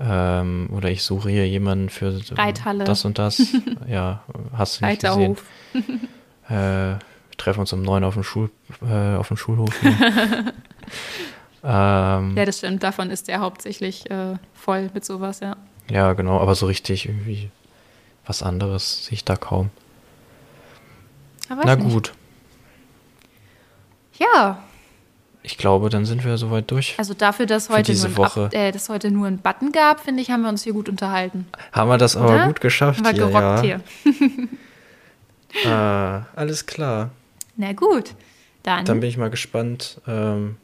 ähm, 0.00 0.68
oder 0.72 0.90
ich 0.90 1.02
suche 1.02 1.30
hier 1.30 1.48
jemanden 1.48 1.88
für 1.88 2.20
Reithalle. 2.32 2.84
das 2.84 3.04
und 3.04 3.18
das. 3.18 3.40
ja, 3.88 4.22
hast 4.56 4.80
du 4.80 4.86
nicht 4.86 5.02
gesehen. 5.02 5.36
Äh, 6.48 6.96
wir 6.96 7.36
treffen 7.36 7.60
uns 7.60 7.72
um 7.72 7.80
neun 7.82 8.02
auf 8.02 8.14
dem, 8.14 8.24
Schul, 8.24 8.50
äh, 8.82 9.14
auf 9.14 9.28
dem 9.28 9.36
Schulhof. 9.36 9.70
Ähm, 11.62 12.36
Ja, 12.36 12.44
das 12.44 12.58
stimmt. 12.58 12.82
Davon 12.82 13.10
ist 13.10 13.28
er 13.28 13.40
hauptsächlich 13.40 14.10
äh, 14.10 14.36
voll 14.54 14.90
mit 14.94 15.04
sowas, 15.04 15.40
ja. 15.40 15.56
ja, 15.90 16.14
genau, 16.14 16.40
aber 16.40 16.54
so 16.54 16.66
richtig 16.66 17.06
irgendwie 17.06 17.50
was 18.26 18.42
anderes 18.42 19.04
sehe 19.06 19.14
ich 19.14 19.24
da 19.24 19.36
kaum. 19.36 19.70
Aber 21.48 21.62
Na 21.64 21.74
gut, 21.74 22.12
Ja, 24.20 24.62
ich 25.42 25.56
glaube, 25.56 25.88
dann 25.88 26.04
sind 26.04 26.24
wir 26.24 26.36
soweit 26.36 26.70
durch. 26.70 26.94
also 26.98 27.14
dafür, 27.14 27.46
dass 27.46 27.70
heute, 27.70 27.92
diese 27.92 28.08
nur 28.10 28.36
ein 28.36 28.52
äh, 28.52 28.72
dass 28.72 28.88
heute 28.90 29.10
nur 29.10 29.26
einen 29.26 29.38
Button 29.38 29.72
gab, 29.72 30.00
finde 30.00 30.20
ich, 30.20 30.30
haben 30.30 30.42
wir 30.42 30.50
uns 30.50 30.64
hier 30.64 30.74
gut 30.74 30.88
unterhalten. 30.88 31.46
Haben 31.72 31.88
wir 31.88 31.96
das 31.98 32.16
aber 32.16 32.34
Oder? 32.34 32.46
gut 32.46 32.60
geschafft 32.60 32.98
Haben 33.04 33.16
wir 33.16 33.26
gerockt 33.26 33.34
ja. 33.34 33.62
hier. 33.62 33.80
Ah, 35.66 36.26
alles 36.36 36.64
klar. 36.64 37.10
Na 37.56 37.72
gut, 37.72 38.14
dann, 38.62 38.84
Dann 38.84 39.00
bin 39.00 39.08
ich 39.08 39.16
mal 39.16 39.30
gespannt, 39.30 40.00
ähm, 40.06 40.58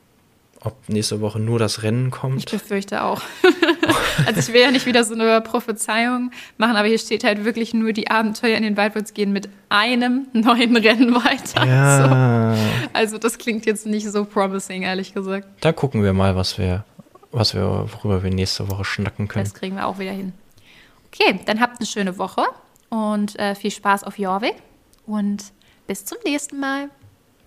ob 0.60 0.76
nächste 0.88 1.20
Woche 1.20 1.40
nur 1.40 1.58
das 1.58 1.82
Rennen 1.82 2.06
ich 2.06 2.12
kommt. 2.12 2.48
befürchte 2.52 3.02
auch. 3.02 3.20
also 4.26 4.40
ich 4.40 4.52
will 4.52 4.60
ja 4.60 4.70
nicht 4.70 4.86
wieder 4.86 5.04
so 5.04 5.14
eine 5.14 5.40
Prophezeiung 5.40 6.30
machen, 6.58 6.76
aber 6.76 6.88
hier 6.88 6.98
steht 6.98 7.24
halt 7.24 7.44
wirklich 7.44 7.74
nur 7.74 7.92
die 7.92 8.10
Abenteuer 8.10 8.56
in 8.56 8.62
den 8.62 8.76
Wildwoods 8.76 9.14
gehen 9.14 9.32
mit 9.32 9.48
einem 9.68 10.26
neuen 10.32 10.76
Rennen 10.76 11.14
weiter. 11.14 11.60
So. 11.60 11.66
Ja, 11.66 12.54
Also 12.92 13.18
das 13.18 13.38
klingt 13.38 13.66
jetzt 13.66 13.86
nicht 13.86 14.08
so 14.10 14.24
promising, 14.24 14.82
ehrlich 14.82 15.14
gesagt. 15.14 15.46
da 15.60 15.72
gucken 15.72 16.02
wir 16.02 16.12
mal, 16.12 16.36
was 16.36 16.58
wir, 16.58 16.84
was 17.32 17.54
wir, 17.54 17.62
worüber 17.92 18.22
wir 18.22 18.30
nächste 18.30 18.70
Woche 18.70 18.84
schnacken 18.84 19.28
können. 19.28 19.44
Das 19.44 19.54
kriegen 19.54 19.76
wir 19.76 19.86
auch 19.86 19.98
wieder 19.98 20.12
hin. 20.12 20.32
Okay, 21.12 21.40
dann 21.46 21.60
habt 21.60 21.78
eine 21.78 21.86
schöne 21.86 22.18
Woche 22.18 22.42
und 22.88 23.38
äh, 23.38 23.54
viel 23.54 23.70
Spaß 23.70 24.04
auf 24.04 24.18
Jorvik 24.18 24.54
und 25.06 25.44
bis 25.86 26.04
zum 26.04 26.18
nächsten 26.24 26.58
Mal. 26.60 26.88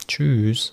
Tschüss. 0.07 0.71